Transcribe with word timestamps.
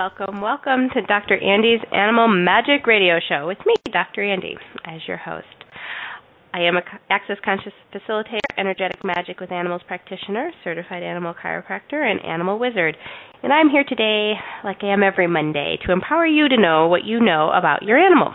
Welcome, 0.00 0.40
welcome 0.40 0.88
to 0.92 1.02
Dr. 1.02 1.38
Andy's 1.38 1.78
Animal 1.92 2.26
Magic 2.26 2.84
Radio 2.84 3.20
Show 3.28 3.46
with 3.46 3.58
me, 3.64 3.74
Dr. 3.92 4.24
Andy, 4.24 4.56
as 4.84 5.00
your 5.06 5.16
host. 5.16 5.46
I 6.52 6.62
am 6.62 6.76
a 6.76 6.80
Access 7.10 7.36
Conscious 7.44 7.72
Facilitator, 7.94 8.40
Energetic 8.58 9.04
Magic 9.04 9.38
with 9.38 9.52
Animals 9.52 9.82
practitioner, 9.86 10.50
certified 10.64 11.04
animal 11.04 11.32
chiropractor, 11.32 12.02
and 12.10 12.20
animal 12.24 12.58
wizard. 12.58 12.96
And 13.44 13.52
I'm 13.52 13.68
here 13.70 13.84
today, 13.88 14.32
like 14.64 14.78
I 14.82 14.92
am 14.92 15.04
every 15.04 15.28
Monday, 15.28 15.78
to 15.86 15.92
empower 15.92 16.26
you 16.26 16.48
to 16.48 16.60
know 16.60 16.88
what 16.88 17.04
you 17.04 17.20
know 17.20 17.52
about 17.52 17.84
your 17.84 17.96
animal. 17.96 18.34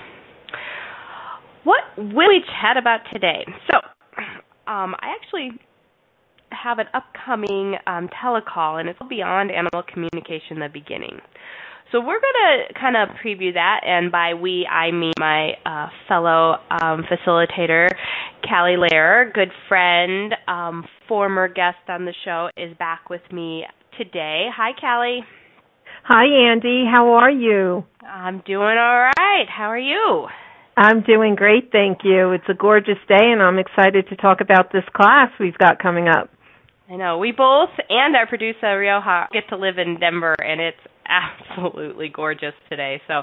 What 1.65 1.81
will 1.97 2.29
we 2.29 2.41
chat 2.61 2.77
about 2.77 3.01
today? 3.11 3.45
So, 3.69 3.79
um, 4.71 4.95
I 5.01 5.13
actually 5.21 5.59
have 6.51 6.79
an 6.79 6.87
upcoming 6.93 7.75
um, 7.87 8.09
telecall, 8.09 8.79
and 8.79 8.89
it's 8.89 8.99
beyond 9.09 9.51
animal 9.51 9.83
communication, 9.91 10.59
the 10.59 10.69
beginning. 10.71 11.19
So 11.91 11.99
we're 11.99 12.19
going 12.19 12.67
to 12.69 12.79
kind 12.79 12.95
of 12.95 13.09
preview 13.23 13.53
that, 13.53 13.81
and 13.83 14.11
by 14.11 14.35
we, 14.35 14.67
I 14.67 14.91
mean 14.91 15.13
my 15.17 15.53
uh, 15.65 15.87
fellow 16.07 16.57
um, 16.69 17.03
facilitator, 17.09 17.89
Callie 18.47 18.77
Lair, 18.77 19.31
good 19.33 19.49
friend, 19.67 20.35
um, 20.47 20.85
former 21.07 21.47
guest 21.47 21.77
on 21.87 22.05
the 22.05 22.13
show, 22.23 22.49
is 22.55 22.77
back 22.77 23.09
with 23.09 23.23
me 23.31 23.65
today. 23.97 24.45
Hi, 24.55 24.71
Callie. 24.79 25.21
Hi, 26.03 26.25
Andy. 26.51 26.85
How 26.91 27.13
are 27.13 27.31
you? 27.31 27.85
I'm 28.03 28.43
doing 28.45 28.77
all 28.77 29.09
right. 29.17 29.45
How 29.49 29.65
are 29.65 29.79
you? 29.79 30.27
I'm 30.77 31.01
doing 31.01 31.35
great, 31.35 31.71
thank 31.73 31.99
you. 32.03 32.31
It's 32.31 32.47
a 32.47 32.53
gorgeous 32.53 32.99
day, 33.07 33.17
and 33.19 33.41
I'm 33.41 33.59
excited 33.59 34.07
to 34.09 34.15
talk 34.15 34.39
about 34.41 34.71
this 34.71 34.85
class 34.95 35.29
we've 35.37 35.57
got 35.57 35.81
coming 35.81 36.07
up. 36.07 36.29
I 36.89 36.95
know. 36.95 37.19
We 37.19 37.31
both 37.31 37.69
and 37.89 38.15
our 38.15 38.25
producer 38.25 38.79
Rioja 38.79 39.27
get 39.31 39.47
to 39.49 39.57
live 39.57 39.77
in 39.77 39.99
Denver, 39.99 40.35
and 40.41 40.59
it's 40.59 40.81
absolutely 41.05 42.09
gorgeous 42.09 42.53
today. 42.67 42.99
So, 43.07 43.21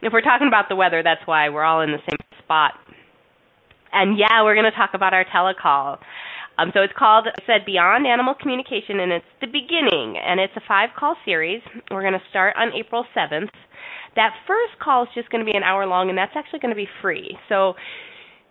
if 0.00 0.12
we're 0.12 0.22
talking 0.22 0.46
about 0.46 0.68
the 0.68 0.76
weather, 0.76 1.02
that's 1.02 1.26
why 1.26 1.48
we're 1.48 1.64
all 1.64 1.80
in 1.80 1.90
the 1.90 1.98
same 2.08 2.18
spot. 2.44 2.74
And 3.92 4.16
yeah, 4.16 4.44
we're 4.44 4.54
going 4.54 4.70
to 4.70 4.76
talk 4.76 4.90
about 4.94 5.12
our 5.12 5.24
telecall. 5.24 5.98
Um, 6.58 6.70
so 6.74 6.82
it's 6.82 6.92
called, 6.96 7.26
I 7.26 7.42
said, 7.46 7.64
Beyond 7.66 8.06
Animal 8.06 8.34
Communication, 8.40 9.00
and 9.00 9.10
it's 9.10 9.26
the 9.40 9.46
beginning, 9.46 10.18
and 10.18 10.38
it's 10.38 10.52
a 10.56 10.60
five-call 10.68 11.16
series. 11.24 11.62
We're 11.90 12.02
going 12.02 12.12
to 12.12 12.22
start 12.28 12.54
on 12.56 12.70
April 12.78 13.04
7th. 13.16 13.50
That 14.14 14.34
first 14.46 14.78
call 14.82 15.04
is 15.04 15.08
just 15.14 15.30
going 15.30 15.44
to 15.44 15.50
be 15.50 15.56
an 15.56 15.62
hour 15.62 15.86
long, 15.86 16.10
and 16.10 16.18
that's 16.18 16.36
actually 16.36 16.60
going 16.60 16.74
to 16.74 16.76
be 16.76 16.88
free. 17.00 17.36
So 17.48 17.74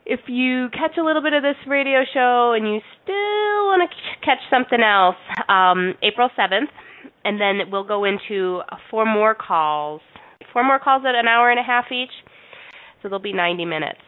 if 0.10 0.22
you 0.28 0.70
catch 0.74 0.98
a 0.98 1.04
little 1.04 1.22
bit 1.22 1.34
of 1.34 1.44
this 1.44 1.56
radio 1.68 2.00
show 2.12 2.54
and 2.58 2.66
you 2.66 2.82
still 3.04 3.70
want 3.70 3.88
to 3.88 4.26
catch 4.26 4.40
something 4.50 4.82
else, 4.82 5.16
um, 5.48 5.94
April 6.02 6.30
7th, 6.38 6.74
and 7.24 7.40
then 7.40 7.70
we'll 7.72 7.86
go 7.86 8.06
into 8.06 8.62
four 8.90 9.06
more 9.06 9.36
calls. 9.36 10.02
Four 10.52 10.64
more 10.64 10.80
calls 10.80 11.04
at 11.08 11.14
an 11.14 11.28
hour 11.28 11.52
and 11.52 11.60
a 11.60 11.64
half 11.64 11.92
each. 11.92 12.10
So 13.02 13.10
they'll 13.10 13.20
be 13.20 13.34
90 13.34 13.66
minutes. 13.66 14.02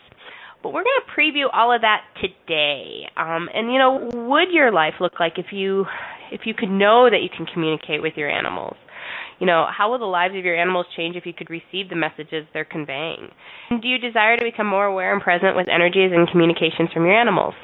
But 0.64 0.74
we're 0.74 0.84
going 0.84 1.02
to 1.06 1.22
preview 1.22 1.46
all 1.54 1.74
of 1.74 1.82
that 1.82 2.02
today. 2.20 3.04
Um, 3.16 3.48
and 3.54 3.72
you 3.72 3.78
know, 3.78 4.09
would 4.28 4.52
your 4.52 4.72
life 4.72 4.96
look 5.00 5.20
like 5.20 5.34
if 5.38 5.48
you 5.52 5.86
if 6.31 6.42
you 6.46 6.54
could 6.54 6.70
know 6.70 7.09
that 7.09 7.22
you 7.22 7.30
can 7.36 7.46
communicate 7.46 8.02
with 8.02 8.14
your 8.16 8.30
animals? 8.30 8.75
You 9.41 9.47
know, 9.47 9.66
how 9.75 9.90
will 9.90 9.97
the 9.97 10.06
lives 10.06 10.35
of 10.38 10.46
your 10.46 10.56
animals 10.56 10.85
change 10.96 11.16
if 11.16 11.25
you 11.25 11.34
could 11.34 11.50
receive 11.50 11.90
the 11.90 11.96
messages 11.96 12.46
they're 12.53 12.63
conveying? 12.63 13.28
And 13.72 13.81
do 13.81 13.88
you 13.88 13.97
desire 13.97 14.38
to 14.38 14.46
become 14.46 14.68
more 14.68 14.85
aware 14.85 15.12
and 15.12 15.19
present 15.19 15.56
with 15.56 15.68
energies 15.68 16.12
and 16.13 16.29
communications 16.29 16.90
from 16.94 17.06
your 17.06 17.19
animals? 17.19 17.56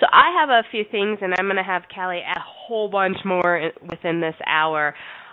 So 0.00 0.06
I 0.12 0.34
have 0.40 0.48
a 0.48 0.66
few 0.72 0.82
things, 0.90 1.18
and 1.22 1.34
I'm 1.38 1.46
going 1.46 1.54
to 1.54 1.62
have 1.62 1.82
Callie 1.94 2.22
add 2.26 2.38
a 2.38 2.42
whole 2.44 2.88
bunch 2.88 3.18
more 3.24 3.70
within 3.88 4.20
this 4.20 4.34
hour. 4.44 4.92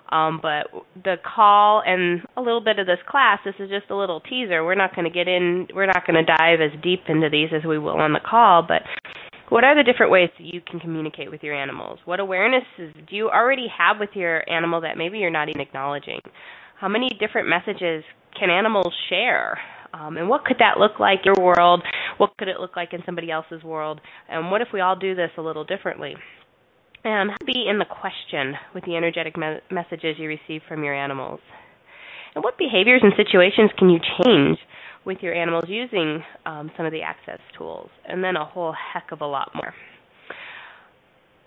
Um, 0.09 0.39
but 0.39 0.67
the 1.03 1.15
call 1.25 1.81
and 1.83 2.21
a 2.37 2.41
little 2.41 2.61
bit 2.61 2.77
of 2.77 2.85
this 2.85 2.99
class, 3.09 3.39
this 3.43 3.55
is 3.57 3.69
just 3.71 3.89
a 3.89 3.95
little 3.95 4.19
teaser. 4.21 4.63
We're 4.63 4.75
not 4.75 4.95
going 4.95 5.05
to 5.05 5.11
get 5.11 5.27
in, 5.27 5.67
we're 5.73 5.87
not 5.87 6.05
going 6.05 6.23
to 6.23 6.37
dive 6.37 6.61
as 6.61 6.79
deep 6.83 7.01
into 7.09 7.27
these 7.29 7.49
as 7.57 7.65
we 7.67 7.79
will 7.79 7.97
on 7.97 8.13
the 8.13 8.21
call, 8.23 8.61
but 8.61 8.83
what 9.49 9.63
are 9.63 9.75
the 9.75 9.83
different 9.83 10.11
ways 10.11 10.29
that 10.37 10.45
you 10.45 10.61
can 10.61 10.79
communicate 10.79 11.31
with 11.31 11.43
your 11.43 11.55
animals? 11.55 11.99
What 12.05 12.19
awarenesses 12.19 12.93
do 13.09 13.15
you 13.15 13.29
already 13.29 13.67
have 13.75 13.97
with 13.99 14.09
your 14.13 14.49
animal 14.49 14.81
that 14.81 14.97
maybe 14.97 15.19
you're 15.19 15.29
not 15.29 15.49
even 15.49 15.61
acknowledging? 15.61 16.19
How 16.79 16.87
many 16.87 17.09
different 17.19 17.47
messages 17.47 18.03
can 18.37 18.49
animals 18.49 18.93
share? 19.09 19.57
Um, 19.93 20.17
and 20.17 20.27
what 20.27 20.43
could 20.45 20.57
that 20.59 20.77
look 20.79 20.99
like 20.99 21.19
in 21.25 21.33
your 21.33 21.45
world? 21.45 21.81
What 22.17 22.35
could 22.37 22.49
it 22.49 22.59
look 22.59 22.75
like 22.75 22.93
in 22.93 23.01
somebody 23.05 23.31
else's 23.31 23.63
world? 23.63 24.01
And 24.29 24.51
what 24.51 24.61
if 24.61 24.67
we 24.73 24.81
all 24.81 24.95
do 24.95 25.15
this 25.15 25.31
a 25.37 25.41
little 25.41 25.63
differently? 25.63 26.15
And 27.03 27.31
be 27.45 27.65
in 27.69 27.79
the 27.79 27.85
question 27.85 28.55
with 28.75 28.83
the 28.83 28.97
energetic 28.97 29.37
me- 29.37 29.59
messages 29.71 30.17
you 30.17 30.27
receive 30.27 30.61
from 30.67 30.83
your 30.83 30.93
animals. 30.93 31.39
And 32.35 32.43
what 32.43 32.57
behaviors 32.57 33.01
and 33.01 33.13
situations 33.15 33.71
can 33.77 33.89
you 33.89 33.99
change 34.23 34.59
with 35.05 35.19
your 35.21 35.33
animals 35.33 35.65
using 35.67 36.23
um, 36.45 36.71
some 36.77 36.85
of 36.85 36.91
the 36.91 37.01
access 37.01 37.39
tools? 37.57 37.89
And 38.07 38.23
then 38.23 38.35
a 38.35 38.45
whole 38.45 38.73
heck 38.93 39.11
of 39.11 39.21
a 39.21 39.27
lot 39.27 39.51
more. 39.55 39.73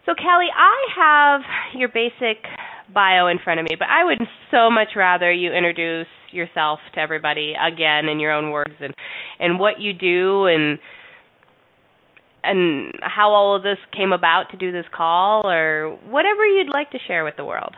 So, 0.06 0.14
Callie, 0.14 0.48
I 0.56 0.86
have 0.96 1.40
your 1.78 1.88
basic 1.88 2.42
bio 2.92 3.28
in 3.28 3.38
front 3.42 3.60
of 3.60 3.64
me, 3.64 3.76
but 3.78 3.88
I 3.88 4.04
would 4.04 4.18
so 4.50 4.70
much 4.70 4.88
rather 4.96 5.30
you 5.32 5.52
introduce 5.52 6.06
yourself 6.32 6.80
to 6.94 7.00
everybody 7.00 7.54
again 7.54 8.08
in 8.08 8.18
your 8.18 8.32
own 8.32 8.50
words 8.50 8.74
and 8.80 8.94
and 9.38 9.58
what 9.58 9.80
you 9.80 9.92
do 9.92 10.46
and 10.46 10.78
and 12.42 12.94
how 13.02 13.30
all 13.30 13.56
of 13.56 13.62
this 13.62 13.78
came 13.96 14.12
about 14.12 14.50
to 14.50 14.56
do 14.56 14.72
this 14.72 14.86
call 14.94 15.46
or 15.46 15.98
whatever 16.08 16.44
you'd 16.46 16.72
like 16.72 16.90
to 16.90 16.98
share 17.06 17.24
with 17.24 17.36
the 17.36 17.44
world. 17.44 17.74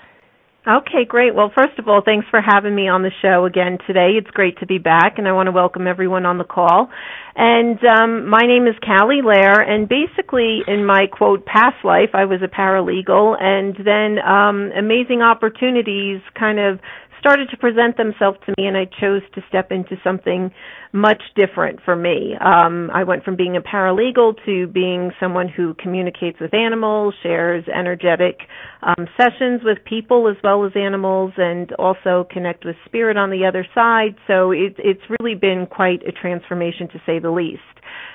Okay, 0.65 1.05
great. 1.09 1.34
Well, 1.34 1.50
first 1.53 1.77
of 1.81 1.89
all, 1.89 2.03
thanks 2.05 2.25
for 2.31 2.41
having 2.41 2.73
me 2.73 2.87
on 2.87 3.03
the 3.03 3.11
show 3.21 3.47
again 3.47 3.78
today. 3.84 4.11
It's 4.17 4.31
great 4.31 4.59
to 4.59 4.67
be 4.67 4.78
back, 4.78 5.19
and 5.19 5.27
I 5.27 5.33
want 5.33 5.49
to 5.49 5.50
welcome 5.53 5.89
everyone 5.89 6.25
on 6.25 6.39
the 6.39 6.45
call. 6.45 6.89
And 7.34 7.81
um, 7.84 8.28
my 8.31 8.43
name 8.47 8.69
is 8.69 8.77
Callie 8.78 9.23
Lair, 9.27 9.59
and 9.59 9.89
basically, 9.89 10.61
in 10.69 10.87
my 10.87 11.09
quote 11.11 11.45
past 11.47 11.83
life, 11.83 12.11
I 12.15 12.27
was 12.27 12.43
a 12.45 12.47
paralegal, 12.47 13.34
and 13.43 13.75
then 13.84 14.23
um, 14.23 14.71
amazing 14.78 15.21
opportunities 15.21 16.21
kind 16.39 16.61
of 16.61 16.79
started 17.22 17.49
to 17.50 17.56
present 17.56 17.97
themselves 17.97 18.37
to 18.44 18.53
me 18.59 18.66
and 18.66 18.77
I 18.77 18.84
chose 18.84 19.22
to 19.37 19.43
step 19.49 19.71
into 19.71 19.94
something 20.03 20.50
much 20.93 21.22
different 21.37 21.78
for 21.84 21.94
me. 21.94 22.34
Um, 22.34 22.91
I 22.93 23.05
went 23.05 23.22
from 23.22 23.37
being 23.37 23.56
a 23.56 23.60
paralegal 23.60 24.34
to 24.44 24.66
being 24.66 25.12
someone 25.21 25.49
who 25.49 25.75
communicates 25.75 26.41
with 26.41 26.53
animals, 26.53 27.15
shares 27.22 27.65
energetic 27.72 28.41
um, 28.82 29.06
sessions 29.16 29.61
with 29.62 29.78
people 29.84 30.28
as 30.28 30.37
well 30.43 30.66
as 30.66 30.72
animals, 30.75 31.32
and 31.37 31.72
also 31.75 32.27
connect 32.28 32.65
with 32.65 32.75
spirit 32.87 33.16
on 33.16 33.31
the 33.31 33.47
other 33.47 33.65
side. 33.72 34.16
So 34.27 34.50
it, 34.50 34.75
it's 34.78 35.03
really 35.21 35.37
been 35.37 35.69
quite 35.71 36.03
a 36.03 36.11
transformation 36.11 36.88
to 36.88 37.00
say 37.06 37.21
the 37.21 37.31
least. 37.31 37.62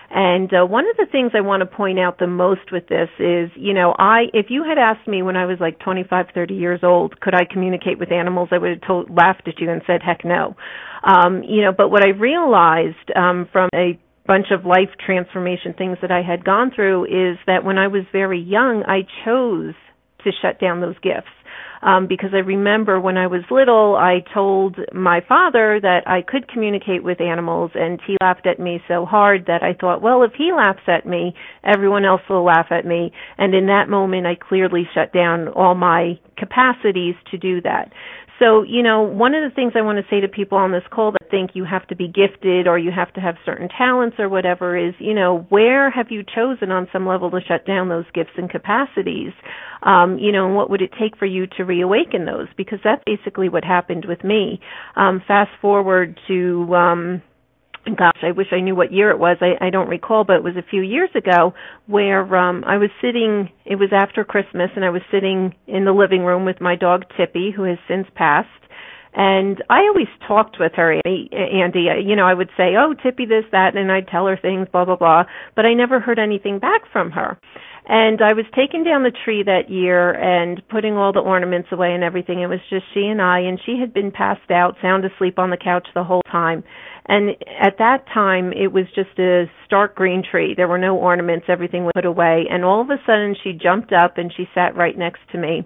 And 0.09 0.51
uh, 0.53 0.65
one 0.65 0.85
of 0.89 0.95
the 0.95 1.05
things 1.11 1.31
I 1.35 1.41
want 1.41 1.61
to 1.61 1.65
point 1.65 1.99
out 1.99 2.17
the 2.17 2.27
most 2.27 2.71
with 2.71 2.87
this 2.87 3.09
is, 3.19 3.49
you 3.55 3.73
know, 3.73 3.93
I 3.97 4.23
if 4.33 4.47
you 4.49 4.63
had 4.63 4.77
asked 4.77 5.07
me 5.07 5.21
when 5.21 5.35
I 5.35 5.45
was 5.45 5.57
like 5.59 5.79
25, 5.79 6.27
30 6.33 6.53
years 6.53 6.79
old, 6.83 7.19
could 7.19 7.35
I 7.35 7.41
communicate 7.49 7.99
with 7.99 8.11
animals, 8.11 8.49
I 8.51 8.57
would 8.57 8.69
have 8.69 8.87
told, 8.87 9.09
laughed 9.09 9.47
at 9.47 9.59
you 9.59 9.69
and 9.69 9.81
said, 9.85 10.01
heck 10.01 10.23
no. 10.23 10.55
Um, 11.03 11.43
you 11.43 11.61
know, 11.61 11.71
but 11.75 11.89
what 11.89 12.05
I 12.05 12.09
realized 12.09 13.11
um, 13.15 13.49
from 13.51 13.69
a 13.75 13.99
bunch 14.25 14.47
of 14.51 14.65
life 14.65 14.89
transformation 15.05 15.73
things 15.77 15.97
that 16.01 16.11
I 16.11 16.21
had 16.21 16.43
gone 16.43 16.71
through 16.75 17.05
is 17.05 17.37
that 17.47 17.63
when 17.63 17.77
I 17.77 17.87
was 17.87 18.03
very 18.11 18.41
young, 18.41 18.83
I 18.87 19.07
chose 19.25 19.73
to 20.23 20.31
shut 20.41 20.59
down 20.59 20.81
those 20.81 20.97
gifts 20.99 21.31
um, 21.81 22.07
because 22.07 22.31
I 22.33 22.39
remember 22.39 22.99
when 22.99 23.17
I 23.17 23.27
was 23.27 23.41
little, 23.49 23.95
I 23.95 24.23
told 24.33 24.77
my 24.93 25.21
father 25.27 25.79
that 25.81 26.01
I 26.07 26.21
could 26.21 26.47
communicate 26.47 27.03
with 27.03 27.21
animals, 27.21 27.71
and 27.75 27.99
he 28.05 28.17
laughed 28.21 28.47
at 28.47 28.59
me 28.59 28.81
so 28.87 29.05
hard 29.05 29.45
that 29.47 29.63
I 29.63 29.73
thought, 29.73 30.01
well, 30.01 30.23
if 30.23 30.31
he 30.37 30.51
laughs 30.55 30.87
at 30.87 31.05
me, 31.05 31.33
everyone 31.63 32.05
else 32.05 32.21
will 32.29 32.43
laugh 32.43 32.67
at 32.71 32.85
me. 32.85 33.11
And 33.37 33.53
in 33.53 33.67
that 33.67 33.89
moment, 33.89 34.25
I 34.25 34.35
clearly 34.35 34.87
shut 34.93 35.13
down 35.13 35.47
all 35.49 35.75
my 35.75 36.19
capacities 36.37 37.15
to 37.31 37.37
do 37.37 37.61
that. 37.61 37.91
So, 38.39 38.63
you 38.63 38.83
know, 38.83 39.01
one 39.01 39.33
of 39.33 39.49
the 39.49 39.53
things 39.55 39.73
I 39.75 39.81
want 39.81 39.97
to 39.97 40.05
say 40.09 40.21
to 40.21 40.27
people 40.27 40.57
on 40.57 40.71
this 40.71 40.83
call 40.91 41.11
that 41.11 41.31
think 41.31 41.51
you 41.53 41.65
have 41.65 41.87
to 41.87 41.95
be 41.95 42.07
gifted 42.07 42.67
or 42.67 42.77
you 42.77 42.91
have 42.91 43.11
to 43.13 43.21
have 43.21 43.35
certain 43.45 43.67
talents 43.75 44.17
or 44.19 44.29
whatever 44.29 44.77
is, 44.77 44.93
you 44.99 45.13
know, 45.13 45.45
where 45.49 45.89
have 45.89 46.07
you 46.09 46.23
chosen 46.23 46.71
on 46.71 46.87
some 46.93 47.07
level 47.07 47.31
to 47.31 47.39
shut 47.47 47.65
down 47.65 47.89
those 47.89 48.05
gifts 48.13 48.31
and 48.37 48.49
capacities? 48.49 49.33
Um, 49.81 50.17
you 50.19 50.31
know, 50.31 50.45
and 50.45 50.55
what 50.55 50.69
would 50.69 50.81
it 50.81 50.91
take 50.99 51.17
for 51.17 51.25
you 51.25 51.47
to 51.57 51.63
reawaken 51.63 52.25
those 52.25 52.47
because 52.57 52.79
that's 52.83 53.03
basically 53.05 53.49
what 53.49 53.63
happened 53.63 54.05
with 54.07 54.23
me. 54.23 54.59
Um, 54.95 55.21
fast 55.27 55.51
forward 55.61 56.19
to 56.27 56.75
um, 56.75 57.21
gosh, 57.95 58.19
I 58.23 58.31
wish 58.31 58.47
I 58.51 58.59
knew 58.59 58.75
what 58.75 58.91
year 58.91 59.11
it 59.11 59.19
was. 59.19 59.37
I, 59.41 59.65
I 59.65 59.69
don't 59.69 59.89
recall, 59.89 60.23
but 60.23 60.37
it 60.37 60.43
was 60.43 60.55
a 60.57 60.69
few 60.69 60.81
years 60.81 61.09
ago 61.15 61.53
where 61.85 62.23
um 62.35 62.63
I 62.65 62.77
was 62.77 62.89
sitting 63.01 63.49
it 63.65 63.75
was 63.75 63.89
after 63.93 64.23
Christmas 64.23 64.69
and 64.75 64.83
I 64.83 64.89
was 64.89 65.01
sitting 65.11 65.53
in 65.67 65.85
the 65.85 65.91
living 65.91 66.23
room 66.23 66.45
with 66.45 66.61
my 66.61 66.75
dog 66.75 67.05
Tippy, 67.17 67.51
who 67.55 67.63
has 67.63 67.77
since 67.87 68.07
passed. 68.15 68.49
And 69.13 69.63
I 69.69 69.79
always 69.87 70.07
talked 70.27 70.57
with 70.59 70.73
her, 70.75 70.93
Andy. 71.03 71.87
You 72.05 72.15
know, 72.15 72.27
I 72.27 72.35
would 72.35 72.49
say, 72.55 72.75
"Oh, 72.77 72.93
Tippy, 72.93 73.25
this, 73.25 73.45
that," 73.51 73.75
and 73.75 73.91
I'd 73.91 74.07
tell 74.07 74.27
her 74.27 74.37
things, 74.37 74.67
blah, 74.71 74.85
blah, 74.85 74.95
blah. 74.95 75.23
But 75.55 75.65
I 75.65 75.73
never 75.73 75.99
heard 75.99 76.19
anything 76.19 76.59
back 76.59 76.81
from 76.91 77.11
her. 77.11 77.39
And 77.89 78.21
I 78.21 78.33
was 78.33 78.43
taking 78.53 78.83
down 78.83 79.03
the 79.03 79.15
tree 79.23 79.43
that 79.43 79.69
year 79.69 80.11
and 80.11 80.61
putting 80.67 80.97
all 80.97 81.13
the 81.13 81.21
ornaments 81.21 81.69
away 81.71 81.93
and 81.93 82.03
everything. 82.03 82.41
It 82.41 82.47
was 82.47 82.59
just 82.69 82.83
she 82.93 83.07
and 83.07 83.21
I, 83.21 83.39
and 83.39 83.57
she 83.65 83.77
had 83.79 83.93
been 83.93 84.11
passed 84.11 84.51
out, 84.51 84.75
sound 84.81 85.05
asleep 85.05 85.39
on 85.39 85.51
the 85.51 85.57
couch 85.57 85.87
the 85.95 86.03
whole 86.03 86.21
time. 86.29 86.65
And 87.07 87.29
at 87.61 87.77
that 87.79 88.03
time, 88.13 88.51
it 88.51 88.73
was 88.73 88.83
just 88.93 89.17
a 89.17 89.45
stark 89.65 89.95
green 89.95 90.21
tree. 90.29 90.53
There 90.53 90.67
were 90.67 90.77
no 90.77 90.97
ornaments. 90.97 91.45
Everything 91.47 91.85
was 91.85 91.93
put 91.95 92.05
away. 92.05 92.47
And 92.49 92.65
all 92.65 92.81
of 92.81 92.89
a 92.89 92.99
sudden, 93.05 93.37
she 93.41 93.53
jumped 93.53 93.93
up 93.93 94.17
and 94.17 94.33
she 94.35 94.49
sat 94.53 94.75
right 94.75 94.97
next 94.97 95.21
to 95.31 95.37
me. 95.37 95.65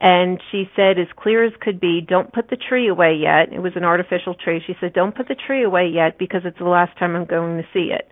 And 0.00 0.40
she 0.52 0.70
said, 0.76 0.96
as 1.00 1.08
clear 1.16 1.44
as 1.44 1.52
could 1.60 1.80
be, 1.80 2.00
don't 2.00 2.32
put 2.32 2.50
the 2.50 2.56
tree 2.56 2.86
away 2.86 3.18
yet. 3.20 3.52
It 3.52 3.58
was 3.58 3.72
an 3.74 3.82
artificial 3.82 4.36
tree. 4.36 4.62
She 4.64 4.76
said, 4.80 4.92
don't 4.92 5.16
put 5.16 5.26
the 5.26 5.34
tree 5.34 5.64
away 5.64 5.90
yet 5.92 6.18
because 6.18 6.42
it's 6.44 6.58
the 6.58 6.64
last 6.64 6.96
time 7.00 7.16
I'm 7.16 7.24
going 7.24 7.56
to 7.56 7.68
see 7.72 7.90
it. 7.92 8.08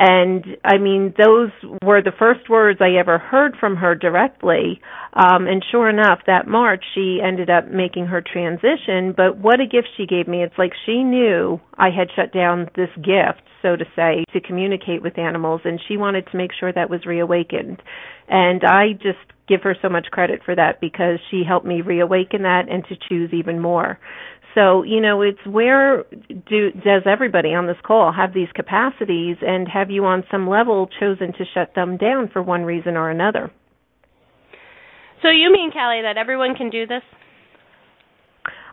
And 0.00 0.56
I 0.64 0.78
mean, 0.78 1.12
those 1.18 1.50
were 1.82 2.00
the 2.00 2.12
first 2.16 2.48
words 2.48 2.78
I 2.80 3.00
ever 3.00 3.18
heard 3.18 3.56
from 3.58 3.74
her 3.76 3.96
directly. 3.96 4.80
Um, 5.12 5.48
and 5.48 5.64
sure 5.72 5.90
enough, 5.90 6.20
that 6.28 6.46
March 6.46 6.84
she 6.94 7.18
ended 7.22 7.50
up 7.50 7.68
making 7.68 8.06
her 8.06 8.22
transition. 8.22 9.12
But 9.16 9.38
what 9.38 9.60
a 9.60 9.66
gift 9.66 9.88
she 9.96 10.06
gave 10.06 10.28
me. 10.28 10.44
It's 10.44 10.56
like 10.56 10.72
she 10.86 11.02
knew 11.02 11.60
I 11.76 11.88
had 11.90 12.08
shut 12.14 12.32
down 12.32 12.70
this 12.76 12.90
gift, 12.94 13.42
so 13.60 13.74
to 13.74 13.84
say, 13.96 14.24
to 14.32 14.40
communicate 14.40 15.02
with 15.02 15.18
animals, 15.18 15.62
and 15.64 15.80
she 15.88 15.96
wanted 15.96 16.28
to 16.30 16.36
make 16.36 16.52
sure 16.58 16.72
that 16.72 16.90
was 16.90 17.04
reawakened. 17.04 17.82
And 18.28 18.62
I 18.62 18.92
just 18.92 19.18
give 19.48 19.62
her 19.62 19.74
so 19.82 19.88
much 19.88 20.06
credit 20.12 20.42
for 20.44 20.54
that 20.54 20.80
because 20.80 21.18
she 21.30 21.42
helped 21.46 21.66
me 21.66 21.80
reawaken 21.80 22.42
that 22.42 22.68
and 22.70 22.84
to 22.84 22.94
choose 23.08 23.30
even 23.32 23.58
more. 23.58 23.98
So, 24.54 24.82
you 24.82 25.00
know, 25.00 25.22
it's 25.22 25.44
where 25.46 26.04
do 26.28 26.70
does 26.72 27.02
everybody 27.06 27.54
on 27.54 27.66
this 27.66 27.76
call 27.84 28.12
have 28.12 28.32
these 28.32 28.48
capacities 28.54 29.36
and 29.42 29.68
have 29.68 29.90
you 29.90 30.04
on 30.04 30.24
some 30.30 30.48
level 30.48 30.88
chosen 30.98 31.32
to 31.34 31.44
shut 31.54 31.74
them 31.74 31.96
down 31.96 32.30
for 32.32 32.42
one 32.42 32.64
reason 32.64 32.96
or 32.96 33.10
another? 33.10 33.50
So 35.22 35.28
you 35.28 35.52
mean, 35.52 35.70
Callie, 35.72 36.02
that 36.02 36.16
everyone 36.16 36.54
can 36.54 36.70
do 36.70 36.86
this? 36.86 37.02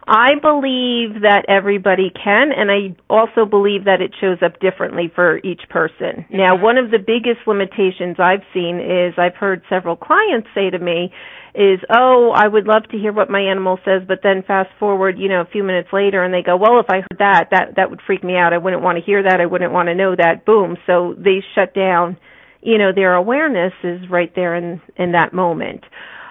I 0.07 0.35
believe 0.39 1.21
that 1.21 1.45
everybody 1.47 2.11
can, 2.11 2.51
and 2.55 2.69
I 2.69 2.95
also 3.09 3.45
believe 3.45 3.85
that 3.85 4.01
it 4.01 4.13
shows 4.21 4.37
up 4.45 4.59
differently 4.59 5.11
for 5.13 5.37
each 5.39 5.61
person. 5.69 6.25
Mm-hmm. 6.25 6.37
Now, 6.37 6.61
one 6.61 6.77
of 6.77 6.91
the 6.91 6.99
biggest 6.99 7.47
limitations 7.47 8.17
I've 8.19 8.45
seen 8.53 8.79
is 8.79 9.15
I've 9.17 9.35
heard 9.35 9.63
several 9.67 9.95
clients 9.95 10.47
say 10.53 10.69
to 10.69 10.77
me, 10.77 11.11
is, 11.55 11.79
oh, 11.89 12.31
I 12.35 12.47
would 12.47 12.67
love 12.67 12.83
to 12.91 12.97
hear 12.97 13.13
what 13.13 13.29
my 13.29 13.39
animal 13.39 13.79
says, 13.85 14.01
but 14.07 14.19
then 14.21 14.43
fast 14.45 14.69
forward, 14.77 15.17
you 15.17 15.29
know, 15.29 15.41
a 15.41 15.45
few 15.45 15.63
minutes 15.63 15.89
later 15.93 16.23
and 16.23 16.33
they 16.33 16.43
go, 16.43 16.57
well, 16.57 16.79
if 16.81 16.87
I 16.89 16.97
heard 16.97 17.19
that, 17.19 17.47
that, 17.51 17.75
that 17.77 17.89
would 17.89 18.01
freak 18.05 18.23
me 18.23 18.35
out. 18.35 18.51
I 18.51 18.57
wouldn't 18.57 18.83
want 18.83 18.97
to 18.97 19.03
hear 19.03 19.23
that. 19.23 19.39
I 19.39 19.45
wouldn't 19.45 19.71
want 19.71 19.87
to 19.87 19.95
know 19.95 20.15
that. 20.15 20.45
Boom. 20.45 20.75
So 20.85 21.15
they 21.17 21.41
shut 21.55 21.73
down, 21.73 22.17
you 22.61 22.77
know, 22.77 22.91
their 22.93 23.15
awareness 23.15 23.71
is 23.83 24.01
right 24.09 24.31
there 24.35 24.53
in, 24.55 24.81
in 24.97 25.13
that 25.13 25.33
moment. 25.33 25.85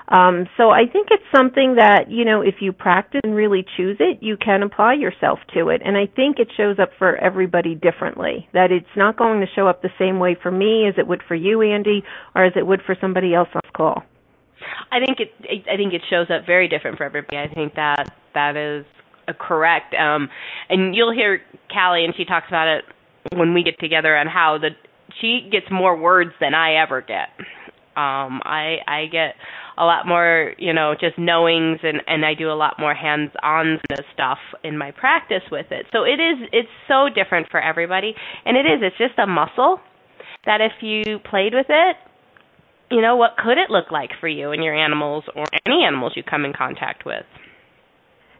Um, 0.09 0.47
so 0.59 0.71
I 0.71 0.87
think 0.87 1.09
it's 1.11 1.25
something 1.35 1.77
that, 1.77 2.11
you 2.11 2.25
know, 2.25 2.43
if 2.43 2.57
you 2.61 2.73
practice 2.73 3.23
and 3.25 3.35
really 3.35 3.65
choose 3.77 3.97
it, 4.01 4.19
you 4.23 4.37
can 4.37 4.63
apply 4.63 4.95
yourself 4.95 5.39
to 5.55 5.71
it. 5.71 5.81
And 5.85 5.97
I 5.97 6.07
think 6.07 6.39
it 6.39 6.49
shows 6.57 6.79
up 6.79 6.91
for 6.99 7.17
everybody 7.17 7.75
differently. 7.75 8.49
That 8.53 8.71
it's 8.71 8.87
not 8.97 9.17
going 9.17 9.41
to 9.41 9.47
show 9.57 9.67
up 9.67 9.81
the 9.81 9.91
same 9.99 10.19
way 10.19 10.37
for 10.41 10.51
me 10.51 10.87
as 10.87 10.95
it 10.99 11.07
would 11.07 11.23
for 11.27 11.35
you, 11.35 11.63
Andy, 11.63 12.05
or 12.35 12.45
as 12.45 12.53
it 12.55 12.67
would 12.67 12.83
for 12.85 12.97
somebody 13.01 13.35
else 13.35 13.49
on 13.55 13.61
this 13.65 13.71
call. 13.75 14.03
I 14.91 14.99
think 15.05 15.21
it 15.21 15.33
I 15.71 15.77
think 15.77 15.93
it 15.93 16.03
shows 16.09 16.29
up 16.31 16.47
very 16.47 16.69
different 16.69 16.97
for 16.97 17.05
everybody. 17.05 17.37
I 17.37 17.53
think 17.53 17.75
that 17.75 18.13
that 18.35 18.57
is 18.57 18.85
correct. 19.39 19.95
Um 19.95 20.29
and 20.69 20.95
you'll 20.95 21.13
hear 21.13 21.41
Callie 21.73 22.05
and 22.05 22.15
she 22.17 22.25
talks 22.25 22.47
about 22.49 22.69
it 22.69 22.85
when 23.37 23.55
we 23.55 23.63
get 23.63 23.79
together 23.79 24.17
on 24.17 24.27
how 24.27 24.59
the 24.59 24.71
she 25.21 25.49
gets 25.51 25.67
more 25.71 25.97
words 25.97 26.33
than 26.41 26.55
I 26.55 26.83
ever 26.83 27.01
get. 27.01 27.29
Um 27.97 28.41
I 28.45 28.79
I 28.87 29.07
get 29.11 29.35
a 29.77 29.85
lot 29.85 30.07
more, 30.07 30.55
you 30.59 30.73
know, 30.73 30.95
just 30.99 31.19
knowings 31.19 31.81
and 31.83 32.01
and 32.07 32.25
I 32.25 32.35
do 32.35 32.51
a 32.51 32.55
lot 32.55 32.75
more 32.79 32.95
hands-on 32.95 33.81
stuff 34.13 34.39
in 34.63 34.79
my 34.79 34.91
practice 34.93 35.43
with 35.51 35.67
it. 35.71 35.87
So 35.93 36.05
it 36.05 36.21
is 36.21 36.49
it's 36.53 36.69
so 36.89 37.09
different 37.13 37.49
for 37.51 37.61
everybody 37.61 38.15
and 38.45 38.57
it 38.57 38.67
is 38.67 38.81
it's 38.83 38.99
just 38.99 39.19
a 39.19 39.27
muscle 39.27 39.81
that 40.47 40.61
if 40.61 40.73
you 40.83 41.19
played 41.29 41.55
with 41.55 41.67
it, 41.69 41.97
you 42.91 43.01
know, 43.01 43.17
what 43.17 43.37
could 43.37 43.59
it 43.59 43.71
look 43.71 43.91
like 43.91 44.11
for 44.21 44.29
you 44.29 44.53
and 44.53 44.63
your 44.63 44.75
animals 44.75 45.25
or 45.35 45.45
any 45.67 45.83
animals 45.85 46.13
you 46.17 46.23
come 46.23 46.45
in 46.45 46.53
contact 46.53 47.05
with? 47.05 47.25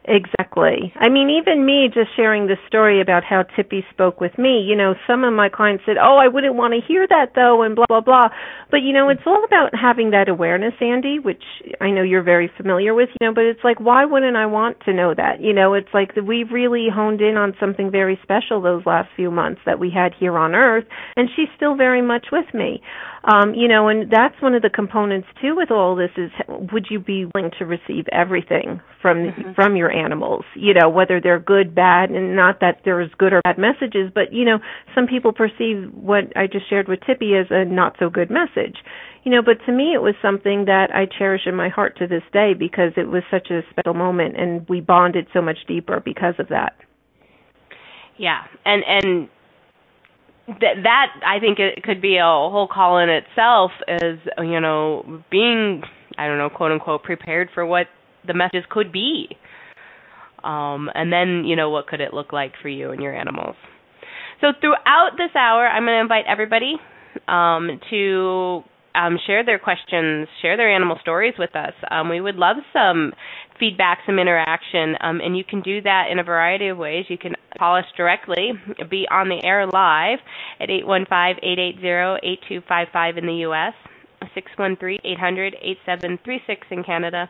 Exactly. 0.07 0.93
I 0.97 1.09
mean, 1.09 1.31
even 1.31 1.65
me 1.65 1.89
just 1.91 2.15
sharing 2.15 2.45
the 2.45 2.57
story 2.67 3.01
about 3.01 3.23
how 3.23 3.43
Tippy 3.55 3.83
spoke 3.91 4.21
with 4.21 4.37
me, 4.37 4.61
you 4.61 4.75
know, 4.75 4.93
some 5.07 5.23
of 5.23 5.33
my 5.33 5.49
clients 5.49 5.83
said, 5.85 5.97
Oh, 5.99 6.17
I 6.17 6.27
wouldn't 6.27 6.53
want 6.55 6.73
to 6.75 6.87
hear 6.87 7.07
that 7.07 7.31
though, 7.33 7.63
and 7.63 7.75
blah, 7.75 7.85
blah, 7.87 8.01
blah. 8.01 8.27
But, 8.69 8.81
you 8.83 8.93
know, 8.93 9.09
it's 9.09 9.23
all 9.25 9.43
about 9.43 9.71
having 9.73 10.11
that 10.11 10.29
awareness, 10.29 10.73
Andy, 10.79 11.17
which 11.19 11.41
I 11.81 11.89
know 11.89 12.03
you're 12.03 12.21
very 12.23 12.51
familiar 12.55 12.93
with, 12.93 13.09
you 13.19 13.27
know, 13.27 13.33
but 13.33 13.45
it's 13.45 13.63
like, 13.63 13.79
why 13.79 14.05
wouldn't 14.05 14.37
I 14.37 14.45
want 14.45 14.77
to 14.85 14.93
know 14.93 15.13
that? 15.15 15.41
You 15.41 15.53
know, 15.53 15.73
it's 15.73 15.89
like 15.93 16.11
we've 16.15 16.51
really 16.51 16.87
honed 16.93 17.21
in 17.21 17.35
on 17.35 17.55
something 17.59 17.89
very 17.89 18.19
special 18.21 18.61
those 18.61 18.85
last 18.85 19.09
few 19.15 19.31
months 19.31 19.61
that 19.65 19.79
we 19.79 19.89
had 19.89 20.11
here 20.19 20.37
on 20.37 20.53
Earth, 20.53 20.85
and 21.15 21.29
she's 21.35 21.49
still 21.55 21.75
very 21.75 22.01
much 22.03 22.27
with 22.31 22.53
me. 22.53 22.81
Um, 23.25 23.55
you 23.55 23.67
know, 23.67 23.87
and 23.87 24.11
that's 24.11 24.39
one 24.39 24.53
of 24.53 24.61
the 24.61 24.69
components 24.69 25.27
too 25.41 25.55
with 25.55 25.71
all 25.71 25.95
this 25.95 26.11
is 26.15 26.29
would 26.71 26.87
you 26.91 26.99
be 26.99 27.25
willing 27.33 27.49
to 27.57 27.65
receive 27.65 28.05
everything 28.11 28.81
from 29.01 29.17
mm-hmm. 29.17 29.53
from 29.53 29.75
your 29.75 29.91
animals? 29.91 30.45
You 30.55 30.75
know, 30.75 30.89
whether 30.89 31.19
they're 31.19 31.39
good, 31.39 31.73
bad, 31.73 32.11
and 32.11 32.35
not 32.35 32.59
that 32.59 32.81
there's 32.85 33.09
good 33.17 33.33
or 33.33 33.41
bad 33.43 33.57
messages, 33.57 34.11
but 34.13 34.31
you 34.31 34.45
know, 34.45 34.59
some 34.93 35.07
people 35.07 35.33
perceive 35.33 35.91
what 35.91 36.37
I 36.37 36.45
just 36.45 36.69
shared 36.69 36.87
with 36.87 36.99
Tippy 37.01 37.33
as 37.33 37.47
a 37.49 37.65
not 37.65 37.95
so 37.97 38.11
good 38.11 38.29
message. 38.29 38.77
You 39.23 39.31
know, 39.31 39.41
but 39.41 39.57
to 39.65 39.71
me 39.71 39.93
it 39.95 40.03
was 40.03 40.13
something 40.21 40.65
that 40.65 40.93
I 40.93 41.07
cherish 41.07 41.47
in 41.47 41.55
my 41.55 41.69
heart 41.69 41.97
to 41.97 42.07
this 42.07 42.21
day 42.31 42.53
because 42.53 42.91
it 42.95 43.07
was 43.07 43.23
such 43.31 43.49
a 43.49 43.61
special 43.71 43.95
moment 43.95 44.39
and 44.39 44.69
we 44.69 44.81
bonded 44.81 45.25
so 45.33 45.41
much 45.41 45.57
deeper 45.67 45.99
because 45.99 46.35
of 46.37 46.49
that. 46.49 46.75
Yeah. 48.17 48.43
And 48.65 48.83
and 48.87 49.29
that 50.47 50.75
that 50.83 51.07
I 51.25 51.39
think 51.39 51.59
it 51.59 51.83
could 51.83 52.01
be 52.01 52.17
a 52.17 52.23
whole 52.23 52.67
call 52.71 52.99
in 52.99 53.09
itself 53.09 53.71
as 53.87 54.19
you 54.39 54.59
know 54.59 55.23
being 55.31 55.81
I 56.17 56.27
don't 56.27 56.37
know 56.37 56.49
quote 56.49 56.71
unquote 56.71 57.03
prepared 57.03 57.49
for 57.53 57.65
what 57.65 57.87
the 58.25 58.33
messages 58.33 58.65
could 58.69 58.91
be. 58.91 59.37
Um, 60.43 60.91
and 60.93 61.11
then 61.11 61.43
you 61.45 61.55
know 61.55 61.71
what 61.71 61.87
could 61.87 62.01
it 62.01 62.13
look 62.13 62.31
like 62.31 62.53
for 62.61 62.69
you 62.69 62.91
and 62.91 63.01
your 63.01 63.15
animals. 63.15 63.55
So 64.41 64.47
throughout 64.59 65.11
this 65.17 65.35
hour, 65.35 65.65
I'm 65.67 65.83
going 65.83 65.95
to 65.95 66.01
invite 66.01 66.25
everybody 66.27 66.75
um, 67.27 67.79
to 67.89 68.63
um, 68.93 69.17
share 69.25 69.45
their 69.45 69.59
questions, 69.59 70.27
share 70.41 70.57
their 70.57 70.73
animal 70.73 70.97
stories 71.01 71.33
with 71.39 71.55
us. 71.55 71.73
Um, 71.89 72.09
we 72.09 72.21
would 72.21 72.35
love 72.35 72.57
some 72.73 73.13
feedback, 73.59 73.99
some 74.05 74.19
interaction, 74.19 74.95
um, 75.01 75.19
and 75.21 75.37
you 75.37 75.43
can 75.43 75.61
do 75.61 75.81
that 75.81 76.05
in 76.11 76.19
a 76.19 76.23
variety 76.23 76.67
of 76.67 76.77
ways. 76.77 77.05
You 77.07 77.17
can 77.17 77.33
call 77.57 77.75
us 77.75 77.85
directly, 77.97 78.53
be 78.89 79.07
on 79.09 79.29
the 79.29 79.43
air 79.43 79.65
live 79.67 80.19
at 80.59 80.69
815-880-8255 80.69 83.17
in 83.17 83.25
the 83.25 83.33
U.S., 83.47 83.73
613-800-8736 84.35 86.57
in 86.71 86.83
Canada, 86.83 87.29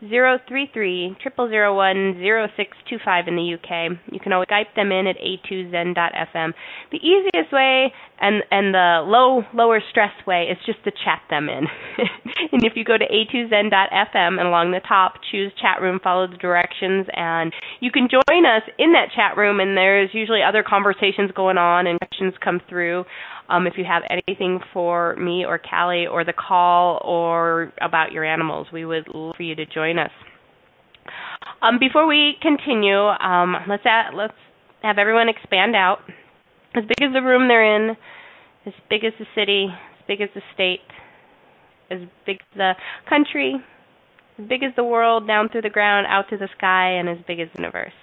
Zero 0.00 0.38
three 0.46 0.68
three 0.74 1.16
triple 1.22 1.48
zero 1.48 1.74
one 1.74 2.16
zero 2.18 2.48
six 2.54 2.76
two 2.88 2.98
five 3.02 3.28
in 3.28 3.36
the 3.36 3.54
UK. 3.54 3.96
You 4.12 4.20
can 4.20 4.34
always 4.34 4.46
Skype 4.46 4.74
them 4.76 4.92
in 4.92 5.06
at 5.06 5.16
a2zen.fm. 5.16 6.52
The 6.92 6.98
easiest 6.98 7.50
way 7.50 7.92
and 8.20 8.42
and 8.50 8.74
the 8.74 9.00
low 9.06 9.42
lower 9.54 9.80
stress 9.90 10.12
way 10.26 10.48
is 10.52 10.58
just 10.66 10.84
to 10.84 10.90
chat 10.90 11.22
them 11.30 11.48
in. 11.48 11.64
and 12.52 12.62
if 12.62 12.74
you 12.76 12.84
go 12.84 12.98
to 12.98 13.06
a2zen.fm 13.06 14.38
and 14.38 14.46
along 14.46 14.72
the 14.72 14.82
top 14.86 15.14
choose 15.30 15.50
chat 15.60 15.80
room, 15.80 15.98
follow 16.04 16.26
the 16.26 16.36
directions, 16.36 17.06
and 17.14 17.54
you 17.80 17.90
can 17.90 18.06
join 18.10 18.44
us 18.44 18.62
in 18.78 18.92
that 18.92 19.08
chat 19.16 19.38
room. 19.38 19.60
And 19.60 19.78
there's 19.78 20.10
usually 20.12 20.42
other 20.42 20.62
conversations 20.62 21.30
going 21.34 21.56
on 21.56 21.86
and 21.86 21.98
questions 21.98 22.34
come 22.44 22.60
through. 22.68 23.04
Um, 23.48 23.66
if 23.66 23.74
you 23.76 23.84
have 23.84 24.02
anything 24.10 24.60
for 24.72 25.14
me 25.16 25.44
or 25.44 25.58
Callie 25.58 26.06
or 26.06 26.24
the 26.24 26.32
call 26.32 27.00
or 27.04 27.72
about 27.80 28.12
your 28.12 28.24
animals, 28.24 28.66
we 28.72 28.84
would 28.84 29.08
love 29.14 29.36
for 29.36 29.42
you 29.42 29.54
to 29.54 29.66
join 29.66 29.98
us. 29.98 30.10
Um, 31.62 31.78
before 31.78 32.06
we 32.06 32.34
continue, 32.42 32.98
um, 32.98 33.54
let's 33.68 33.84
let's 34.14 34.34
have 34.82 34.98
everyone 34.98 35.28
expand 35.28 35.76
out. 35.76 35.98
As 36.74 36.84
big 36.84 37.00
as 37.00 37.12
the 37.12 37.22
room 37.22 37.48
they're 37.48 37.76
in, 37.76 37.96
as 38.66 38.74
big 38.90 39.04
as 39.04 39.12
the 39.18 39.26
city, 39.34 39.68
as 39.70 40.04
big 40.06 40.20
as 40.20 40.28
the 40.34 40.42
state, 40.52 40.80
as 41.90 42.00
big 42.26 42.36
as 42.40 42.56
the 42.56 42.72
country, 43.08 43.54
as 44.38 44.48
big 44.48 44.62
as 44.62 44.72
the 44.76 44.84
world, 44.84 45.26
down 45.26 45.48
through 45.48 45.62
the 45.62 45.70
ground, 45.70 46.06
out 46.08 46.28
to 46.30 46.36
the 46.36 46.48
sky, 46.58 46.90
and 46.98 47.08
as 47.08 47.18
big 47.26 47.40
as 47.40 47.48
the 47.54 47.62
universe. 47.62 47.94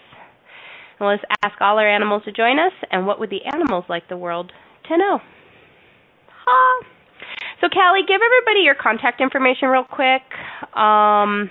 And 1.00 1.09
let's 1.09 1.23
ask 1.43 1.59
all 1.62 1.77
our 1.77 1.88
animals 1.88 2.23
to 2.25 2.31
join 2.31 2.57
us, 2.59 2.73
and 2.89 3.05
what 3.05 3.19
would 3.19 3.29
the 3.29 3.45
animals 3.53 3.85
like 3.89 4.07
the 4.09 4.17
world 4.17 4.51
to 4.89 4.97
know? 4.97 5.19
Ha! 6.45 6.85
So, 7.61 7.69
Callie, 7.69 8.03
give 8.07 8.19
everybody 8.19 8.65
your 8.65 8.75
contact 8.75 9.21
information 9.21 9.69
real 9.69 9.85
quick. 9.85 10.23
Um, 10.75 11.49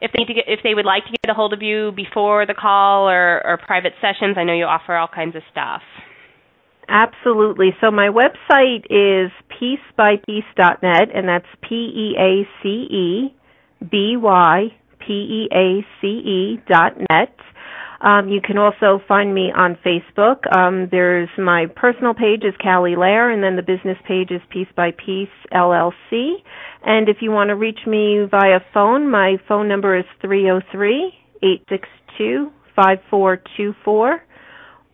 if 0.00 0.12
they 0.12 0.24
get, 0.24 0.44
if 0.46 0.60
they 0.62 0.74
would 0.74 0.84
like 0.84 1.04
to 1.04 1.10
get 1.10 1.30
a 1.30 1.34
hold 1.34 1.52
of 1.52 1.62
you 1.62 1.92
before 1.96 2.46
the 2.46 2.54
call 2.54 3.08
or, 3.08 3.44
or 3.44 3.58
private 3.58 3.92
sessions, 4.00 4.36
I 4.38 4.44
know 4.44 4.54
you 4.54 4.64
offer 4.64 4.94
all 4.94 5.08
kinds 5.08 5.34
of 5.34 5.42
stuff. 5.50 5.82
Absolutely. 6.88 7.70
So 7.80 7.90
my 7.90 8.08
website 8.08 8.86
is 8.90 9.32
peacebypeace.net, 9.50 11.08
and 11.14 11.28
that's 11.28 11.46
P 11.68 11.74
E 11.74 12.14
A 12.18 12.46
C 12.62 12.68
E 12.68 13.34
B 13.90 14.16
Y 14.16 14.68
P 15.00 15.12
E 15.12 15.48
A 15.52 15.84
C 16.00 16.06
E 16.06 16.60
dot 16.68 16.92
net. 17.10 17.34
Um, 18.00 18.28
you 18.28 18.40
can 18.40 18.58
also 18.58 19.00
find 19.08 19.34
me 19.34 19.50
on 19.56 19.76
Facebook. 19.84 20.44
Um, 20.54 20.88
there's 20.90 21.28
my 21.38 21.66
personal 21.74 22.14
page 22.14 22.42
is 22.44 22.54
Callie 22.62 22.96
Lair, 22.96 23.30
and 23.30 23.42
then 23.42 23.56
the 23.56 23.62
business 23.62 23.98
page 24.06 24.30
is 24.30 24.40
Peace 24.50 24.68
by 24.76 24.90
Peace 24.92 25.28
LLC. 25.52 26.34
And 26.84 27.08
if 27.08 27.18
you 27.20 27.30
want 27.30 27.48
to 27.48 27.56
reach 27.56 27.80
me 27.86 28.26
via 28.30 28.60
phone, 28.74 29.10
my 29.10 29.36
phone 29.48 29.68
number 29.68 29.98
is 29.98 30.04
three 30.20 30.42
zero 30.42 30.60
three 30.72 31.12
eight 31.42 31.64
six 31.68 31.88
two 32.18 32.50
five 32.74 32.98
four 33.10 33.40
two 33.56 33.74
four 33.84 34.22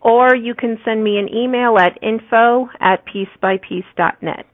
or 0.03 0.35
you 0.35 0.55
can 0.55 0.79
send 0.85 1.03
me 1.03 1.17
an 1.17 1.29
email 1.33 1.79
at 1.79 1.99
info 2.03 2.69
at 2.81 3.05
peacebypeace.net. 3.07 4.47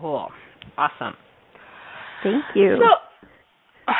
Cool. 0.00 0.28
Awesome. 0.78 1.14
Thank 2.22 2.44
you. 2.54 2.78
So, 2.80 3.92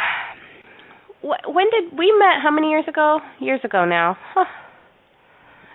when 1.22 1.66
did 1.70 1.98
we 1.98 2.12
met? 2.18 2.40
How 2.42 2.50
many 2.50 2.70
years 2.70 2.84
ago? 2.88 3.20
Years 3.40 3.60
ago 3.64 3.84
now. 3.84 4.16
Huh. 4.34 4.44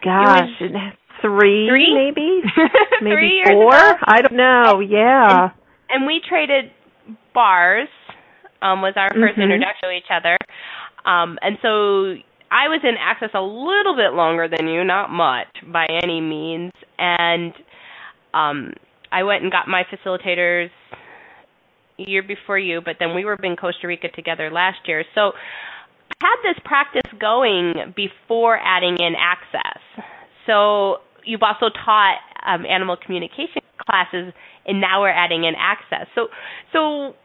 Gosh, 0.04 0.50
three, 1.22 1.68
three, 1.68 1.94
maybe, 1.96 2.42
maybe 3.02 3.16
three 3.16 3.44
four. 3.46 3.74
I 3.74 4.22
don't 4.22 4.38
know. 4.38 4.80
Yeah. 4.80 5.44
And, 5.44 5.52
and 5.90 6.06
we 6.08 6.22
traded 6.28 6.72
bars. 7.34 7.88
Um, 8.62 8.82
was 8.82 8.94
our 8.96 9.12
1st 9.12 9.34
mm-hmm. 9.34 9.42
introduction 9.42 9.90
to 9.90 9.92
each 9.92 10.10
other. 10.10 10.38
Um, 11.06 11.38
and 11.42 11.58
so 11.62 12.16
I 12.50 12.68
was 12.68 12.82
in 12.84 12.96
access 13.00 13.30
a 13.36 13.42
little 13.42 13.96
bit 13.96 14.14
longer 14.14 14.48
than 14.48 14.68
you, 14.68 14.84
not 14.84 15.12
much 15.12 15.48
by 15.72 15.86
any 15.86 16.22
means, 16.22 16.72
and 16.98 17.54
um, 18.34 18.74
I 19.12 19.24
went 19.24 19.44
and 19.44 19.52
got 19.52 19.68
my 19.68 19.84
facilitators 19.84 20.70
year 21.98 22.24
before 22.24 22.60
you, 22.60 22.82
but 22.84 22.96
then 23.00 23.16
we 23.16 23.26
were 23.26 23.38
in 23.44 23.56
Costa 23.56 23.88
Rica 23.88 24.08
together 24.10 24.50
last 24.52 24.80
year. 24.88 25.04
So 25.14 25.32
I 26.22 26.28
had 26.28 26.54
this 26.54 26.62
practice 26.64 27.10
going 27.20 27.94
before 27.96 28.58
adding 28.58 28.98
in 29.00 29.14
access. 29.18 29.82
So 30.46 30.98
you've 31.24 31.44
also 31.44 31.70
taught 31.86 32.18
um, 32.46 32.66
animal 32.66 32.98
communication 33.04 33.62
classes, 33.80 34.34
and 34.66 34.82
now 34.82 35.02
we're 35.02 35.10
adding 35.10 35.44
in 35.44 35.54
access. 35.58 36.08
So 36.16 36.28
so 36.74 37.16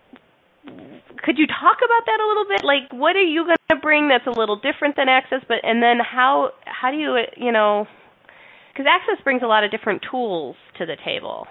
could 1.24 1.38
you 1.38 1.46
talk 1.46 1.78
about 1.78 2.04
that 2.06 2.20
a 2.20 2.26
little 2.28 2.44
bit? 2.48 2.64
Like, 2.64 2.92
what 2.92 3.16
are 3.16 3.24
you 3.24 3.44
going 3.44 3.56
to 3.70 3.76
bring 3.76 4.08
that's 4.08 4.26
a 4.26 4.38
little 4.38 4.56
different 4.56 4.96
than 4.96 5.08
Access? 5.08 5.40
But 5.48 5.58
and 5.62 5.82
then 5.82 5.98
how 6.00 6.50
how 6.64 6.90
do 6.90 6.96
you 6.96 7.16
you 7.36 7.52
know? 7.52 7.86
Because 8.72 8.86
Access 8.88 9.22
brings 9.24 9.42
a 9.42 9.46
lot 9.46 9.64
of 9.64 9.70
different 9.70 10.02
tools 10.10 10.56
to 10.78 10.86
the 10.86 10.96
table. 11.04 11.46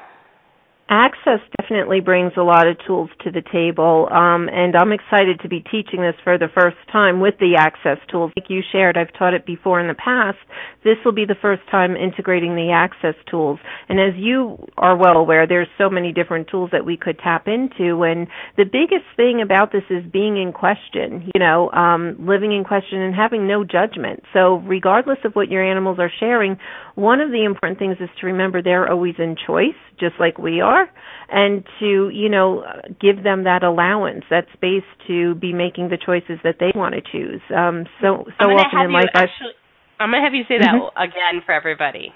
Access 0.91 1.39
definitely 1.61 1.99
brings 1.99 2.31
a 2.35 2.41
lot 2.41 2.67
of 2.67 2.75
tools 2.87 3.11
to 3.23 3.29
the 3.29 3.43
table, 3.53 4.09
um, 4.11 4.49
and 4.49 4.75
I'm 4.75 4.91
excited 4.91 5.39
to 5.41 5.47
be 5.47 5.59
teaching 5.59 6.01
this 6.01 6.15
for 6.23 6.39
the 6.39 6.47
first 6.59 6.77
time 6.91 7.19
with 7.19 7.35
the 7.39 7.57
Access 7.59 7.99
tools. 8.09 8.31
Like 8.35 8.49
you 8.49 8.61
shared, 8.71 8.97
I've 8.97 9.13
taught 9.13 9.35
it 9.35 9.45
before 9.45 9.79
in 9.79 9.87
the 9.87 9.93
past. 9.93 10.39
This 10.83 10.95
will 11.05 11.11
be 11.11 11.25
the 11.25 11.37
first 11.39 11.61
time 11.69 11.95
integrating 11.95 12.55
the 12.55 12.71
Access 12.71 13.13
tools. 13.29 13.59
And 13.87 13.99
as 13.99 14.15
you 14.17 14.65
are 14.77 14.97
well 14.97 15.17
aware, 15.17 15.45
there's 15.45 15.67
so 15.77 15.91
many 15.91 16.11
different 16.11 16.47
tools 16.47 16.71
that 16.71 16.87
we 16.87 16.97
could 16.97 17.19
tap 17.19 17.47
into. 17.47 18.01
And 18.01 18.25
the 18.57 18.65
biggest 18.65 19.05
thing 19.15 19.41
about 19.43 19.71
this 19.71 19.83
is 19.91 20.03
being 20.11 20.41
in 20.41 20.51
question, 20.51 21.29
you 21.35 21.39
know, 21.39 21.69
um, 21.69 22.15
living 22.17 22.51
in 22.51 22.63
question 22.63 22.99
and 22.99 23.13
having 23.13 23.47
no 23.47 23.63
judgment. 23.63 24.23
So 24.33 24.55
regardless 24.65 25.19
of 25.23 25.33
what 25.33 25.51
your 25.51 25.63
animals 25.63 25.99
are 25.99 26.11
sharing, 26.19 26.57
one 26.95 27.21
of 27.21 27.29
the 27.29 27.43
important 27.45 27.77
things 27.77 27.97
is 27.99 28.09
to 28.21 28.25
remember 28.25 28.63
they're 28.63 28.91
always 28.91 29.15
in 29.19 29.35
choice, 29.45 29.77
just 29.99 30.15
like 30.19 30.39
we 30.39 30.61
are 30.61 30.78
are 30.79 30.89
and 31.29 31.63
to 31.79 32.09
you 32.09 32.29
know 32.29 32.63
give 32.99 33.23
them 33.23 33.43
that 33.43 33.63
allowance 33.63 34.23
that 34.29 34.45
space 34.53 34.85
to 35.07 35.35
be 35.35 35.53
making 35.53 35.89
the 35.89 35.97
choices 35.97 36.39
that 36.43 36.55
they 36.59 36.71
want 36.75 36.95
to 36.95 37.01
choose 37.01 37.41
um 37.55 37.85
so 38.01 38.25
so 38.39 38.47
often 38.49 38.85
in 38.85 38.93
life 38.93 39.11
actually, 39.13 39.53
i'm 39.99 40.09
going 40.09 40.21
to 40.21 40.25
have 40.25 40.33
you 40.33 40.43
say 40.47 40.57
that 40.57 40.73
mm-hmm. 40.73 40.97
again 40.97 41.43
for 41.45 41.53
everybody 41.53 42.13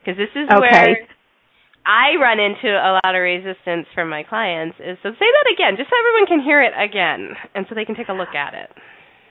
because 0.00 0.16
this 0.16 0.32
is 0.34 0.48
okay. 0.48 0.60
where 0.60 1.08
I 1.88 2.20
run 2.20 2.36
into 2.36 2.68
a 2.68 3.00
lot 3.00 3.16
of 3.16 3.20
resistance 3.24 3.88
from 3.96 4.12
my 4.12 4.20
clients 4.20 4.76
is 4.76 5.00
so 5.00 5.08
say 5.08 5.24
that 5.24 5.46
again, 5.48 5.80
just 5.80 5.88
so 5.88 5.96
everyone 5.96 6.28
can 6.28 6.44
hear 6.44 6.60
it 6.60 6.76
again, 6.76 7.32
and 7.56 7.64
so 7.64 7.72
they 7.72 7.88
can 7.88 7.96
take 7.96 8.12
a 8.12 8.16
look 8.16 8.36
at 8.36 8.52
it. 8.52 8.68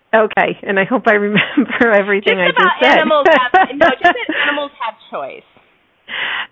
Okay, 0.09 0.57
and 0.65 0.79
I 0.81 0.85
hope 0.89 1.05
I 1.05 1.21
remember 1.21 1.93
everything 1.93 2.41
just 2.41 2.57
I 2.57 2.57
just 2.57 2.75
said. 2.81 2.97
Animals 2.97 3.29
have, 3.29 3.77
no, 3.77 3.89
just 3.93 4.09
that 4.09 4.29
animals 4.49 4.73
have 4.81 4.97
choice 5.13 5.45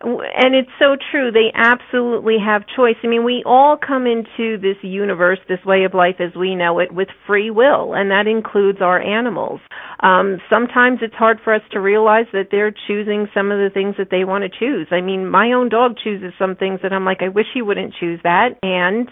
and 0.01 0.53
it's 0.53 0.69
so 0.77 0.97
true. 1.11 1.31
They 1.31 1.51
absolutely 1.53 2.37
have 2.43 2.63
choice. 2.75 2.95
I 3.03 3.07
mean, 3.07 3.23
we 3.23 3.43
all 3.45 3.77
come 3.77 4.05
into 4.05 4.57
this 4.57 4.77
universe, 4.81 5.39
this 5.47 5.63
way 5.65 5.83
of 5.85 5.93
life 5.93 6.15
as 6.19 6.35
we 6.35 6.55
know 6.55 6.79
it, 6.79 6.93
with 6.93 7.07
free 7.25 7.49
will, 7.49 7.93
and 7.93 8.11
that 8.11 8.27
includes 8.27 8.79
our 8.81 8.99
animals. 8.99 9.61
Um, 10.01 10.39
sometimes 10.51 10.99
it's 11.01 11.15
hard 11.15 11.39
for 11.43 11.53
us 11.53 11.61
to 11.71 11.79
realize 11.79 12.25
that 12.33 12.47
they're 12.51 12.73
choosing 12.87 13.27
some 13.33 13.51
of 13.51 13.57
the 13.57 13.69
things 13.73 13.95
that 13.97 14.09
they 14.11 14.25
want 14.25 14.43
to 14.43 14.59
choose. 14.59 14.87
I 14.91 15.01
mean, 15.01 15.27
my 15.29 15.53
own 15.53 15.69
dog 15.69 15.95
chooses 16.03 16.33
some 16.37 16.55
things 16.55 16.81
that 16.83 16.93
I'm 16.93 17.05
like, 17.05 17.21
I 17.21 17.29
wish 17.29 17.47
he 17.53 17.61
wouldn't 17.61 17.93
choose 17.99 18.19
that, 18.23 18.59
and 18.61 19.09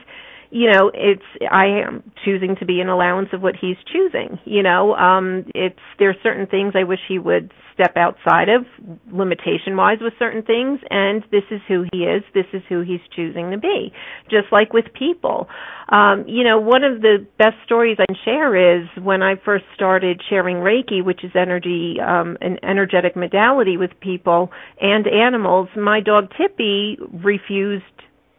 you 0.54 0.72
know 0.72 0.92
it's 0.94 1.24
i 1.52 1.66
am 1.66 2.04
choosing 2.24 2.56
to 2.56 2.66
be 2.66 2.80
an 2.80 2.88
allowance 2.88 3.30
of 3.34 3.42
what 3.42 3.56
he's 3.60 3.76
choosing 3.92 4.40
you 4.46 4.62
know? 4.62 4.94
Um 4.94 5.46
it's 5.56 5.80
there's 6.00 6.16
certain 6.22 6.46
things 6.46 6.74
i 6.76 6.84
wish 6.84 7.00
he 7.08 7.18
would 7.18 7.52
step 7.74 7.98
outside 7.98 8.50
of 8.50 8.66
limitation 9.12 9.76
wise 9.76 9.98
with 10.00 10.14
certain 10.20 10.44
things 10.44 10.80
and 10.92 11.24
this 11.32 11.44
is 11.50 11.60
who 11.68 11.86
he 11.92 12.04
is 12.04 12.22
this 12.36 12.46
is 12.54 12.62
who 12.70 12.82
he's 12.82 13.02
choosing 13.16 13.50
to 13.50 13.58
be 13.58 13.92
just 14.30 14.46
like 14.52 14.72
with 14.74 14.86
people. 14.94 15.48
Um 15.90 16.26
you 16.28 16.44
know 16.44 16.60
one 16.60 16.84
of 16.84 17.02
the 17.02 17.26
best 17.40 17.56
stories 17.66 17.98
i 18.00 18.06
can 18.06 18.16
share 18.24 18.78
is 18.78 18.88
when 19.02 19.24
i 19.24 19.34
first 19.44 19.66
started 19.74 20.22
sharing 20.30 20.58
reiki 20.58 21.04
which 21.04 21.24
is 21.24 21.32
energy 21.36 21.98
um 22.00 22.38
an 22.42 22.58
energetic 22.64 23.16
modality 23.16 23.78
with 23.78 23.92
people 24.00 24.52
and 24.80 25.08
animals 25.08 25.68
my 25.76 26.00
dog 26.00 26.30
tippy 26.38 26.98
refused 27.12 27.84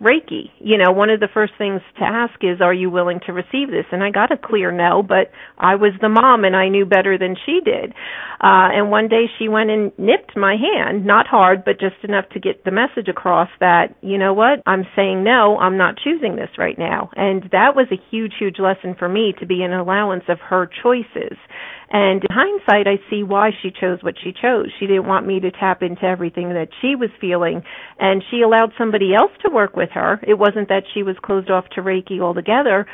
Reiki. 0.05 0.51
You 0.61 0.77
know, 0.77 0.93
one 0.93 1.09
of 1.09 1.21
the 1.21 1.29
first 1.33 1.55
things 1.57 1.81
to 1.99 2.05
ask 2.05 2.35
is, 2.43 2.61
are 2.61 2.75
you 2.75 2.91
willing 2.91 3.21
to 3.27 3.33
receive 3.33 3.71
this? 3.71 3.87
And 3.91 4.03
I 4.05 4.11
got 4.11 4.31
a 4.31 4.37
clear 4.37 4.71
no, 4.71 5.03
but 5.03 5.33
I 5.59 5.77
was 5.77 5.93
the 6.01 6.09
mom 6.11 6.45
and 6.45 6.55
I 6.55 6.69
knew 6.69 6.85
better 6.85 7.17
than 7.19 7.37
she 7.47 7.61
did. 7.65 7.93
Uh, 8.41 8.69
and 8.77 8.91
one 8.91 9.09
day 9.09 9.25
she 9.39 9.49
went 9.49 9.71
and 9.71 9.91
nipped 9.99 10.37
my 10.37 10.57
hand, 10.57 11.07
not 11.07 11.27
hard, 11.27 11.65
but 11.65 11.81
just 11.81 11.97
enough 12.05 12.29
to 12.35 12.41
get 12.41 12.65
the 12.65 12.71
message 12.71 13.09
across 13.09 13.49
that, 13.61 13.97
you 14.03 14.19
know 14.19 14.35
what, 14.35 14.61
I'm 14.67 14.85
saying 14.95 15.25
no, 15.25 15.57
I'm 15.59 15.79
not 15.79 15.97
choosing 15.97 16.37
this 16.37 16.51
right 16.59 16.79
now. 16.79 17.11
And 17.17 17.45
that 17.53 17.75
was 17.75 17.87
a 17.91 18.01
huge, 18.11 18.35
huge 18.39 18.59
lesson 18.59 18.95
for 18.99 19.09
me 19.09 19.35
to 19.41 19.47
be 19.47 19.63
an 19.63 19.73
allowance 19.73 20.25
of 20.29 20.39
her 20.41 20.69
choices. 20.83 21.39
And 21.91 22.23
in 22.25 22.31
hindsight, 22.31 22.87
I 22.87 22.99
see 23.11 23.23
why 23.23 23.51
she 23.63 23.71
chose 23.71 23.99
what 24.03 24.15
she 24.23 24.33
chose. 24.33 24.69
She 24.79 24.87
didn't 24.87 25.07
want 25.07 25.27
me 25.27 25.41
to 25.41 25.51
tap 25.51 25.83
into 25.83 26.05
everything 26.05 26.49
that 26.51 26.69
she 26.81 26.97
was 26.97 27.11
feeling, 27.21 27.63
and 27.99 28.23
she 28.31 28.41
allowed 28.41 28.73
somebody 28.79 29.15
else 29.15 29.33
to 29.45 29.51
work 29.53 29.77
with 29.77 29.91
her. 29.91 30.21
It 30.27 30.35
wasn't 30.35 30.69
that 30.69 30.85
she 30.93 31.03
was 31.03 31.17
closed 31.23 31.51
off 31.51 31.65
to 31.75 31.83
Reiki 31.83 32.21
altogether. 32.21 32.87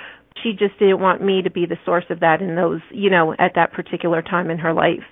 She 0.42 0.52
just 0.52 0.78
didn't 0.78 1.00
want 1.00 1.22
me 1.22 1.42
to 1.42 1.50
be 1.50 1.66
the 1.66 1.78
source 1.84 2.04
of 2.10 2.20
that 2.20 2.40
in 2.40 2.56
those, 2.56 2.80
you 2.90 3.10
know, 3.10 3.34
at 3.38 3.52
that 3.54 3.72
particular 3.72 4.22
time 4.22 4.50
in 4.50 4.58
her 4.58 4.72
life. 4.72 5.06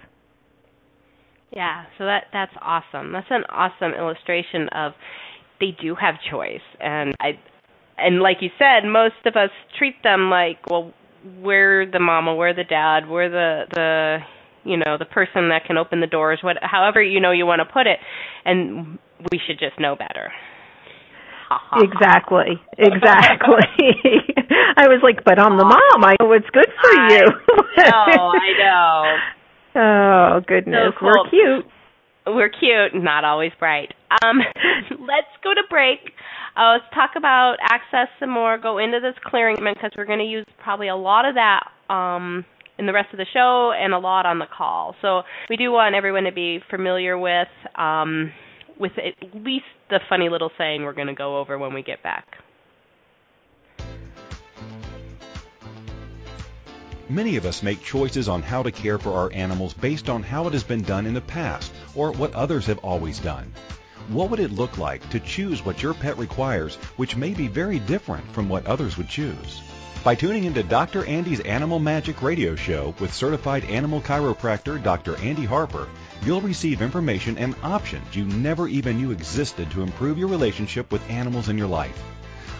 Yeah, 1.51 1.85
so 1.97 2.05
that 2.05 2.25
that's 2.33 2.53
awesome. 2.61 3.13
That's 3.13 3.31
an 3.31 3.45
awesome 3.49 3.93
illustration 3.93 4.69
of 4.69 4.93
they 5.61 5.75
do 5.81 5.95
have 5.95 6.17
choice 6.31 6.61
and 6.79 7.15
I 7.21 7.39
and 7.99 8.21
like 8.21 8.39
you 8.41 8.51
said, 8.59 8.87
most 8.87 9.27
of 9.27 9.35
us 9.35 9.51
treat 9.77 10.03
them 10.05 10.31
like, 10.31 10.59
well, 10.71 10.93
we're 11.43 11.91
the 11.91 12.01
mama, 12.01 12.35
we're 12.35 12.55
the 12.55 12.65
dad, 12.65 13.09
we're 13.09 13.29
the 13.29 13.65
the 13.75 14.19
you 14.65 14.77
know 14.77 14.97
the 14.99 15.05
person 15.05 15.49
that 15.51 15.65
can 15.67 15.77
open 15.77 16.01
the 16.01 16.07
doors, 16.07 16.41
what 16.43 16.57
however 16.63 17.03
you 17.03 17.21
know 17.21 17.33
you 17.33 17.47
want 17.47 17.61
to 17.61 17.65
put 17.73 17.87
it, 17.87 17.99
and 18.45 18.99
we 19.33 19.41
should 19.47 19.59
just 19.59 19.79
know 19.81 19.97
better. 19.97 20.31
exactly, 21.83 22.61
exactly. 22.77 23.65
I 24.77 24.87
was 24.87 25.01
like, 25.03 25.25
but 25.25 25.39
I'm 25.39 25.57
the 25.57 25.65
mom. 25.65 26.05
I 26.05 26.15
know 26.21 26.29
what's 26.29 26.49
good 26.53 26.69
for 26.81 26.91
I 26.91 27.09
you. 27.19 27.25
know, 27.77 28.33
I 28.35 28.53
know. 28.59 29.17
Oh 29.81 30.41
goodness, 30.49 30.93
so 30.95 30.99
cool. 30.99 31.09
we're 31.09 31.31
cute. 31.31 31.67
We're 32.27 32.49
cute, 32.49 33.01
not 33.01 33.25
always 33.25 33.53
bright. 33.61 33.93
Um, 34.25 34.39
let's 34.99 35.31
go 35.45 35.55
to 35.55 35.63
break. 35.71 36.01
Uh, 36.59 36.73
let's 36.73 36.93
talk 36.93 37.11
about 37.17 37.57
access 37.63 38.09
some 38.19 38.31
more. 38.31 38.59
Go 38.59 38.79
into 38.79 38.99
this 38.99 39.15
clearing 39.25 39.57
because 39.57 39.93
we're 39.97 40.07
going 40.07 40.19
to 40.19 40.25
use 40.25 40.45
probably 40.59 40.89
a 40.89 40.97
lot 40.97 41.25
of 41.25 41.37
that 41.37 41.71
um, 41.89 42.45
in 42.79 42.87
the 42.87 42.93
rest 42.93 43.13
of 43.13 43.19
the 43.19 43.27
show 43.33 43.73
and 43.73 43.95
a 43.95 43.99
lot 43.99 44.27
on 44.27 44.41
the 44.41 44.47
call. 44.47 44.97
So 45.01 45.23
we 45.49 45.57
do 45.57 45.71
want 45.71 45.95
everyone 45.95 46.25
to 46.25 46.33
be 46.33 46.59
familiar 46.69 47.17
with 47.17 47.47
um, 47.77 48.33
with 48.77 48.91
at 48.99 49.15
least 49.35 49.67
the 49.89 50.01
funny 50.09 50.29
little 50.29 50.51
saying 50.59 50.83
we're 50.83 50.95
going 50.95 51.07
to 51.07 51.15
go 51.15 51.39
over 51.39 51.57
when 51.59 51.75
we 51.75 51.83
get 51.83 52.03
back. 52.03 52.27
Many 57.09 57.37
of 57.37 57.47
us 57.47 57.63
make 57.63 57.83
choices 57.83 58.29
on 58.29 58.43
how 58.43 58.65
to 58.65 58.73
care 58.73 58.99
for 58.99 59.13
our 59.13 59.33
animals 59.33 59.75
based 59.75 60.09
on 60.11 60.25
how 60.25 60.49
it 60.49 60.53
has 60.53 60.65
been 60.65 60.83
done 60.83 61.07
in 61.07 61.15
the 61.15 61.21
past 61.21 61.73
or 61.95 62.11
what 62.13 62.35
others 62.35 62.67
have 62.67 62.79
always 62.79 63.21
done. 63.21 63.53
What 64.09 64.31
would 64.31 64.41
it 64.41 64.53
look 64.53 64.79
like 64.79 65.07
to 65.11 65.21
choose 65.21 65.63
what 65.63 65.83
your 65.83 65.93
pet 65.93 66.17
requires, 66.17 66.77
which 66.97 67.15
may 67.15 67.35
be 67.35 67.47
very 67.47 67.79
different 67.79 68.25
from 68.33 68.49
what 68.49 68.65
others 68.65 68.97
would 68.97 69.11
choose? 69.11 69.61
By 70.03 70.15
tuning 70.15 70.45
into 70.45 70.63
Dr. 70.63 71.05
Andy's 71.05 71.41
Animal 71.41 71.79
Magic 71.79 72.23
radio 72.23 72.57
show 72.57 72.95
with 73.01 73.13
certified 73.13 73.65
animal 73.65 74.01
chiropractor 74.01 74.83
Dr. 74.83 75.17
Andy 75.17 75.45
Harper, 75.45 75.89
you'll 76.23 76.41
receive 76.41 76.81
information 76.81 77.37
and 77.37 77.55
options 77.63 78.17
you 78.17 78.25
never 78.25 78.67
even 78.67 78.97
knew 78.97 79.11
existed 79.11 79.71
to 79.73 79.83
improve 79.83 80.17
your 80.17 80.29
relationship 80.29 80.91
with 80.91 81.11
animals 81.11 81.51
in 81.51 81.59
your 81.59 81.69
life. 81.69 82.03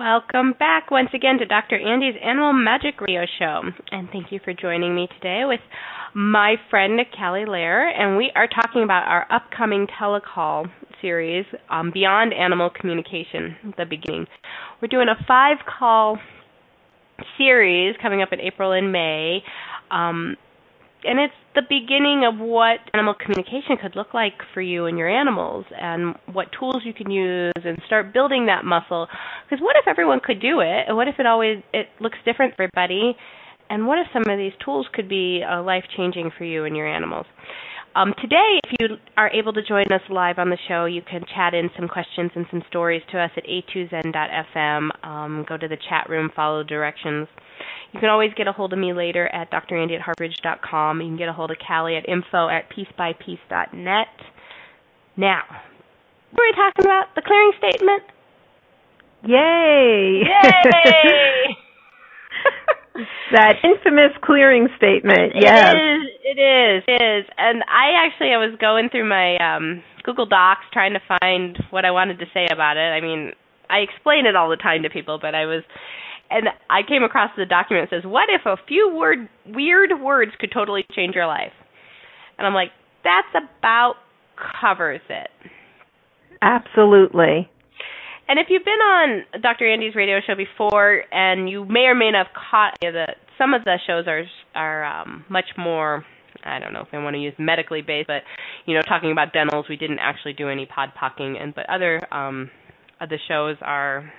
Welcome 0.00 0.54
back 0.58 0.90
once 0.90 1.10
again 1.12 1.36
to 1.40 1.44
Dr. 1.44 1.76
Andy's 1.78 2.14
Animal 2.24 2.54
Magic 2.54 3.02
Radio 3.02 3.26
Show. 3.38 3.60
And 3.90 4.08
thank 4.10 4.32
you 4.32 4.40
for 4.42 4.54
joining 4.54 4.94
me 4.94 5.08
today 5.20 5.42
with 5.44 5.60
my 6.14 6.54
friend 6.70 6.98
Callie 7.14 7.44
Lair. 7.44 7.86
And 7.86 8.16
we 8.16 8.32
are 8.34 8.48
talking 8.48 8.82
about 8.82 9.06
our 9.06 9.26
upcoming 9.30 9.86
telecall 10.00 10.70
series, 11.02 11.44
um, 11.68 11.90
Beyond 11.92 12.32
Animal 12.32 12.70
Communication, 12.70 13.74
the 13.76 13.84
beginning. 13.84 14.24
We're 14.80 14.88
doing 14.88 15.08
a 15.08 15.22
five 15.28 15.58
call 15.66 16.16
series 17.36 17.94
coming 18.00 18.22
up 18.22 18.32
in 18.32 18.40
April 18.40 18.72
and 18.72 18.90
May. 18.90 19.42
Um, 19.90 20.34
and 21.04 21.18
it's 21.18 21.34
the 21.54 21.62
beginning 21.62 22.24
of 22.24 22.38
what 22.38 22.78
animal 22.94 23.14
communication 23.14 23.76
could 23.80 23.96
look 23.96 24.14
like 24.14 24.34
for 24.54 24.60
you 24.60 24.86
and 24.86 24.98
your 24.98 25.08
animals 25.08 25.64
and 25.78 26.14
what 26.32 26.48
tools 26.58 26.82
you 26.84 26.94
can 26.94 27.10
use 27.10 27.52
and 27.64 27.80
start 27.86 28.12
building 28.12 28.46
that 28.46 28.64
muscle. 28.64 29.08
Because 29.44 29.62
what 29.62 29.76
if 29.76 29.88
everyone 29.88 30.20
could 30.22 30.40
do 30.40 30.60
it? 30.60 30.84
And 30.86 30.96
what 30.96 31.08
if 31.08 31.16
it 31.18 31.26
always 31.26 31.62
it 31.72 31.88
looks 32.00 32.18
different 32.24 32.54
for 32.56 32.68
everybody? 32.74 33.16
And 33.68 33.86
what 33.86 33.98
if 33.98 34.06
some 34.12 34.22
of 34.28 34.38
these 34.38 34.52
tools 34.64 34.86
could 34.92 35.08
be 35.08 35.42
uh, 35.48 35.62
life 35.62 35.84
changing 35.96 36.30
for 36.36 36.44
you 36.44 36.64
and 36.64 36.76
your 36.76 36.88
animals 36.88 37.26
um, 37.96 38.14
today, 38.20 38.60
if 38.64 38.76
you 38.78 38.96
are 39.16 39.30
able 39.30 39.52
to 39.52 39.62
join 39.62 39.86
us 39.92 40.00
live 40.08 40.38
on 40.38 40.50
the 40.50 40.58
show, 40.68 40.84
you 40.84 41.02
can 41.02 41.24
chat 41.34 41.54
in 41.54 41.70
some 41.76 41.88
questions 41.88 42.30
and 42.34 42.46
some 42.50 42.62
stories 42.68 43.02
to 43.12 43.18
us 43.18 43.30
at 43.36 43.44
a2zen.fm. 43.44 44.88
Um, 45.04 45.44
go 45.48 45.56
to 45.56 45.66
the 45.66 45.76
chat 45.88 46.08
room, 46.08 46.30
follow 46.34 46.62
directions. 46.62 47.26
You 47.92 48.00
can 48.00 48.08
always 48.08 48.30
get 48.36 48.46
a 48.46 48.52
hold 48.52 48.72
of 48.72 48.78
me 48.78 48.92
later 48.92 49.26
at 49.28 49.50
drandy 49.50 49.96
at 49.96 50.02
harpersridge.com. 50.02 51.00
You 51.00 51.08
can 51.08 51.16
get 51.16 51.28
a 51.28 51.32
hold 51.32 51.50
of 51.50 51.56
Callie 51.66 51.96
at 51.96 52.08
info 52.08 52.48
at 52.48 52.70
peacebypeace.net. 52.70 54.06
Now, 55.16 55.42
what 56.30 56.38
were 56.38 56.44
we 56.44 56.52
talking 56.54 56.84
about? 56.84 57.14
The 57.16 57.22
clearing 57.22 57.52
statement? 57.58 58.02
Yay! 59.26 60.22
Yay! 60.24 61.30
that 63.32 63.56
infamous 63.62 64.12
clearing 64.22 64.68
statement. 64.76 65.32
Yes. 65.34 65.74
It 65.74 65.78
is. 65.78 66.02
It 66.24 66.38
is. 66.40 66.84
It 66.88 67.02
is. 67.02 67.26
And 67.38 67.62
I 67.64 68.04
actually 68.04 68.32
I 68.32 68.38
was 68.38 68.56
going 68.60 68.88
through 68.90 69.08
my 69.08 69.36
um 69.38 69.82
Google 70.02 70.26
Docs 70.26 70.64
trying 70.72 70.94
to 70.94 71.18
find 71.20 71.58
what 71.70 71.84
I 71.84 71.90
wanted 71.90 72.18
to 72.20 72.26
say 72.32 72.46
about 72.50 72.76
it. 72.76 72.90
I 72.90 73.00
mean, 73.00 73.32
I 73.68 73.78
explain 73.78 74.26
it 74.26 74.36
all 74.36 74.50
the 74.50 74.56
time 74.56 74.82
to 74.82 74.90
people, 74.90 75.18
but 75.20 75.34
I 75.34 75.46
was 75.46 75.62
and 76.30 76.48
I 76.68 76.82
came 76.86 77.02
across 77.02 77.30
the 77.36 77.46
document 77.46 77.90
that 77.90 77.96
says, 77.96 78.06
"What 78.06 78.28
if 78.30 78.46
a 78.46 78.56
few 78.68 78.94
word 78.94 79.28
weird 79.46 80.00
words 80.00 80.32
could 80.38 80.52
totally 80.52 80.84
change 80.92 81.14
your 81.14 81.26
life?" 81.26 81.52
And 82.38 82.46
I'm 82.46 82.54
like, 82.54 82.70
"That's 83.04 83.28
about 83.34 83.96
covers 84.60 85.02
it." 85.08 85.30
Absolutely. 86.42 87.50
And 88.30 88.38
if 88.38 88.46
you've 88.48 88.64
been 88.64 88.72
on 88.74 89.24
Dr. 89.42 89.68
Andy's 89.68 89.96
radio 89.96 90.20
show 90.24 90.36
before, 90.36 91.02
and 91.10 91.50
you 91.50 91.64
may 91.64 91.90
or 91.90 91.96
may 91.96 92.12
not 92.12 92.28
have 92.28 92.36
caught 92.50 92.78
the 92.80 93.06
some 93.36 93.54
of 93.54 93.64
the 93.64 93.76
shows 93.88 94.04
are 94.06 94.22
are 94.54 94.84
um, 94.84 95.24
much 95.28 95.46
more 95.58 96.04
I 96.44 96.60
don't 96.60 96.72
know 96.72 96.82
if 96.82 96.88
I 96.92 96.98
want 96.98 97.14
to 97.14 97.20
use 97.20 97.34
medically 97.38 97.82
based, 97.82 98.06
but 98.06 98.22
you 98.66 98.74
know, 98.74 98.82
talking 98.82 99.10
about 99.10 99.32
dentals, 99.32 99.66
we 99.68 99.76
didn't 99.76 99.98
actually 99.98 100.34
do 100.34 100.48
any 100.48 100.64
pod 100.64 100.90
pocking, 100.94 101.38
and 101.40 101.52
but 101.52 101.68
other 101.68 102.00
um, 102.14 102.52
other 103.00 103.18
shows 103.26 103.56
are 103.62 104.12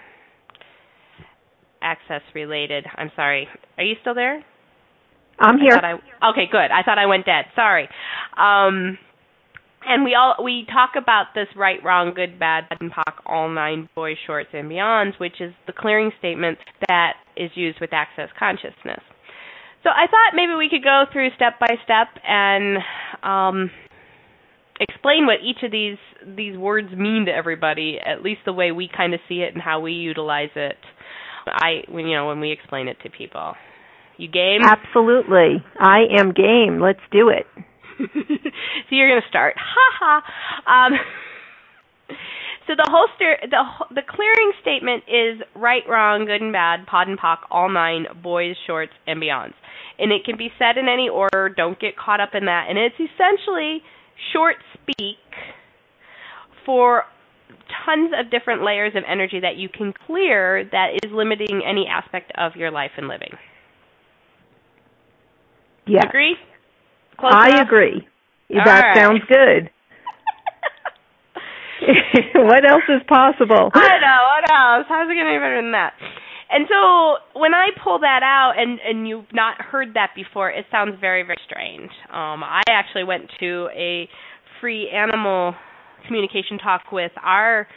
access 1.82 2.21
related. 2.36 2.86
I'm 2.97 3.12
sorry. 3.15 3.47
Are 3.78 3.84
you 3.86 3.95
still 4.02 4.13
there? 4.13 4.43
I'm 5.39 5.58
here. 5.58 5.80
I 5.82 5.93
I, 5.93 6.32
okay, 6.32 6.50
good. 6.52 6.58
I 6.69 6.84
thought 6.84 7.00
I 7.00 7.06
went 7.06 7.26
dead. 7.26 7.45
Sorry. 7.56 7.88
Um, 8.38 8.97
and 9.86 10.04
we 10.04 10.15
all 10.15 10.36
we 10.44 10.65
talk 10.72 10.91
about 10.96 11.28
this 11.36 11.48
right, 11.56 11.80
wrong, 11.84 12.13
good, 12.13 12.39
bad, 12.39 12.65
and 12.80 12.91
POC, 12.91 13.13
all 13.26 13.50
nine 13.50 13.89
boys, 13.96 14.17
shorts, 14.26 14.50
and 14.54 14.70
beyonds, 14.70 15.20
which 15.20 15.39
is 15.39 15.54
the 15.67 15.74
clearing 15.74 16.12
statement 16.20 16.58
that 16.88 17.13
is 17.36 17.52
used 17.56 17.80
with 17.82 17.91
access 17.94 18.30
consciousness. 18.38 19.02
So 19.84 19.89
I 19.89 20.06
thought 20.08 20.36
maybe 20.36 20.54
we 20.54 20.70
could 20.70 20.84
go 20.84 21.06
through 21.12 21.30
step 21.36 21.60
by 21.60 21.76
step 21.84 22.08
and 22.28 22.78
um, 23.24 23.72
explain 24.80 25.26
what 25.26 25.38
each 25.44 25.63
of 25.63 25.72
these 25.72 25.98
these 26.36 26.58
words 26.58 26.91
mean 26.91 27.26
to 27.26 27.32
everybody, 27.32 27.98
at 28.04 28.22
least 28.22 28.41
the 28.46 28.54
way 28.54 28.72
we 28.72 28.89
kind 28.96 29.13
of 29.13 29.20
see 29.28 29.41
it 29.41 29.54
and 29.54 29.62
how 29.62 29.80
we 29.80 29.94
utilize 29.94 30.52
it. 30.56 30.78
I 31.48 31.84
when 31.89 32.06
you 32.06 32.15
know 32.15 32.28
when 32.28 32.39
we 32.39 32.52
explain 32.52 32.88
it 32.88 32.98
to 33.04 33.10
people. 33.10 33.54
You 34.17 34.28
game? 34.28 34.62
Absolutely. 34.63 35.63
I 35.80 36.02
am 36.20 36.32
game. 36.32 36.80
Let's 36.80 37.00
do 37.12 37.30
it. 37.30 37.48
so 38.14 38.90
you're 38.90 39.10
going 39.10 39.22
to 39.22 39.30
start. 39.30 39.56
Ha 39.58 39.88
ha. 40.00 40.24
Um, 40.68 40.94
so 42.68 42.74
the 42.76 42.88
holster, 42.90 43.38
the 43.50 43.64
the 43.96 44.02
clearing 44.08 44.52
statement 44.62 45.04
is 45.08 45.42
right, 45.56 45.84
wrong, 45.88 46.26
good 46.26 46.42
and 46.42 46.54
bad, 46.54 46.86
pod 46.88 47.08
and 47.08 47.20
poc, 47.20 47.38
all 47.50 47.70
nine, 47.70 48.06
boys, 48.24 48.56
shorts, 48.68 48.94
and 49.08 49.22
beyonds. 49.22 49.54
And 50.00 50.12
it 50.12 50.26
can 50.26 50.38
be 50.38 50.50
said 50.58 50.78
in 50.78 50.88
any 50.88 51.10
order. 51.10 51.50
Don't 51.56 51.80
get 51.80 51.98
caught 51.98 52.20
up 52.20 52.32
in 52.34 52.46
that. 52.46 52.68
And 52.70 52.78
it's 52.78 52.96
essentially 52.96 53.82
short 54.34 54.56
speak 54.74 55.18
for 56.66 57.04
tons 57.86 58.12
of 58.18 58.32
different 58.32 58.64
layers 58.64 58.94
of 58.96 59.04
energy 59.08 59.40
that 59.40 59.56
you 59.58 59.70
can 59.70 59.94
clear 60.08 60.68
that 60.72 61.00
is 61.04 61.12
limiting 61.12 61.62
any 61.68 61.88
aspect 61.88 62.32
of 62.38 62.56
your 62.56 62.72
life 62.72 62.92
and 62.98 63.08
living. 63.08 63.32
Yes. 65.88 66.06
Agree? 66.08 66.36
Close 67.22 67.34
I 67.34 67.50
enough? 67.50 67.68
agree. 67.68 68.08
All 68.50 68.62
that 68.66 68.82
right. 68.82 68.98
sounds 68.98 69.22
good. 69.30 69.70
what 72.36 72.66
else 72.70 72.84
is 72.90 73.02
possible? 73.08 73.70
I 73.74 73.98
know. 74.02 74.20
What 74.26 74.46
else? 74.50 74.86
How's 74.90 75.10
it 75.10 75.16
getting 75.16 75.40
better 75.40 75.62
than 75.62 75.72
that? 75.72 75.94
And 76.52 76.68
so 76.68 77.40
when 77.40 77.54
I 77.54 77.70
pull 77.82 78.00
that 78.00 78.24
out, 78.24 78.54
and 78.58 78.80
and 78.84 79.08
you've 79.08 79.32
not 79.34 79.62
heard 79.62 79.94
that 79.94 80.12
before, 80.16 80.50
it 80.50 80.66
sounds 80.70 81.00
very 81.00 81.24
very 81.24 81.40
strange. 81.46 81.90
Um, 82.10 82.44
I 82.44 82.62
actually 82.70 83.06
went 83.06 83.32
to 83.40 83.70
a 83.74 84.10
free 84.60 84.90
animal 84.90 85.56
communication 86.06 86.58
talk 86.58 86.92
with 86.92 87.12
our 87.24 87.68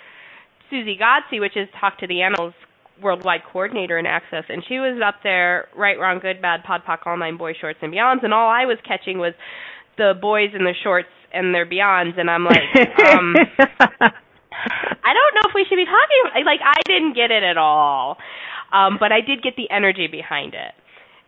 Susie 0.71 0.99
Godsey, 1.01 1.39
which 1.39 1.57
is 1.57 1.69
Talk 1.81 1.99
to 1.99 2.07
the 2.07 2.23
Animals 2.23 2.55
worldwide 3.03 3.43
coordinator 3.53 3.99
in 3.99 4.07
Access, 4.07 4.45
and 4.49 4.63
she 4.69 4.79
was 4.79 5.01
up 5.05 5.17
there, 5.23 5.69
right, 5.77 5.99
wrong, 5.99 6.21
good, 6.21 6.41
bad, 6.41 6.63
pod, 6.65 6.83
all 7.05 7.17
nine 7.17 7.37
boy 7.37 7.53
shorts 7.61 7.79
and 7.83 7.93
beyonds, 7.93 8.23
and 8.23 8.33
all 8.33 8.49
I 8.49 8.65
was 8.65 8.79
catching 8.87 9.19
was 9.19 9.35
the 9.97 10.15
boys 10.21 10.51
in 10.55 10.65
the 10.65 10.75
shorts 10.83 11.09
and 11.33 11.55
their 11.55 11.67
beyonds 11.67 12.19
and 12.19 12.31
I'm 12.31 12.45
like 12.45 12.63
um 13.11 13.35
I 13.59 15.13
don't 15.13 15.35
know 15.35 15.45
if 15.49 15.55
we 15.55 15.67
should 15.69 15.77
be 15.77 15.85
talking 15.85 16.45
like 16.47 16.61
I 16.65 16.81
didn't 16.87 17.15
get 17.15 17.31
it 17.31 17.43
at 17.43 17.59
all. 17.59 18.17
Um 18.73 18.97
but 18.99 19.13
I 19.13 19.21
did 19.21 19.43
get 19.43 19.57
the 19.57 19.69
energy 19.71 20.07
behind 20.07 20.55
it. 20.55 20.73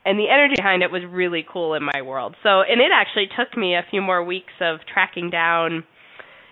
And 0.05 0.18
the 0.18 0.29
energy 0.31 0.55
behind 0.57 0.83
it 0.83 0.92
was 0.92 1.02
really 1.09 1.44
cool 1.52 1.74
in 1.74 1.83
my 1.83 2.02
world. 2.02 2.37
So 2.42 2.62
and 2.62 2.81
it 2.81 2.90
actually 2.94 3.29
took 3.37 3.57
me 3.57 3.74
a 3.74 3.85
few 3.90 4.00
more 4.00 4.24
weeks 4.24 4.55
of 4.61 4.79
tracking 4.92 5.31
down 5.31 5.85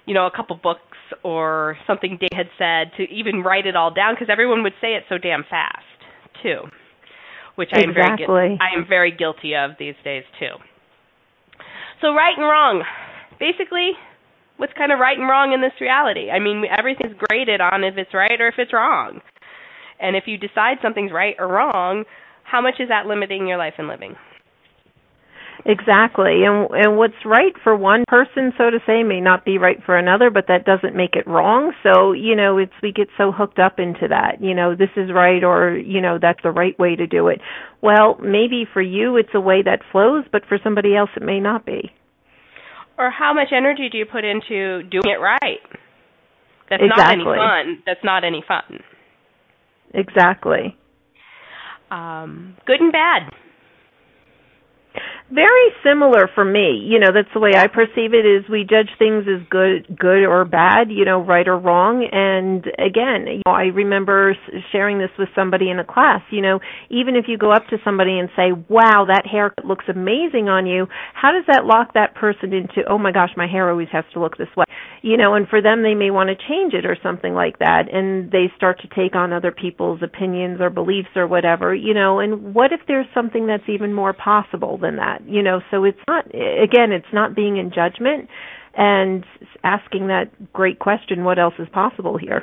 you 0.07 0.13
know, 0.13 0.27
a 0.27 0.31
couple 0.31 0.55
books 0.57 0.94
or 1.23 1.77
something 1.87 2.19
Dane 2.21 2.29
had 2.35 2.49
said 2.59 2.93
to 2.97 3.03
even 3.13 3.43
write 3.43 3.67
it 3.67 3.77
all 3.77 3.93
down 3.93 4.15
because 4.15 4.29
everyone 4.31 4.63
would 4.63 4.75
say 4.81 4.95
it 4.95 5.05
so 5.09 5.19
damn 5.19 5.45
fast 5.49 5.85
too, 6.43 6.63
which 7.57 7.71
I 7.73 7.81
am 7.81 7.91
exactly. 7.91 8.27
very 8.27 8.59
I 8.61 8.77
am 8.77 8.87
very 8.89 9.11
guilty 9.11 9.55
of 9.55 9.73
these 9.79 9.95
days 10.05 10.25
too. 10.39 10.57
So 12.01 12.13
right 12.15 12.37
and 12.37 12.47
wrong, 12.47 12.85
basically, 13.39 13.93
what's 14.57 14.73
kind 14.77 14.93
of 14.93 14.99
right 14.99 15.19
and 15.19 15.29
wrong 15.29 15.53
in 15.53 15.61
this 15.61 15.73
reality? 15.81 16.31
I 16.31 16.39
mean, 16.39 16.65
everything's 16.77 17.17
graded 17.29 17.61
on 17.61 17.85
if 17.85 17.97
it's 17.97 18.13
right 18.13 18.41
or 18.41 18.49
if 18.49 18.55
it's 18.59 18.73
wrong, 18.73 19.21
and 20.01 20.17
if 20.17 20.25
you 20.27 20.37
decide 20.37 20.79
something's 20.83 21.13
right 21.13 21.37
or 21.39 21.49
wrong, 21.49 22.05
how 22.45 22.61
much 22.61 22.75
is 22.79 22.89
that 22.89 23.07
limiting 23.07 23.47
your 23.47 23.59
life 23.59 23.75
and 23.79 23.89
living? 23.89 24.17
Exactly. 25.67 26.45
And 26.45 26.69
and 26.73 26.99
what's 26.99 27.15
right 27.25 27.55
for 27.63 27.75
one 27.75 28.05
person 28.07 28.53
so 28.59 28.69
to 28.69 28.79
say 28.87 29.03
may 29.03 29.21
not 29.21 29.47
be 29.47 29.57
right 29.57 29.79
for 29.85 29.97
another, 29.97 30.29
but 30.29 30.45
that 30.49 30.67
doesn't 30.67 30.95
make 30.95 31.15
it 31.15 31.27
wrong. 31.27 31.73
So, 31.83 32.13
you 32.13 32.37
know, 32.37 32.59
it's 32.59 32.73
we 32.83 32.93
get 32.93 33.09
so 33.17 33.33
hooked 33.33 33.59
up 33.59 33.79
into 33.79 34.09
that. 34.09 34.43
You 34.43 34.55
know, 34.55 34.75
this 34.77 34.91
is 34.97 35.11
right 35.11 35.43
or, 35.43 35.75
you 35.75 36.03
know, 36.03 36.19
that's 36.21 36.41
the 36.43 36.51
right 36.51 36.79
way 36.79 36.97
to 36.97 37.07
do 37.07 37.29
it. 37.29 37.41
Well, 37.81 38.19
maybe 38.23 38.67
for 38.71 38.83
you 38.83 39.17
it's 39.17 39.31
a 39.35 39.41
way 39.41 39.63
that 39.63 39.81
flows, 39.91 40.25
but 40.31 40.43
for 40.47 40.59
somebody 40.63 40.95
else 40.95 41.11
it 41.17 41.23
may 41.23 41.41
not 41.41 41.65
be. 41.65 41.91
Or 42.99 43.11
how 43.11 43.33
much 43.33 43.49
energy 43.57 43.89
do 43.91 43.97
you 43.97 44.05
put 44.05 44.25
into 44.25 44.83
doing 44.83 45.07
it 45.07 45.21
right? 45.21 45.61
That's 46.69 46.83
exactly. 46.83 46.93
not 46.95 47.13
any 47.13 47.25
fun. 47.25 47.83
That's 47.87 48.05
not 48.05 48.25
any 48.25 48.45
fun. 48.47 48.81
Exactly. 49.95 50.77
Um, 51.91 52.57
good 52.67 52.81
and 52.81 52.93
bad 52.93 53.33
very 55.31 55.71
similar 55.83 56.29
for 56.35 56.45
me. 56.45 56.85
You 56.85 57.01
know, 57.01 57.11
that's 57.13 57.33
the 57.35 57.41
way 57.41 57.53
I 57.57 57.67
perceive 57.67 58.15
it 58.15 58.27
is 58.27 58.49
we 58.49 58.67
judge 58.69 58.91
things 58.99 59.25
as 59.27 59.47
good 59.51 59.99
good 59.99 60.25
or 60.25 60.45
bad, 60.45 60.91
you 60.91 61.05
know, 61.05 61.23
right 61.23 61.47
or 61.47 61.59
wrong. 61.59 62.07
And 62.11 62.65
again, 62.79 63.27
you 63.27 63.43
know, 63.47 63.53
I 63.53 63.75
remember 63.75 64.37
sharing 64.71 64.99
this 64.99 65.11
with 65.19 65.29
somebody 65.35 65.71
in 65.71 65.79
a 65.79 65.85
class, 65.85 66.23
you 66.31 66.41
know, 66.41 66.61
even 66.91 67.17
if 67.17 67.25
you 67.27 67.39
go 67.39 67.51
up 67.51 67.67
to 67.71 67.79
somebody 67.85 68.19
and 68.19 68.29
say, 68.37 68.53
"Wow, 68.69 69.07
that 69.09 69.27
haircut 69.27 69.65
looks 69.65 69.87
amazing 69.89 70.49
on 70.49 70.67
you." 70.67 70.89
How 71.15 71.33
does 71.33 71.45
that 71.47 71.65
lock 71.65 71.95
that 71.95 72.15
person 72.15 72.53
into, 72.53 72.85
"Oh 72.87 72.99
my 72.99 73.13
gosh, 73.13 73.31
my 73.37 73.47
hair 73.47 73.71
always 73.71 73.89
has 73.91 74.05
to 74.13 74.21
look 74.21 74.37
this 74.37 74.55
way." 74.57 74.65
You 75.05 75.19
know, 75.19 75.35
and 75.35 75.47
for 75.47 75.61
them 75.61 75.83
they 75.83 75.93
may 75.93 76.11
want 76.11 76.31
to 76.31 76.49
change 76.49 76.73
it 76.73 76.87
or 76.87 76.97
something 77.03 77.35
like 77.35 77.59
that 77.59 77.93
and 77.93 78.31
they 78.31 78.51
start 78.57 78.81
to 78.81 78.89
take 78.89 79.15
on 79.15 79.35
other 79.35 79.53
people's 79.53 80.01
opinions 80.03 80.63
or 80.63 80.71
beliefs 80.71 81.11
or 81.15 81.27
whatever, 81.27 81.75
you 81.75 81.93
know, 81.93 82.21
and 82.21 82.55
what 82.55 82.73
if 82.73 82.81
there's 82.89 83.05
something 83.13 83.47
that's 83.47 83.69
even 83.69 83.93
more 83.93 84.15
possible 84.15 84.79
than 84.79 84.97
that? 84.97 85.21
you 85.29 85.43
know? 85.43 85.61
So 85.71 85.85
it's 85.85 86.01
not 86.09 86.25
again 86.29 86.91
it's 86.91 87.13
not 87.13 87.37
being 87.37 87.59
in 87.59 87.71
judgment 87.71 88.31
and 88.75 89.27
asking 89.63 90.07
that 90.07 90.55
great 90.55 90.79
question 90.79 91.23
what 91.23 91.39
else 91.39 91.55
is 91.59 91.69
possible 91.71 92.17
here? 92.17 92.43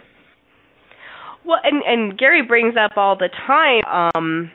Well 1.43 1.58
and 1.63 1.82
and 1.82 2.15
gary 2.15 2.43
brings 2.47 2.76
up 2.78 2.91
all 2.95 3.17
the 3.17 3.30
time 3.47 3.82
um 4.13 4.52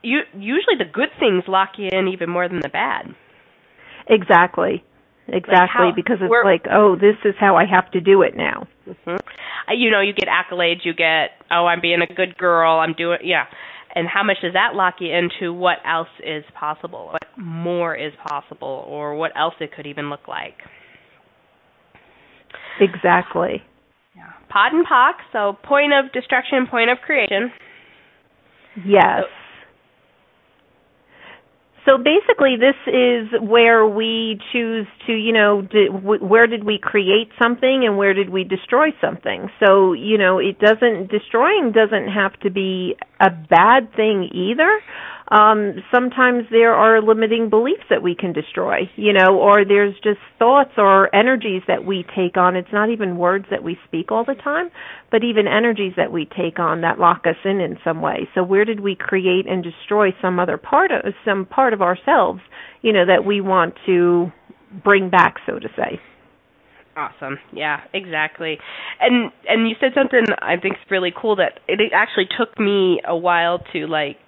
you 0.00 0.20
usually 0.32 0.76
the 0.78 0.84
good 0.84 1.10
things 1.18 1.42
lock 1.48 1.70
you 1.76 1.88
in 1.90 2.06
even 2.06 2.30
more 2.30 2.48
than 2.48 2.60
the 2.60 2.68
bad. 2.68 3.06
Exactly 4.08 4.84
exactly 5.28 5.54
like 5.54 5.70
how, 5.70 5.92
because 5.94 6.18
it's 6.20 6.32
like 6.44 6.64
oh 6.70 6.96
this 6.96 7.16
is 7.24 7.34
how 7.38 7.56
i 7.56 7.64
have 7.64 7.90
to 7.90 8.00
do 8.00 8.22
it 8.22 8.36
now 8.36 8.66
mm-hmm. 8.86 9.16
you 9.76 9.90
know 9.90 10.00
you 10.00 10.12
get 10.12 10.28
accolades 10.28 10.84
you 10.84 10.92
get 10.92 11.30
oh 11.50 11.66
i'm 11.66 11.80
being 11.80 12.02
a 12.02 12.14
good 12.14 12.36
girl 12.36 12.78
i'm 12.78 12.92
doing 12.94 13.18
yeah 13.22 13.44
and 13.94 14.08
how 14.08 14.22
much 14.22 14.38
does 14.40 14.54
that 14.54 14.74
lock 14.74 14.96
you 15.00 15.12
into 15.12 15.52
what 15.52 15.78
else 15.86 16.08
is 16.24 16.44
possible, 16.58 17.10
what 17.12 17.22
more 17.36 17.94
is 17.94 18.12
possible, 18.26 18.84
or 18.88 19.14
what 19.14 19.32
else 19.36 19.54
it 19.60 19.74
could 19.74 19.86
even 19.86 20.08
look 20.08 20.26
like? 20.26 20.56
Exactly. 22.80 23.62
Yeah. 24.16 24.32
POD 24.48 24.72
and 24.72 24.86
POC, 24.86 25.14
so 25.32 25.58
point 25.62 25.92
of 25.92 26.10
destruction, 26.12 26.66
point 26.70 26.90
of 26.90 26.98
creation. 27.04 27.52
Yes. 28.86 29.20
So, 29.20 29.41
so 31.84 31.98
basically, 31.98 32.56
this 32.56 32.76
is 32.86 33.28
where 33.40 33.86
we 33.86 34.38
choose 34.52 34.86
to, 35.06 35.12
you 35.12 35.32
know, 35.32 35.62
where 35.92 36.46
did 36.46 36.62
we 36.62 36.78
create 36.78 37.30
something 37.42 37.84
and 37.84 37.98
where 37.98 38.14
did 38.14 38.30
we 38.30 38.44
destroy 38.44 38.88
something. 39.00 39.50
So, 39.64 39.92
you 39.92 40.16
know, 40.16 40.38
it 40.38 40.60
doesn't, 40.60 41.10
destroying 41.10 41.72
doesn't 41.72 42.08
have 42.08 42.38
to 42.40 42.50
be 42.50 42.94
a 43.20 43.30
bad 43.30 43.94
thing 43.96 44.30
either 44.32 44.80
um, 45.32 45.76
sometimes 45.90 46.44
there 46.50 46.74
are 46.74 47.00
limiting 47.00 47.48
beliefs 47.48 47.84
that 47.88 48.02
we 48.02 48.14
can 48.14 48.34
destroy, 48.34 48.80
you 48.96 49.14
know, 49.14 49.38
or 49.38 49.64
there's 49.64 49.94
just 50.04 50.18
thoughts 50.38 50.72
or 50.76 51.14
energies 51.16 51.62
that 51.68 51.86
we 51.86 52.04
take 52.14 52.36
on. 52.36 52.54
It's 52.54 52.72
not 52.72 52.90
even 52.90 53.16
words 53.16 53.46
that 53.50 53.62
we 53.62 53.78
speak 53.88 54.12
all 54.12 54.26
the 54.26 54.34
time, 54.34 54.70
but 55.10 55.24
even 55.24 55.46
energies 55.48 55.94
that 55.96 56.12
we 56.12 56.26
take 56.26 56.58
on 56.58 56.82
that 56.82 56.98
lock 56.98 57.22
us 57.24 57.36
in 57.46 57.60
in 57.60 57.78
some 57.82 58.02
way. 58.02 58.28
So 58.34 58.42
where 58.42 58.66
did 58.66 58.80
we 58.80 58.94
create 58.94 59.48
and 59.48 59.64
destroy 59.64 60.10
some 60.20 60.38
other 60.38 60.58
part 60.58 60.90
of 60.92 61.14
some 61.24 61.46
part 61.46 61.72
of 61.72 61.80
ourselves, 61.80 62.40
you 62.82 62.92
know, 62.92 63.06
that 63.06 63.24
we 63.24 63.40
want 63.40 63.74
to 63.86 64.30
bring 64.84 65.08
back, 65.08 65.36
so 65.46 65.58
to 65.58 65.68
say? 65.74 65.98
Awesome. 66.94 67.38
Yeah, 67.54 67.80
exactly. 67.94 68.58
And 69.00 69.32
and 69.48 69.66
you 69.66 69.76
said 69.80 69.92
something 69.94 70.26
I 70.42 70.56
think 70.60 70.74
is 70.74 70.90
really 70.90 71.12
cool 71.18 71.36
that 71.36 71.60
it 71.68 71.80
actually 71.94 72.26
took 72.38 72.60
me 72.60 73.00
a 73.08 73.16
while 73.16 73.60
to 73.72 73.86
like 73.86 74.18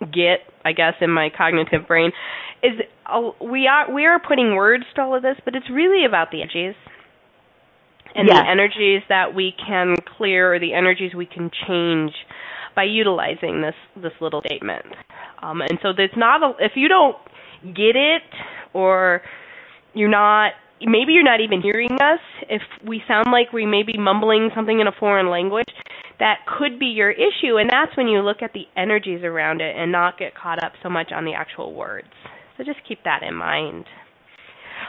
get, 0.00 0.40
I 0.64 0.72
guess, 0.72 0.94
in 1.00 1.10
my 1.10 1.30
cognitive 1.36 1.86
brain 1.86 2.12
is 2.62 2.80
uh, 3.06 3.30
we 3.40 3.66
are 3.66 3.92
we 3.92 4.06
are 4.06 4.20
putting 4.20 4.54
words 4.54 4.84
to 4.94 5.02
all 5.02 5.14
of 5.14 5.22
this, 5.22 5.36
but 5.44 5.54
it's 5.54 5.70
really 5.70 6.04
about 6.04 6.30
the 6.30 6.42
energies 6.42 6.74
and 8.14 8.28
yes. 8.28 8.36
the 8.36 8.50
energies 8.50 9.02
that 9.08 9.34
we 9.34 9.54
can 9.66 9.96
clear 10.16 10.54
or 10.54 10.58
the 10.58 10.72
energies 10.72 11.14
we 11.14 11.26
can 11.26 11.50
change 11.66 12.12
by 12.74 12.84
utilizing 12.84 13.62
this 13.62 13.74
this 14.02 14.12
little 14.20 14.42
statement. 14.44 14.86
Um, 15.42 15.60
and 15.60 15.78
so 15.82 15.92
there's 15.96 16.16
not 16.16 16.42
a, 16.42 16.64
if 16.64 16.72
you 16.76 16.88
don't 16.88 17.16
get 17.62 17.96
it 17.96 18.22
or 18.72 19.22
you're 19.94 20.08
not 20.08 20.52
maybe 20.80 21.12
you're 21.12 21.24
not 21.24 21.40
even 21.40 21.62
hearing 21.62 21.92
us 21.92 22.20
if 22.48 22.62
we 22.86 23.02
sound 23.08 23.28
like 23.32 23.52
we 23.52 23.64
may 23.64 23.82
be 23.82 23.96
mumbling 23.98 24.50
something 24.54 24.78
in 24.78 24.86
a 24.86 24.92
foreign 24.92 25.30
language 25.30 25.72
that 26.18 26.38
could 26.46 26.78
be 26.78 26.86
your 26.86 27.10
issue 27.10 27.58
and 27.58 27.70
that's 27.70 27.96
when 27.96 28.08
you 28.08 28.20
look 28.20 28.38
at 28.42 28.52
the 28.52 28.64
energies 28.76 29.22
around 29.22 29.60
it 29.60 29.76
and 29.76 29.92
not 29.92 30.18
get 30.18 30.34
caught 30.34 30.62
up 30.62 30.72
so 30.82 30.88
much 30.88 31.10
on 31.14 31.24
the 31.24 31.32
actual 31.32 31.74
words 31.74 32.08
so 32.56 32.64
just 32.64 32.78
keep 32.88 32.98
that 33.04 33.22
in 33.22 33.34
mind 33.34 33.84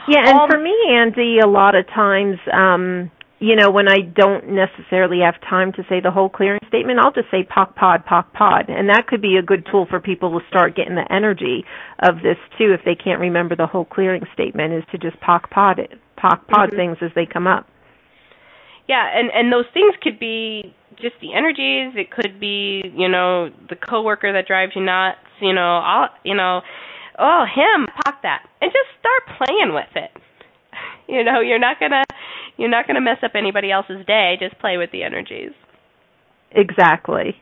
yeah 0.08 0.22
and 0.24 0.40
um, 0.40 0.48
for 0.50 0.58
me 0.58 0.74
andy 0.90 1.38
a 1.42 1.48
lot 1.48 1.74
of 1.74 1.86
times 1.86 2.38
um 2.52 3.10
you 3.40 3.54
know, 3.54 3.70
when 3.70 3.86
I 3.88 4.00
don't 4.02 4.50
necessarily 4.50 5.20
have 5.24 5.40
time 5.48 5.72
to 5.74 5.82
say 5.88 6.00
the 6.02 6.10
whole 6.10 6.28
clearing 6.28 6.60
statement, 6.66 6.98
I'll 6.98 7.12
just 7.12 7.30
say 7.30 7.46
POC 7.46 7.74
pod, 7.76 8.04
POC 8.04 8.32
pod. 8.32 8.64
And 8.68 8.88
that 8.88 9.06
could 9.06 9.22
be 9.22 9.36
a 9.36 9.42
good 9.42 9.66
tool 9.70 9.86
for 9.88 10.00
people 10.00 10.38
to 10.38 10.46
start 10.48 10.74
getting 10.74 10.96
the 10.96 11.06
energy 11.10 11.64
of 12.00 12.16
this 12.16 12.36
too 12.58 12.74
if 12.74 12.80
they 12.84 12.96
can't 12.96 13.20
remember 13.20 13.54
the 13.54 13.66
whole 13.66 13.84
clearing 13.84 14.24
statement 14.34 14.74
is 14.74 14.82
to 14.90 14.98
just 14.98 15.20
POC 15.22 15.50
pod 15.50 15.78
it, 15.78 15.92
POC 16.18 16.46
pod 16.48 16.68
mm-hmm. 16.70 16.76
things 16.76 16.96
as 17.00 17.10
they 17.14 17.26
come 17.32 17.46
up. 17.46 17.66
Yeah, 18.88 19.06
and 19.14 19.30
and 19.32 19.52
those 19.52 19.66
things 19.74 19.94
could 20.02 20.18
be 20.18 20.74
just 20.96 21.14
the 21.20 21.34
energies. 21.34 21.92
It 21.96 22.10
could 22.10 22.40
be, 22.40 22.82
you 22.96 23.08
know, 23.08 23.50
the 23.68 23.76
coworker 23.76 24.32
that 24.32 24.46
drives 24.46 24.72
you 24.74 24.82
nuts. 24.82 25.18
You 25.40 25.52
know, 25.52 25.78
all 25.84 26.08
you 26.24 26.34
know, 26.34 26.62
oh 27.18 27.44
him, 27.44 27.86
POC 27.86 28.22
that, 28.22 28.48
and 28.60 28.72
just 28.72 28.88
start 28.98 29.38
playing 29.46 29.74
with 29.74 29.94
it. 29.94 30.10
You 31.10 31.24
know, 31.24 31.40
you're 31.40 31.58
not 31.58 31.80
gonna 31.80 32.04
you're 32.58 32.68
not 32.68 32.86
gonna 32.86 33.00
mess 33.00 33.16
up 33.22 33.30
anybody 33.34 33.70
else's 33.70 34.04
day. 34.06 34.36
Just 34.38 34.58
play 34.58 34.76
with 34.76 34.90
the 34.92 35.02
energies. 35.04 35.52
Exactly. 36.52 37.34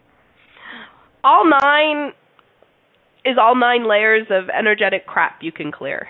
All 1.25 1.45
nine 1.45 2.13
is 3.25 3.37
all 3.41 3.57
nine 3.57 3.89
layers 3.89 4.29
of 4.31 4.49
energetic 4.51 5.05
crap 5.07 5.43
you 5.43 5.51
can 5.51 5.73
clear. 5.73 6.09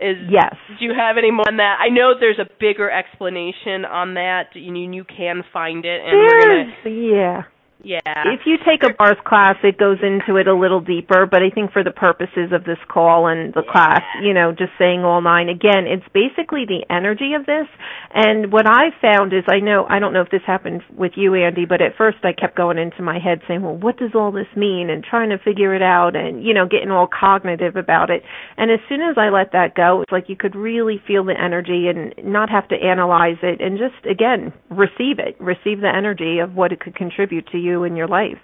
Is 0.00 0.16
yes. 0.30 0.56
Do 0.78 0.84
you 0.84 0.92
have 0.96 1.16
any 1.18 1.30
more 1.30 1.46
on 1.46 1.58
that? 1.58 1.76
I 1.78 1.90
know 1.90 2.14
there's 2.18 2.38
a 2.38 2.48
bigger 2.58 2.90
explanation 2.90 3.84
on 3.84 4.14
that. 4.14 4.54
You 4.54 4.72
you 4.92 5.04
can 5.04 5.44
find 5.52 5.84
it, 5.84 6.00
and 6.00 6.12
There's, 6.16 6.66
we're 6.84 6.84
gonna 6.84 6.96
yeah. 6.96 7.42
Yeah. 7.82 8.00
If 8.04 8.40
you 8.44 8.56
take 8.66 8.82
a 8.82 8.92
bars 8.94 9.16
class, 9.24 9.56
it 9.62 9.78
goes 9.78 9.98
into 10.02 10.36
it 10.36 10.46
a 10.46 10.54
little 10.54 10.80
deeper, 10.80 11.26
but 11.26 11.42
I 11.42 11.50
think 11.50 11.72
for 11.72 11.82
the 11.82 11.90
purposes 11.90 12.52
of 12.52 12.64
this 12.64 12.78
call 12.88 13.26
and 13.26 13.54
the 13.54 13.62
yeah. 13.64 13.72
class, 13.72 14.02
you 14.22 14.34
know, 14.34 14.52
just 14.52 14.72
saying 14.78 15.00
all 15.04 15.20
nine, 15.22 15.48
again, 15.48 15.86
it's 15.86 16.04
basically 16.12 16.64
the 16.66 16.84
energy 16.90 17.32
of 17.34 17.46
this. 17.46 17.66
And 18.12 18.52
what 18.52 18.66
I 18.66 18.90
found 19.00 19.32
is, 19.32 19.44
I 19.48 19.60
know, 19.60 19.86
I 19.88 19.98
don't 19.98 20.12
know 20.12 20.20
if 20.20 20.30
this 20.30 20.42
happened 20.46 20.82
with 20.94 21.12
you, 21.16 21.34
Andy, 21.34 21.64
but 21.64 21.80
at 21.80 21.96
first 21.96 22.18
I 22.22 22.32
kept 22.32 22.56
going 22.56 22.78
into 22.78 23.02
my 23.02 23.18
head 23.18 23.40
saying, 23.48 23.62
well, 23.62 23.76
what 23.76 23.96
does 23.96 24.12
all 24.14 24.32
this 24.32 24.50
mean? 24.56 24.90
And 24.90 25.02
trying 25.02 25.30
to 25.30 25.38
figure 25.38 25.74
it 25.74 25.82
out 25.82 26.16
and, 26.16 26.44
you 26.44 26.52
know, 26.52 26.66
getting 26.66 26.90
all 26.90 27.08
cognitive 27.08 27.76
about 27.76 28.10
it. 28.10 28.22
And 28.56 28.70
as 28.70 28.80
soon 28.88 29.00
as 29.00 29.16
I 29.16 29.30
let 29.30 29.52
that 29.52 29.74
go, 29.74 30.02
it's 30.02 30.12
like 30.12 30.28
you 30.28 30.36
could 30.36 30.54
really 30.54 31.00
feel 31.06 31.24
the 31.24 31.38
energy 31.40 31.88
and 31.88 32.12
not 32.22 32.50
have 32.50 32.68
to 32.68 32.76
analyze 32.76 33.38
it 33.42 33.60
and 33.60 33.78
just, 33.78 34.04
again, 34.04 34.52
receive 34.68 35.18
it, 35.18 35.40
receive 35.40 35.80
the 35.80 35.92
energy 35.94 36.40
of 36.40 36.54
what 36.54 36.72
it 36.72 36.80
could 36.80 36.94
contribute 36.94 37.46
to 37.48 37.58
you 37.58 37.69
you 37.70 37.84
in 37.84 37.96
your 37.96 38.08
life. 38.08 38.38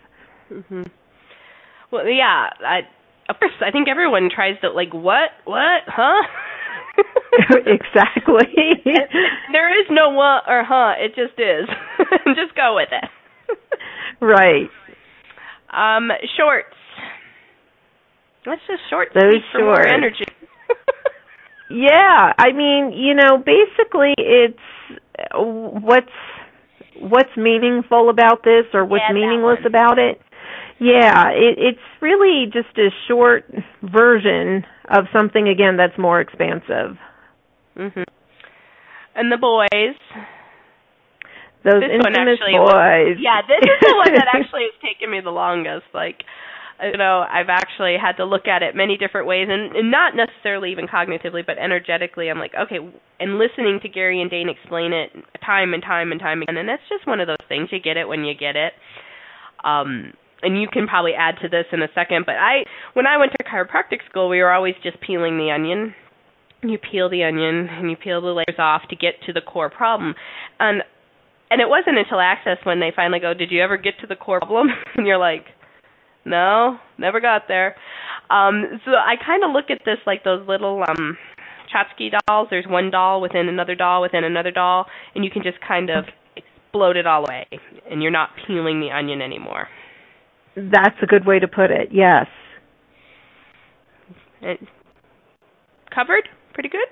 hmm 0.49 0.83
Well, 1.91 2.07
yeah, 2.09 2.51
I 2.61 2.81
of 3.29 3.37
course 3.41 3.53
I 3.61 3.71
think 3.71 3.89
everyone 3.89 4.31
tries 4.35 4.61
to 4.61 4.71
like 4.71 4.93
what 4.95 5.31
what 5.45 5.83
huh. 5.87 6.23
exactly. 7.67 8.83
there 9.53 9.81
is 9.81 9.87
no 9.91 10.11
what 10.11 10.45
or 10.49 10.65
huh. 10.65 10.95
It 10.99 11.15
just 11.15 11.39
is. 11.39 11.69
just 12.35 12.55
go 12.57 12.75
with 12.77 12.89
it. 12.93 13.59
right. 14.21 14.71
Um, 15.71 16.11
shorts. 16.39 16.75
Let's 18.47 18.63
just 18.69 18.83
short 18.89 19.09
Those 19.15 19.43
for 19.53 19.61
more 19.61 19.87
energy. 19.87 20.25
yeah, 21.71 22.33
I 22.39 22.53
mean, 22.53 22.93
you 22.93 23.15
know, 23.15 23.39
basically 23.45 24.15
it's 24.19 24.59
what's 25.35 26.07
what's 27.01 27.35
meaningful 27.37 28.11
about 28.11 28.43
this 28.45 28.65
or 28.73 28.85
what's 28.85 29.05
yeah, 29.09 29.15
meaningless 29.15 29.61
about 29.67 29.99
it. 29.99 30.21
Yeah, 30.79 31.31
it, 31.31 31.57
it's 31.59 31.87
really 32.01 32.47
just 32.53 32.77
a 32.77 32.91
short 33.09 33.45
version 33.83 34.65
of 34.89 35.07
something 35.13 35.49
again 35.49 35.77
that's 35.77 35.97
more 35.99 36.21
expansive. 36.21 36.99
Mhm. 37.77 38.05
And 39.15 39.33
the 39.33 39.39
boys. 39.39 39.97
Those 41.65 41.81
this 41.83 41.91
infamous 41.99 42.39
boys. 42.39 42.55
Was, 42.55 43.17
yeah, 43.19 43.41
this 43.43 43.59
is 43.59 43.81
the 43.81 43.97
one 43.97 44.15
that 44.15 44.29
actually 44.35 44.69
has 44.71 44.79
taken 44.85 45.11
me 45.11 45.21
the 45.21 45.31
longest. 45.31 45.87
Like, 45.93 46.23
you 46.83 46.99
know, 46.99 47.25
I've 47.29 47.49
actually 47.49 47.97
had 48.01 48.17
to 48.19 48.25
look 48.25 48.47
at 48.47 48.63
it 48.63 48.75
many 48.75 48.97
different 48.97 49.27
ways, 49.27 49.49
and, 49.51 49.75
and 49.75 49.91
not 49.91 50.15
necessarily 50.15 50.73
even 50.73 50.87
cognitively, 50.87 51.45
but 51.47 51.59
energetically. 51.59 52.29
I'm 52.29 52.39
like, 52.39 52.53
okay, 52.55 52.77
and 53.19 53.39
listening 53.39 53.81
to 53.83 53.89
Gary 53.89 54.21
and 54.21 54.31
Dane 54.31 54.49
explain 54.49 54.93
it 54.93 55.11
time 55.45 55.75
and 55.75 55.83
time 55.83 56.13
and 56.13 56.21
time 56.21 56.43
again, 56.43 56.57
and 56.57 56.69
that's 56.69 56.83
just 56.89 57.07
one 57.07 57.21
of 57.21 57.27
those 57.27 57.45
things. 57.49 57.69
You 57.73 57.81
get 57.81 57.97
it 57.97 58.09
when 58.09 58.25
you 58.25 58.35
get 58.35 58.57
it. 58.57 58.73
Um, 59.65 60.13
and 60.43 60.61
you 60.61 60.69
can 60.71 60.87
probably 60.87 61.13
add 61.19 61.37
to 61.43 61.49
this 61.49 61.65
in 61.73 61.83
a 61.83 61.89
second, 61.95 62.27
but 62.27 62.37
I, 62.37 62.65
when 62.93 63.07
I 63.07 63.17
went 63.17 63.33
to 63.33 63.45
chiropractic 63.45 64.05
school, 64.09 64.29
we 64.29 64.41
were 64.41 64.53
always 64.53 64.75
just 64.83 65.01
peeling 65.01 65.39
the 65.39 65.51
onion. 65.51 65.95
You 66.63 66.79
peel 66.79 67.09
the 67.09 67.25
onion 67.25 67.69
and 67.71 67.91
you 67.91 67.97
peel 67.97 68.21
the 68.21 68.29
layers 68.29 68.59
off 68.59 68.83
to 68.91 68.97
get 68.97 69.15
to 69.27 69.33
the 69.33 69.41
core 69.41 69.71
problem, 69.71 70.15
and 70.61 70.83
and 71.49 71.61
it 71.61 71.69
wasn't 71.69 71.97
until 71.97 72.19
Access 72.19 72.59
when 72.65 72.81
they 72.81 72.91
finally 72.95 73.21
go, 73.21 73.33
"Did 73.33 73.53
you 73.53 73.63
ever 73.63 73.77
get 73.77 73.95
to 74.01 74.07
the 74.07 74.17
core 74.17 74.41
problem?" 74.41 74.69
and 74.97 75.07
you're 75.07 75.19
like, 75.19 75.45
no, 76.27 76.79
never 76.99 77.21
got 77.21 77.43
there. 77.49 77.77
Um, 78.29 78.81
so 78.85 78.91
I 78.91 79.15
kind 79.25 79.45
of 79.45 79.53
look 79.53 79.71
at 79.71 79.83
this 79.85 79.99
like 80.07 80.25
those 80.25 80.47
little 80.47 80.83
um 80.87 81.17
Chotsky 81.73 82.11
dolls. 82.27 82.49
There's 82.51 82.67
one 82.67 82.91
doll 82.91 83.21
within 83.21 83.49
another 83.49 83.75
doll 83.75 84.03
within 84.03 84.25
another 84.25 84.51
doll, 84.51 84.87
and 85.15 85.25
you 85.25 85.31
can 85.31 85.43
just 85.43 85.59
kind 85.67 85.91
of 85.91 86.05
explode 86.37 86.97
it 86.97 87.07
all 87.07 87.25
away, 87.25 87.47
and 87.91 88.03
you're 88.03 88.13
not 88.13 88.31
peeling 88.47 88.81
the 88.81 88.91
onion 88.91 89.21
anymore. 89.23 89.69
That's 90.57 90.97
a 91.03 91.07
good 91.07 91.27
way 91.27 91.39
to 91.39 91.49
put 91.49 91.71
it. 91.71 91.89
Yes. 91.93 92.27
It 94.41 94.61
covered 95.95 96.29
pretty 96.55 96.69
good. 96.69 96.89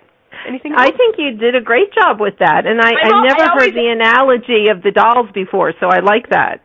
Anything? 0.49 0.73
Else? 0.73 0.83
I 0.83 0.91
think 0.91 1.17
you 1.19 1.37
did 1.37 1.55
a 1.55 1.61
great 1.61 1.93
job 1.95 2.21
with 2.21 2.35
that, 2.41 2.67
and 2.67 2.81
I, 2.81 2.91
I 2.91 3.23
never 3.23 3.43
I 3.43 3.51
always, 3.51 3.65
heard 3.65 3.75
the 3.75 3.89
analogy 3.89 4.69
of 4.71 4.83
the 4.83 4.91
dolls 4.91 5.31
before, 5.33 5.73
so 5.81 5.87
I 5.87 6.01
like 6.01 6.31
that. 6.31 6.61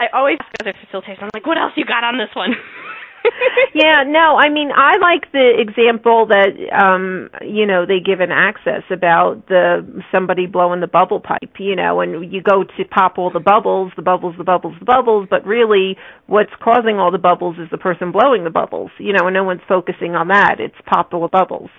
I 0.00 0.06
always 0.14 0.38
ask 0.40 0.54
other 0.60 0.74
facilitators, 0.74 1.22
I'm 1.22 1.30
like, 1.34 1.46
what 1.46 1.58
else 1.58 1.72
you 1.76 1.84
got 1.84 2.04
on 2.04 2.18
this 2.18 2.30
one? 2.34 2.54
yeah, 3.74 4.04
no, 4.06 4.36
I 4.36 4.48
mean 4.48 4.70
I 4.74 4.96
like 4.98 5.30
the 5.32 5.58
example 5.58 6.26
that 6.28 6.54
um 6.72 7.30
you 7.42 7.66
know 7.66 7.84
they 7.84 8.00
give 8.00 8.20
an 8.20 8.30
access 8.30 8.82
about 8.90 9.48
the 9.48 9.82
somebody 10.12 10.46
blowing 10.46 10.80
the 10.80 10.86
bubble 10.86 11.20
pipe, 11.20 11.58
you 11.58 11.74
know, 11.74 12.00
and 12.00 12.32
you 12.32 12.40
go 12.42 12.62
to 12.62 12.84
pop 12.84 13.18
all 13.18 13.30
the 13.30 13.40
bubbles, 13.40 13.92
the 13.96 14.02
bubbles, 14.02 14.34
the 14.38 14.44
bubbles, 14.44 14.74
the 14.78 14.84
bubbles, 14.84 15.26
but 15.28 15.44
really 15.44 15.96
what's 16.26 16.52
causing 16.62 16.98
all 16.98 17.10
the 17.10 17.18
bubbles 17.18 17.56
is 17.58 17.68
the 17.70 17.78
person 17.78 18.12
blowing 18.12 18.44
the 18.44 18.50
bubbles, 18.50 18.90
you 18.98 19.12
know, 19.12 19.26
and 19.26 19.34
no 19.34 19.44
one's 19.44 19.62
focusing 19.68 20.14
on 20.14 20.28
that. 20.28 20.56
It's 20.58 20.78
pop 20.86 21.12
all 21.12 21.22
the 21.22 21.28
bubbles. 21.28 21.70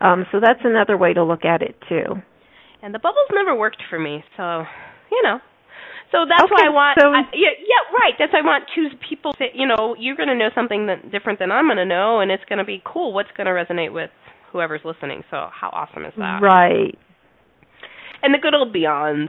Um 0.00 0.26
so 0.32 0.40
that's 0.40 0.60
another 0.64 0.96
way 0.96 1.12
to 1.12 1.24
look 1.24 1.44
at 1.44 1.62
it 1.62 1.76
too. 1.88 2.20
And 2.82 2.94
the 2.94 2.98
bubbles 2.98 3.28
never 3.32 3.56
worked 3.56 3.82
for 3.88 3.98
me, 3.98 4.24
so 4.36 4.64
you 5.10 5.22
know, 5.22 5.38
so 6.10 6.24
that's 6.28 6.44
okay, 6.44 6.52
why 6.52 6.66
I 6.66 6.72
want. 6.72 6.98
So, 7.00 7.08
I, 7.12 7.22
yeah, 7.36 7.52
yeah, 7.60 7.82
right. 7.92 8.14
That's 8.18 8.32
why 8.32 8.40
I 8.40 8.46
want 8.46 8.64
two 8.74 8.88
people. 9.08 9.32
To, 9.34 9.44
you 9.52 9.66
know, 9.66 9.94
you're 9.98 10.16
going 10.16 10.28
to 10.28 10.34
know 10.34 10.48
something 10.54 10.86
that 10.86 11.10
different 11.12 11.38
than 11.38 11.52
I'm 11.52 11.66
going 11.66 11.76
to 11.76 11.84
know, 11.84 12.20
and 12.20 12.30
it's 12.30 12.44
going 12.48 12.58
to 12.58 12.64
be 12.64 12.82
cool. 12.84 13.12
What's 13.12 13.30
going 13.36 13.46
to 13.46 13.52
resonate 13.52 13.92
with 13.92 14.10
whoever's 14.52 14.80
listening? 14.84 15.22
So 15.30 15.48
how 15.52 15.68
awesome 15.72 16.04
is 16.04 16.14
that? 16.16 16.40
Right. 16.40 16.96
And 18.22 18.32
the 18.34 18.38
good 18.38 18.54
old 18.54 18.74
Beyonds. 18.74 19.28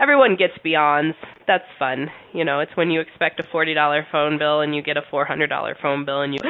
Everyone 0.00 0.36
gets 0.36 0.54
Beyonds. 0.64 1.14
That's 1.46 1.66
fun. 1.78 2.08
You 2.32 2.44
know, 2.44 2.60
it's 2.60 2.72
when 2.76 2.90
you 2.90 3.00
expect 3.00 3.38
a 3.38 3.44
forty 3.52 3.74
dollar 3.74 4.06
phone 4.10 4.38
bill 4.38 4.60
and 4.60 4.74
you 4.74 4.82
get 4.82 4.96
a 4.96 5.02
four 5.10 5.24
hundred 5.24 5.48
dollar 5.48 5.76
phone 5.80 6.04
bill, 6.04 6.22
and 6.22 6.34
you. 6.34 6.40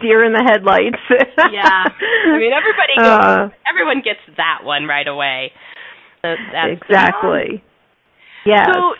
Deer 0.00 0.24
in 0.24 0.32
the 0.32 0.42
headlights. 0.44 0.98
yeah, 1.52 1.84
I 1.86 2.38
mean 2.38 2.52
everybody. 2.52 2.94
Gets, 2.96 3.06
uh, 3.06 3.48
everyone 3.70 4.02
gets 4.02 4.20
that 4.36 4.60
one 4.64 4.86
right 4.86 5.06
away. 5.06 5.52
Exactly. 6.24 7.62
Yes. 8.46 8.68
So 8.72 8.94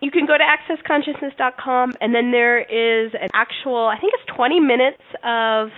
you 0.00 0.10
can 0.10 0.26
go 0.26 0.36
to 0.36 0.44
accessconsciousness.com, 0.44 1.94
and 2.00 2.14
then 2.14 2.30
there 2.30 2.60
is 2.60 3.12
an 3.20 3.28
actual, 3.32 3.86
I 3.86 3.98
think 3.98 4.12
it's 4.14 4.36
20 4.36 4.60
minutes 4.60 5.02
of 5.22 5.68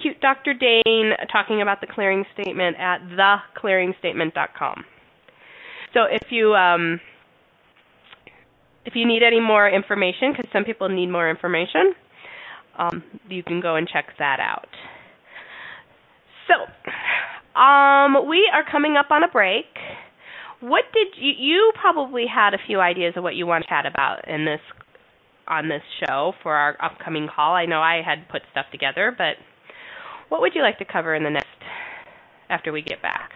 cute 0.00 0.20
Dr. 0.20 0.54
Dane 0.54 1.12
talking 1.32 1.62
about 1.62 1.80
the 1.80 1.86
clearing 1.86 2.24
statement 2.34 2.76
at 2.78 3.00
theclearingstatement.com. 3.08 4.84
So 5.94 6.02
if 6.10 6.30
you 6.30 6.54
um, 6.54 7.00
if 8.84 8.94
you 8.94 9.06
need 9.06 9.22
any 9.22 9.40
more 9.40 9.68
information, 9.68 10.32
because 10.32 10.50
some 10.52 10.64
people 10.64 10.88
need 10.88 11.06
more 11.06 11.28
information, 11.28 11.94
um, 12.78 13.02
you 13.28 13.42
can 13.42 13.60
go 13.60 13.76
and 13.76 13.88
check 13.88 14.06
that 14.18 14.38
out. 14.38 14.68
So 16.46 17.60
um, 17.60 18.28
we 18.28 18.48
are 18.52 18.62
coming 18.70 18.96
up 18.96 19.10
on 19.10 19.24
a 19.24 19.28
break. 19.28 19.66
What 20.60 20.84
did 20.92 21.08
you 21.16 21.32
you 21.38 21.72
probably 21.80 22.26
had 22.26 22.54
a 22.54 22.58
few 22.66 22.80
ideas 22.80 23.14
of 23.16 23.22
what 23.22 23.34
you 23.34 23.46
want 23.46 23.64
to 23.64 23.68
chat 23.68 23.86
about 23.86 24.28
in 24.28 24.44
this 24.44 24.60
on 25.48 25.68
this 25.68 25.82
show 26.04 26.32
for 26.42 26.54
our 26.54 26.76
upcoming 26.82 27.28
call. 27.34 27.54
I 27.54 27.66
know 27.66 27.80
I 27.80 28.02
had 28.04 28.28
put 28.28 28.42
stuff 28.50 28.66
together, 28.72 29.14
but 29.16 29.36
what 30.28 30.40
would 30.40 30.54
you 30.54 30.62
like 30.62 30.78
to 30.78 30.84
cover 30.84 31.14
in 31.14 31.22
the 31.22 31.30
next 31.30 31.46
after 32.48 32.72
we 32.72 32.82
get 32.82 33.00
back? 33.02 33.30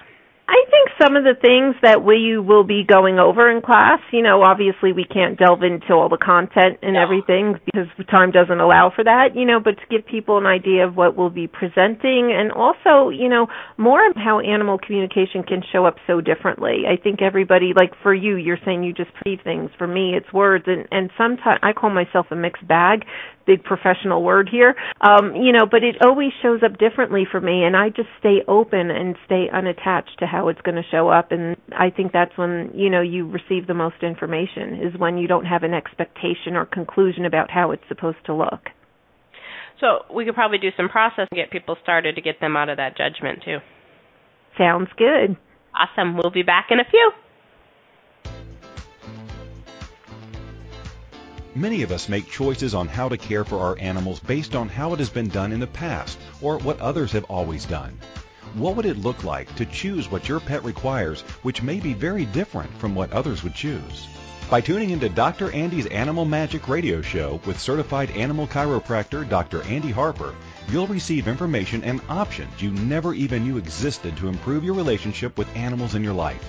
I 0.50 0.66
think 0.66 0.90
some 1.00 1.14
of 1.14 1.22
the 1.22 1.38
things 1.38 1.76
that 1.82 2.02
we 2.02 2.36
will 2.36 2.64
be 2.64 2.82
going 2.82 3.20
over 3.20 3.48
in 3.48 3.62
class, 3.62 4.00
you 4.10 4.20
know, 4.20 4.42
obviously 4.42 4.92
we 4.92 5.04
can't 5.04 5.38
delve 5.38 5.62
into 5.62 5.94
all 5.94 6.08
the 6.08 6.18
content 6.18 6.82
and 6.82 6.94
no. 6.94 7.02
everything 7.02 7.54
because 7.64 7.86
time 8.10 8.32
doesn't 8.32 8.58
allow 8.58 8.90
for 8.92 9.04
that, 9.04 9.36
you 9.36 9.46
know, 9.46 9.60
but 9.62 9.78
to 9.78 9.86
give 9.88 10.04
people 10.04 10.38
an 10.38 10.46
idea 10.46 10.84
of 10.84 10.96
what 10.96 11.16
we'll 11.16 11.30
be 11.30 11.46
presenting 11.46 12.34
and 12.34 12.50
also, 12.50 13.10
you 13.10 13.28
know, 13.28 13.46
more 13.78 14.04
of 14.10 14.16
how 14.16 14.40
animal 14.40 14.76
communication 14.76 15.44
can 15.46 15.62
show 15.70 15.86
up 15.86 15.94
so 16.08 16.20
differently. 16.20 16.82
I 16.90 17.00
think 17.00 17.22
everybody, 17.22 17.70
like 17.76 17.92
for 18.02 18.12
you, 18.12 18.34
you're 18.34 18.58
saying 18.64 18.82
you 18.82 18.92
just 18.92 19.14
perceive 19.14 19.38
things. 19.44 19.70
For 19.78 19.86
me, 19.86 20.14
it's 20.16 20.32
words 20.32 20.64
and, 20.66 20.88
and 20.90 21.10
sometimes 21.16 21.60
I 21.62 21.72
call 21.72 21.90
myself 21.90 22.26
a 22.32 22.36
mixed 22.36 22.66
bag 22.66 23.04
big 23.46 23.64
professional 23.64 24.22
word 24.22 24.48
here. 24.50 24.74
Um, 25.00 25.34
you 25.34 25.52
know, 25.52 25.66
but 25.70 25.82
it 25.82 25.96
always 26.04 26.30
shows 26.42 26.60
up 26.64 26.78
differently 26.78 27.24
for 27.30 27.40
me 27.40 27.64
and 27.64 27.76
I 27.76 27.88
just 27.88 28.08
stay 28.18 28.38
open 28.46 28.90
and 28.90 29.16
stay 29.26 29.46
unattached 29.52 30.18
to 30.20 30.26
how 30.26 30.48
it's 30.48 30.60
going 30.62 30.76
to 30.76 30.88
show 30.90 31.08
up 31.08 31.32
and 31.32 31.56
I 31.72 31.90
think 31.90 32.12
that's 32.12 32.36
when, 32.36 32.70
you 32.74 32.90
know, 32.90 33.00
you 33.00 33.28
receive 33.28 33.66
the 33.66 33.74
most 33.74 34.02
information 34.02 34.80
is 34.82 34.98
when 34.98 35.18
you 35.18 35.26
don't 35.28 35.46
have 35.46 35.62
an 35.62 35.74
expectation 35.74 36.54
or 36.54 36.66
conclusion 36.66 37.24
about 37.24 37.50
how 37.50 37.70
it's 37.72 37.82
supposed 37.88 38.18
to 38.26 38.34
look. 38.34 38.70
So, 39.80 40.04
we 40.14 40.26
could 40.26 40.34
probably 40.34 40.58
do 40.58 40.68
some 40.76 40.90
process 40.90 41.26
and 41.30 41.38
get 41.38 41.50
people 41.50 41.74
started 41.82 42.16
to 42.16 42.20
get 42.20 42.38
them 42.38 42.54
out 42.54 42.68
of 42.68 42.76
that 42.76 42.98
judgment 42.98 43.40
too. 43.42 43.58
Sounds 44.58 44.88
good. 44.98 45.36
Awesome. 45.74 46.16
We'll 46.16 46.32
be 46.32 46.42
back 46.42 46.66
in 46.70 46.80
a 46.80 46.84
few. 46.90 47.12
Many 51.56 51.82
of 51.82 51.90
us 51.90 52.08
make 52.08 52.30
choices 52.30 52.74
on 52.74 52.86
how 52.86 53.08
to 53.08 53.16
care 53.16 53.44
for 53.44 53.58
our 53.58 53.76
animals 53.80 54.20
based 54.20 54.54
on 54.54 54.68
how 54.68 54.92
it 54.92 55.00
has 55.00 55.10
been 55.10 55.26
done 55.26 55.50
in 55.50 55.58
the 55.58 55.66
past 55.66 56.16
or 56.40 56.58
what 56.58 56.78
others 56.78 57.10
have 57.10 57.24
always 57.24 57.64
done. 57.64 57.98
What 58.54 58.76
would 58.76 58.86
it 58.86 58.98
look 58.98 59.24
like 59.24 59.52
to 59.56 59.66
choose 59.66 60.08
what 60.08 60.28
your 60.28 60.38
pet 60.38 60.64
requires, 60.64 61.22
which 61.42 61.60
may 61.60 61.80
be 61.80 61.92
very 61.92 62.24
different 62.26 62.72
from 62.78 62.94
what 62.94 63.12
others 63.12 63.42
would 63.42 63.56
choose? 63.56 64.06
By 64.48 64.60
tuning 64.60 64.90
into 64.90 65.08
Dr. 65.08 65.50
Andy's 65.50 65.86
Animal 65.86 66.24
Magic 66.24 66.68
radio 66.68 67.02
show 67.02 67.40
with 67.44 67.58
certified 67.58 68.12
animal 68.12 68.46
chiropractor 68.46 69.28
Dr. 69.28 69.64
Andy 69.64 69.90
Harper, 69.90 70.36
you'll 70.68 70.86
receive 70.86 71.26
information 71.26 71.82
and 71.82 72.00
options 72.08 72.62
you 72.62 72.70
never 72.70 73.12
even 73.12 73.42
knew 73.42 73.58
existed 73.58 74.16
to 74.18 74.28
improve 74.28 74.62
your 74.62 74.74
relationship 74.74 75.36
with 75.36 75.56
animals 75.56 75.96
in 75.96 76.04
your 76.04 76.14
life. 76.14 76.48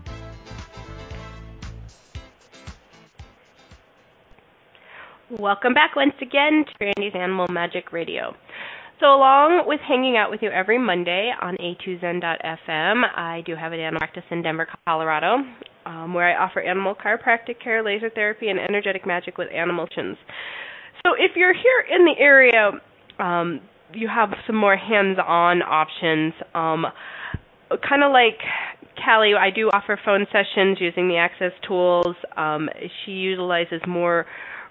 Welcome 5.39 5.73
back 5.73 5.95
once 5.95 6.13
again 6.21 6.65
to 6.67 6.73
Dr. 6.73 6.91
Andy's 6.97 7.15
Animal 7.15 7.47
Magic 7.49 7.93
Radio. 7.93 8.35
So, 8.99 9.05
along 9.05 9.63
with 9.65 9.79
hanging 9.79 10.17
out 10.17 10.29
with 10.29 10.41
you 10.41 10.49
every 10.49 10.77
Monday 10.77 11.31
on 11.41 11.55
a2zen.fm, 11.55 13.03
I 13.15 13.41
do 13.45 13.55
have 13.55 13.71
an 13.71 13.79
animal 13.79 13.99
practice 13.99 14.25
in 14.29 14.41
Denver, 14.41 14.67
Colorado, 14.85 15.37
um, 15.85 16.13
where 16.13 16.27
I 16.27 16.43
offer 16.43 16.59
animal 16.59 16.95
chiropractic 16.95 17.63
care, 17.63 17.81
laser 17.81 18.09
therapy, 18.09 18.49
and 18.49 18.59
energetic 18.59 19.07
magic 19.07 19.37
with 19.37 19.47
animal 19.53 19.87
chins. 19.87 20.17
So, 21.05 21.13
if 21.17 21.37
you're 21.37 21.53
here 21.53 21.85
in 21.89 22.03
the 22.03 22.15
area, 22.19 22.71
um, 23.17 23.61
you 23.93 24.09
have 24.09 24.33
some 24.45 24.57
more 24.57 24.75
hands-on 24.75 25.61
options. 25.61 26.33
Um, 26.53 26.87
kind 27.87 28.03
of 28.03 28.11
like 28.11 28.37
Callie, 29.05 29.35
I 29.39 29.49
do 29.49 29.69
offer 29.69 29.97
phone 30.03 30.25
sessions 30.29 30.79
using 30.81 31.07
the 31.07 31.15
Access 31.15 31.53
tools. 31.65 32.17
Um, 32.35 32.67
she 33.05 33.11
utilizes 33.11 33.79
more 33.87 34.25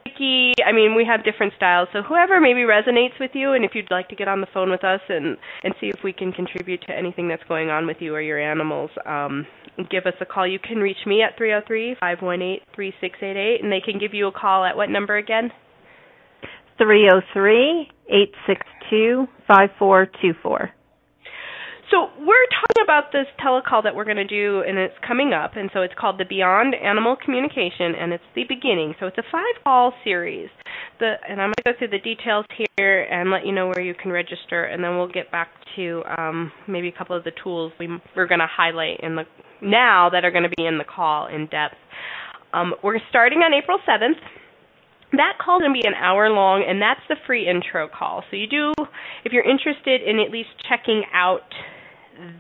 Reiki. 0.07 0.53
I 0.65 0.73
mean, 0.73 0.95
we 0.95 1.05
have 1.05 1.25
different 1.25 1.53
styles. 1.57 1.89
So 1.93 2.03
whoever 2.03 2.41
maybe 2.41 2.61
resonates 2.61 3.19
with 3.19 3.33
you, 3.35 3.53
and 3.53 3.65
if 3.65 3.73
you'd 3.75 3.91
like 3.91 4.09
to 4.09 4.17
get 4.17 4.29
on 4.29 4.41
the 4.41 4.47
phone 4.53 4.71
with 4.71 4.85
us 4.85 5.01
and 5.09 5.37
and 5.65 5.75
see 5.81 5.89
if 5.89 6.05
we 6.05 6.13
can 6.13 6.33
contribute 6.33 6.83
to 6.83 6.97
anything 6.97 7.29
that's 7.29 7.43
going 7.49 7.71
on 7.71 7.87
with 7.87 7.97
you 8.01 8.15
or 8.15 8.21
your 8.21 8.39
animals, 8.39 8.91
um, 9.07 9.47
give 9.91 10.07
us 10.07 10.15
a 10.21 10.27
call. 10.27 10.47
You 10.47 10.59
can 10.59 10.79
reach 10.79 11.07
me 11.07 11.23
at 11.23 11.39
303-518-3688, 11.39 13.63
and 13.63 13.73
they 13.73 13.81
can 13.81 13.99
give 13.99 14.15
you 14.15 14.29
a 14.29 14.33
call 14.33 14.65
at 14.65 14.77
what 14.77 14.91
number 14.91 15.17
again? 15.17 15.51
303 16.79 17.91
862 18.09 19.27
5424. 19.47 20.71
So 21.91 22.07
we're 22.21 22.47
talking 22.55 22.85
about 22.85 23.11
this 23.11 23.27
telecall 23.45 23.83
that 23.83 23.97
we're 23.97 24.05
going 24.05 24.17
to 24.17 24.27
do, 24.27 24.63
and 24.67 24.79
it's 24.79 24.95
coming 25.05 25.33
up, 25.33 25.57
and 25.57 25.71
so 25.75 25.83
it's 25.83 25.95
called 25.99 26.21
the 26.21 26.25
Beyond 26.25 26.77
Animal 26.77 27.17
Communication, 27.17 27.99
and 27.99 28.13
it's 28.13 28.23
the 28.37 28.45
beginning. 28.49 28.95
So 29.01 29.07
it's 29.07 29.19
a 29.19 29.25
five-call 29.33 29.93
series. 30.05 30.51
The 31.01 31.15
and 31.29 31.41
I'm 31.41 31.49
going 31.49 31.55
to 31.59 31.63
go 31.65 31.73
through 31.77 31.89
the 31.89 31.99
details 31.99 32.47
here 32.79 33.03
and 33.03 33.33
let 33.33 33.45
you 33.45 33.51
know 33.51 33.67
where 33.67 33.81
you 33.81 33.95
can 33.95 34.13
register, 34.13 34.65
and 34.65 34.85
then 34.85 34.99
we'll 34.99 35.11
get 35.11 35.33
back 35.33 35.49
to 35.75 36.03
um, 36.17 36.53
maybe 36.69 36.87
a 36.87 36.97
couple 36.97 37.17
of 37.17 37.25
the 37.25 37.33
tools 37.43 37.73
we, 37.81 37.89
we're 38.15 38.29
going 38.29 38.41
to 38.41 38.49
highlight 38.49 39.01
in 39.03 39.17
the 39.17 39.25
now 39.61 40.11
that 40.11 40.25
are 40.25 40.31
going 40.31 40.45
to 40.45 40.55
be 40.57 40.65
in 40.65 40.79
the 40.79 40.85
call 40.85 41.27
in 41.27 41.47
depth. 41.47 41.75
Um, 42.53 42.75
we're 42.85 43.01
starting 43.11 43.39
on 43.41 43.53
April 43.53 43.79
7th 43.89 44.19
that 45.13 45.43
call 45.43 45.59
is 45.59 45.63
going 45.63 45.75
to 45.75 45.81
be 45.83 45.87
an 45.87 45.95
hour 45.95 46.31
long, 46.31 46.65
and 46.67 46.81
that's 46.81 47.01
the 47.09 47.17
free 47.27 47.49
intro 47.49 47.89
call. 47.89 48.23
So 48.31 48.37
you 48.37 48.47
do, 48.47 48.73
if 49.25 49.33
you're 49.33 49.49
interested 49.49 50.03
in 50.07 50.21
at 50.21 50.31
least 50.31 50.51
checking 50.69 51.03
out 51.13 51.51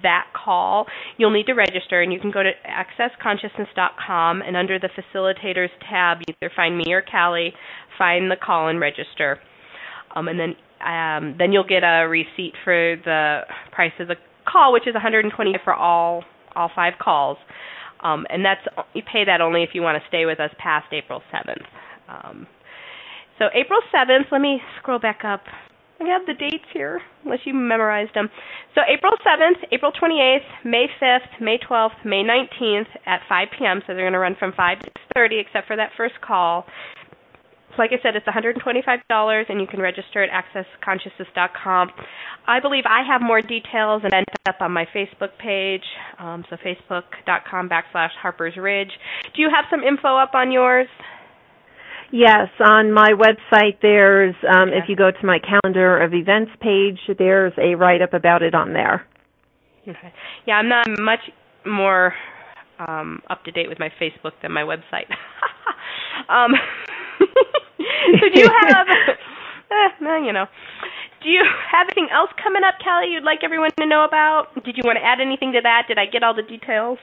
that 0.02 0.26
call, 0.34 0.86
you'll 1.16 1.30
need 1.30 1.46
to 1.46 1.54
register, 1.54 2.02
and 2.02 2.12
you 2.12 2.20
can 2.20 2.30
go 2.30 2.42
to 2.42 2.50
accessconsciousness.com, 2.66 4.42
and 4.42 4.56
under 4.56 4.78
the 4.78 4.88
facilitators 4.88 5.68
tab, 5.88 6.18
you 6.26 6.34
either 6.40 6.52
find 6.54 6.76
me 6.76 6.92
or 6.92 7.02
Callie, 7.02 7.52
find 7.98 8.30
the 8.30 8.36
call 8.36 8.68
and 8.68 8.80
register, 8.80 9.38
um, 10.14 10.28
and 10.28 10.38
then 10.38 10.54
um, 10.80 11.36
then 11.38 11.52
you'll 11.52 11.66
get 11.66 11.82
a 11.82 12.08
receipt 12.08 12.54
for 12.64 12.96
the 13.04 13.40
price 13.70 13.92
of 14.00 14.08
the 14.08 14.16
call, 14.50 14.72
which 14.72 14.86
is 14.86 14.94
120 14.94 15.54
for 15.62 15.74
all 15.74 16.24
all 16.56 16.70
five 16.74 16.94
calls, 17.00 17.36
um, 18.02 18.26
and 18.30 18.44
that's 18.44 18.62
you 18.94 19.02
pay 19.02 19.24
that 19.24 19.40
only 19.40 19.62
if 19.62 19.70
you 19.74 19.82
want 19.82 20.02
to 20.02 20.08
stay 20.08 20.26
with 20.26 20.40
us 20.40 20.50
past 20.58 20.86
April 20.92 21.22
7th. 21.32 21.64
Um, 22.08 22.46
so 23.38 23.46
April 23.54 23.80
7th, 23.94 24.30
let 24.32 24.40
me 24.40 24.60
scroll 24.78 24.98
back 24.98 25.20
up. 25.24 25.42
I 26.00 26.08
have 26.08 26.24
the 26.26 26.32
dates 26.34 26.64
here, 26.72 27.00
unless 27.24 27.40
you 27.44 27.52
memorized 27.52 28.14
them. 28.14 28.30
So 28.74 28.80
April 28.88 29.12
7th, 29.24 29.68
April 29.70 29.92
28th, 29.92 30.64
May 30.64 30.86
5th, 31.00 31.40
May 31.40 31.58
12th, 31.58 32.04
May 32.04 32.24
19th 32.24 32.88
at 33.06 33.20
5 33.28 33.48
p.m. 33.58 33.80
So 33.86 33.92
they're 33.92 34.04
going 34.04 34.14
to 34.14 34.18
run 34.18 34.36
from 34.38 34.52
5 34.56 34.78
to 34.80 34.90
6:30, 35.16 35.40
except 35.40 35.66
for 35.66 35.76
that 35.76 35.90
first 35.96 36.14
call. 36.22 36.64
Like 37.78 37.90
I 37.92 38.02
said, 38.02 38.16
it's 38.16 38.26
$125, 38.26 39.44
and 39.48 39.60
you 39.60 39.66
can 39.66 39.80
register 39.80 40.22
at 40.22 40.30
accessconsciousness.com. 40.30 41.90
I 42.46 42.60
believe 42.60 42.84
I 42.86 43.02
have 43.06 43.22
more 43.22 43.40
details 43.40 44.02
and 44.04 44.12
end 44.12 44.26
up 44.48 44.56
on 44.60 44.72
my 44.72 44.86
Facebook 44.94 45.30
page, 45.38 45.84
um, 46.18 46.44
so 46.50 46.56
facebook.com 46.56 47.68
backslash 47.68 48.10
Harper's 48.20 48.56
Ridge. 48.56 48.90
Do 49.34 49.42
you 49.42 49.48
have 49.54 49.66
some 49.70 49.82
info 49.82 50.16
up 50.16 50.34
on 50.34 50.50
yours? 50.50 50.88
Yes, 52.12 52.48
on 52.58 52.92
my 52.92 53.10
website 53.12 53.78
there's 53.82 54.34
um, 54.48 54.70
if 54.70 54.88
you 54.88 54.96
go 54.96 55.10
to 55.10 55.26
my 55.26 55.38
calendar 55.38 56.00
of 56.00 56.12
events 56.12 56.50
page, 56.60 56.98
there's 57.18 57.52
a 57.56 57.76
write 57.76 58.02
up 58.02 58.14
about 58.14 58.42
it 58.42 58.54
on 58.54 58.72
there. 58.72 59.06
Okay. 59.86 60.12
Yeah, 60.46 60.54
I'm 60.54 60.68
not 60.68 60.86
much 60.98 61.20
more 61.64 62.14
um, 62.80 63.20
up 63.30 63.44
to 63.44 63.52
date 63.52 63.68
with 63.68 63.78
my 63.78 63.90
Facebook 64.00 64.32
than 64.42 64.52
my 64.52 64.62
website. 64.62 65.06
um, 66.28 66.52
so 67.20 68.26
do 68.34 68.40
you 68.40 68.50
have 68.60 68.86
eh, 69.70 70.18
you 70.24 70.32
know. 70.32 70.46
Do 71.22 71.28
you 71.28 71.44
have 71.70 71.86
anything 71.86 72.08
else 72.12 72.30
coming 72.42 72.62
up, 72.64 72.74
Callie, 72.82 73.12
you'd 73.12 73.24
like 73.24 73.40
everyone 73.44 73.70
to 73.78 73.86
know 73.86 74.04
about? 74.04 74.54
Did 74.64 74.76
you 74.76 74.82
want 74.84 74.96
to 74.96 75.04
add 75.04 75.20
anything 75.20 75.52
to 75.52 75.60
that? 75.62 75.84
Did 75.86 75.98
I 75.98 76.06
get 76.06 76.22
all 76.22 76.34
the 76.34 76.42
details? 76.42 76.98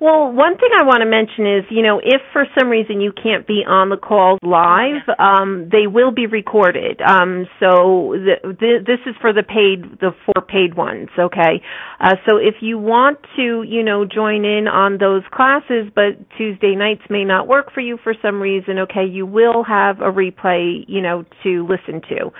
Well, 0.00 0.32
one 0.32 0.58
thing 0.58 0.70
I 0.78 0.82
want 0.84 1.00
to 1.02 1.06
mention 1.08 1.46
is, 1.46 1.64
you 1.70 1.82
know, 1.82 1.98
if 2.02 2.20
for 2.32 2.44
some 2.58 2.68
reason 2.68 3.00
you 3.00 3.12
can't 3.12 3.46
be 3.46 3.62
on 3.66 3.90
the 3.90 3.96
calls 3.96 4.40
live, 4.42 5.02
um, 5.18 5.68
they 5.70 5.86
will 5.86 6.10
be 6.10 6.26
recorded. 6.26 7.00
Um, 7.00 7.46
so 7.60 8.12
the, 8.12 8.34
the, 8.42 8.78
this 8.84 8.98
is 9.06 9.14
for 9.20 9.32
the 9.32 9.42
paid, 9.44 10.00
the 10.00 10.10
four 10.26 10.42
paid 10.44 10.76
ones, 10.76 11.08
okay? 11.18 11.62
Uh, 12.00 12.16
so 12.28 12.36
if 12.36 12.56
you 12.60 12.76
want 12.76 13.18
to, 13.36 13.62
you 13.62 13.82
know, 13.84 14.04
join 14.04 14.44
in 14.44 14.66
on 14.66 14.98
those 14.98 15.22
classes, 15.32 15.86
but 15.94 16.18
Tuesday 16.36 16.74
nights 16.74 17.02
may 17.08 17.24
not 17.24 17.46
work 17.46 17.72
for 17.72 17.80
you 17.80 17.96
for 18.02 18.14
some 18.20 18.42
reason, 18.42 18.80
okay, 18.80 19.06
you 19.06 19.24
will 19.24 19.62
have 19.62 20.00
a 20.00 20.10
replay, 20.10 20.84
you 20.88 21.00
know, 21.00 21.24
to 21.44 21.66
listen 21.66 22.02
to. 22.08 22.30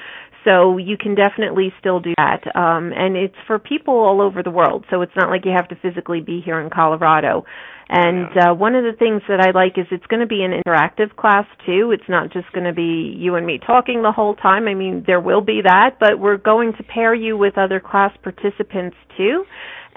So 0.44 0.76
you 0.76 0.96
can 0.98 1.14
definitely 1.14 1.72
still 1.80 2.00
do 2.00 2.12
that. 2.18 2.44
Um, 2.54 2.92
and 2.94 3.16
it's 3.16 3.34
for 3.46 3.58
people 3.58 3.94
all 3.94 4.20
over 4.20 4.42
the 4.42 4.50
world. 4.50 4.84
So 4.90 5.02
it's 5.02 5.16
not 5.16 5.30
like 5.30 5.44
you 5.44 5.52
have 5.56 5.68
to 5.68 5.76
physically 5.76 6.20
be 6.20 6.42
here 6.44 6.60
in 6.60 6.70
Colorado. 6.70 7.44
And 7.88 8.30
uh, 8.38 8.54
one 8.54 8.74
of 8.74 8.84
the 8.84 8.96
things 8.98 9.22
that 9.28 9.40
I 9.40 9.50
like 9.50 9.76
is 9.76 9.86
it's 9.90 10.06
going 10.06 10.20
to 10.20 10.26
be 10.26 10.42
an 10.42 10.52
interactive 10.52 11.14
class 11.16 11.44
too. 11.66 11.92
It's 11.92 12.08
not 12.08 12.32
just 12.32 12.50
going 12.52 12.64
to 12.64 12.72
be 12.72 13.14
you 13.16 13.34
and 13.34 13.46
me 13.46 13.58
talking 13.64 14.02
the 14.02 14.12
whole 14.12 14.34
time. 14.34 14.68
I 14.68 14.74
mean, 14.74 15.04
there 15.06 15.20
will 15.20 15.42
be 15.42 15.60
that, 15.64 15.96
but 16.00 16.18
we're 16.18 16.38
going 16.38 16.72
to 16.78 16.82
pair 16.82 17.14
you 17.14 17.36
with 17.36 17.58
other 17.58 17.80
class 17.80 18.12
participants 18.22 18.96
too 19.16 19.44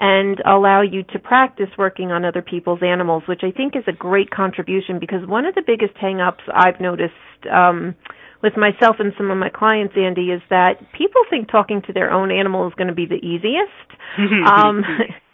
and 0.00 0.40
allow 0.46 0.82
you 0.82 1.02
to 1.02 1.18
practice 1.18 1.70
working 1.76 2.12
on 2.12 2.24
other 2.24 2.42
people's 2.42 2.80
animals, 2.82 3.24
which 3.26 3.40
I 3.42 3.50
think 3.50 3.74
is 3.74 3.82
a 3.88 3.92
great 3.92 4.30
contribution 4.30 5.00
because 5.00 5.26
one 5.26 5.44
of 5.44 5.54
the 5.54 5.62
biggest 5.66 5.96
hang-ups 5.98 6.44
I've 6.54 6.80
noticed 6.80 7.14
um 7.50 7.96
with 8.42 8.56
myself 8.56 8.96
and 8.98 9.12
some 9.18 9.30
of 9.30 9.38
my 9.38 9.48
clients, 9.48 9.94
Andy, 9.96 10.30
is 10.30 10.42
that 10.50 10.78
people 10.92 11.22
think 11.28 11.50
talking 11.50 11.82
to 11.86 11.92
their 11.92 12.12
own 12.12 12.30
animal 12.30 12.68
is 12.68 12.74
going 12.74 12.88
to 12.88 12.94
be 12.94 13.06
the 13.06 13.16
easiest. 13.16 13.88
um, 14.18 14.82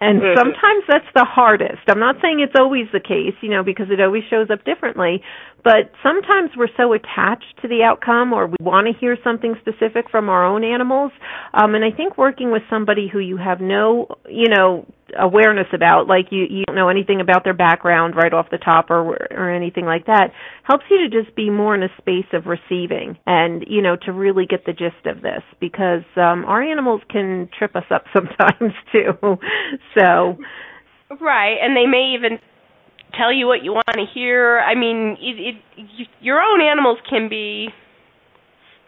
and 0.01 0.21
sometimes 0.37 0.85
that's 0.89 1.09
the 1.15 1.25
hardest. 1.25 1.85
I'm 1.89 2.01
not 2.01 2.17
saying 2.21 2.41
it's 2.41 2.59
always 2.59 2.87
the 2.93 3.01
case, 3.01 3.35
you 3.41 3.51
know, 3.51 3.63
because 3.63 3.87
it 3.91 4.01
always 4.01 4.25
shows 4.29 4.49
up 4.51 4.65
differently, 4.65 5.23
but 5.63 5.93
sometimes 6.03 6.51
we're 6.57 6.73
so 6.77 6.93
attached 6.93 7.61
to 7.63 7.69
the 7.69 7.83
outcome 7.83 8.33
or 8.33 8.47
we 8.47 8.57
want 8.61 8.87
to 8.87 8.93
hear 8.99 9.17
something 9.23 9.55
specific 9.61 10.11
from 10.11 10.29
our 10.29 10.45
own 10.45 10.65
animals. 10.65 11.13
Um, 11.55 11.75
and 11.75 11.85
I 11.85 11.91
think 11.91 12.19
working 12.19 12.53
with 12.53 12.63
somebody 12.69 13.09
who 13.11 13.19
you 13.19 13.37
have 13.37 13.61
no, 13.61 14.09
you 14.29 14.49
know, 14.49 14.87
awareness 15.19 15.67
about, 15.73 16.07
like 16.07 16.27
you, 16.31 16.47
you 16.49 16.65
don't 16.67 16.77
know 16.77 16.89
anything 16.89 17.21
about 17.21 17.45
their 17.45 17.55
background 17.55 18.15
right 18.17 18.33
off 18.33 18.47
the 18.51 18.59
top 18.59 18.91
or, 18.91 19.17
or 19.31 19.51
anything 19.51 19.85
like 19.85 20.07
that, 20.07 20.33
helps 20.63 20.85
you 20.91 21.09
to 21.09 21.23
just 21.23 21.35
be 21.37 21.51
more 21.51 21.75
in 21.75 21.83
a 21.83 21.89
space 21.99 22.27
of 22.33 22.47
receiving 22.47 23.19
and, 23.27 23.65
you 23.69 23.83
know, 23.83 23.97
to 24.07 24.13
really 24.13 24.47
get 24.47 24.65
the 24.67 24.73
gist 24.73 25.07
of 25.07 25.23
this 25.23 25.43
because, 25.61 26.05
um, 26.17 26.45
our 26.45 26.63
animals 26.63 27.01
can 27.11 27.49
trip 27.57 27.75
us 27.77 27.85
up 27.91 28.05
sometimes 28.15 28.75
too. 28.93 29.39
So. 29.99 30.37
Right, 31.21 31.57
and 31.63 31.77
they 31.77 31.87
may 31.87 32.15
even 32.17 32.39
tell 33.17 33.33
you 33.33 33.47
what 33.47 33.63
you 33.63 33.73
want 33.73 33.87
to 33.95 34.05
hear. 34.13 34.59
I 34.59 34.75
mean, 34.75 35.17
it, 35.21 35.57
it, 35.77 36.09
your 36.21 36.41
own 36.41 36.61
animals 36.61 36.99
can 37.09 37.29
be 37.29 37.69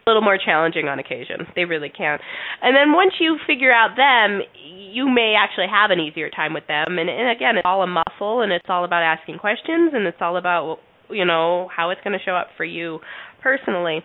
little 0.07 0.21
more 0.21 0.37
challenging 0.37 0.87
on 0.87 0.99
occasion. 0.99 1.45
They 1.55 1.65
really 1.65 1.89
can. 1.89 2.19
And 2.61 2.75
then 2.75 2.93
once 2.93 3.13
you 3.19 3.37
figure 3.45 3.71
out 3.71 3.95
them, 3.95 4.41
you 4.55 5.09
may 5.09 5.35
actually 5.37 5.67
have 5.69 5.91
an 5.91 5.99
easier 5.99 6.29
time 6.29 6.53
with 6.53 6.65
them. 6.67 6.97
And, 6.97 7.09
and 7.09 7.29
again, 7.29 7.57
it's 7.57 7.65
all 7.65 7.83
a 7.83 7.87
muscle, 7.87 8.41
and 8.41 8.51
it's 8.51 8.65
all 8.69 8.85
about 8.85 9.03
asking 9.03 9.37
questions, 9.37 9.91
and 9.93 10.07
it's 10.07 10.21
all 10.21 10.37
about 10.37 10.79
you 11.09 11.25
know 11.25 11.69
how 11.75 11.89
it's 11.89 12.01
going 12.03 12.17
to 12.17 12.23
show 12.23 12.35
up 12.35 12.47
for 12.57 12.65
you 12.65 12.99
personally. 13.41 14.01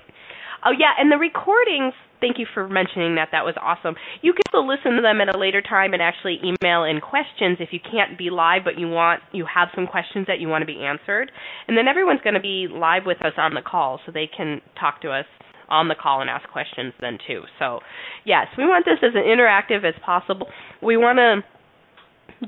Oh 0.64 0.70
yeah, 0.70 0.92
and 0.98 1.11
the 1.11 1.18
recordings 1.18 1.94
thank 2.20 2.38
you 2.38 2.46
for 2.55 2.68
mentioning 2.68 3.16
that. 3.16 3.30
That 3.32 3.44
was 3.44 3.55
awesome. 3.61 3.96
You 4.22 4.32
can 4.32 4.42
also 4.55 4.64
listen 4.64 4.94
to 4.94 5.03
them 5.03 5.20
at 5.20 5.34
a 5.34 5.36
later 5.36 5.61
time 5.61 5.92
and 5.92 6.00
actually 6.00 6.38
email 6.38 6.84
in 6.84 7.00
questions 7.00 7.59
if 7.59 7.70
you 7.72 7.80
can't 7.80 8.16
be 8.16 8.30
live, 8.30 8.62
but 8.64 8.78
you 8.78 8.88
want 8.88 9.20
you 9.32 9.44
have 9.53 9.68
some 9.74 9.86
questions 9.86 10.28
that 10.28 10.38
you 10.38 10.48
want 10.48 10.62
to 10.62 10.66
be 10.66 10.84
answered. 10.84 11.32
And 11.66 11.76
then 11.76 11.88
everyone's 11.88 12.22
going 12.22 12.38
to 12.38 12.40
be 12.40 12.68
live 12.70 13.03
with 13.05 13.20
us 13.24 13.34
on 13.36 13.55
the 13.55 13.62
call, 13.62 14.00
so 14.07 14.12
they 14.12 14.30
can 14.34 14.61
talk 14.78 15.03
to 15.03 15.11
us 15.11 15.26
on 15.73 15.89
the 15.89 15.97
call 15.97 16.20
and 16.20 16.29
ask 16.29 16.49
questions 16.51 16.93
then 17.01 17.18
too. 17.27 17.43
So, 17.59 17.81
yes, 18.25 18.47
we 18.59 18.64
want 18.64 18.85
this 18.85 18.99
as 19.03 19.14
interactive 19.14 19.85
as 19.89 19.95
possible. 20.05 20.47
We 20.83 20.97
want 20.97 21.18
to 21.18 21.41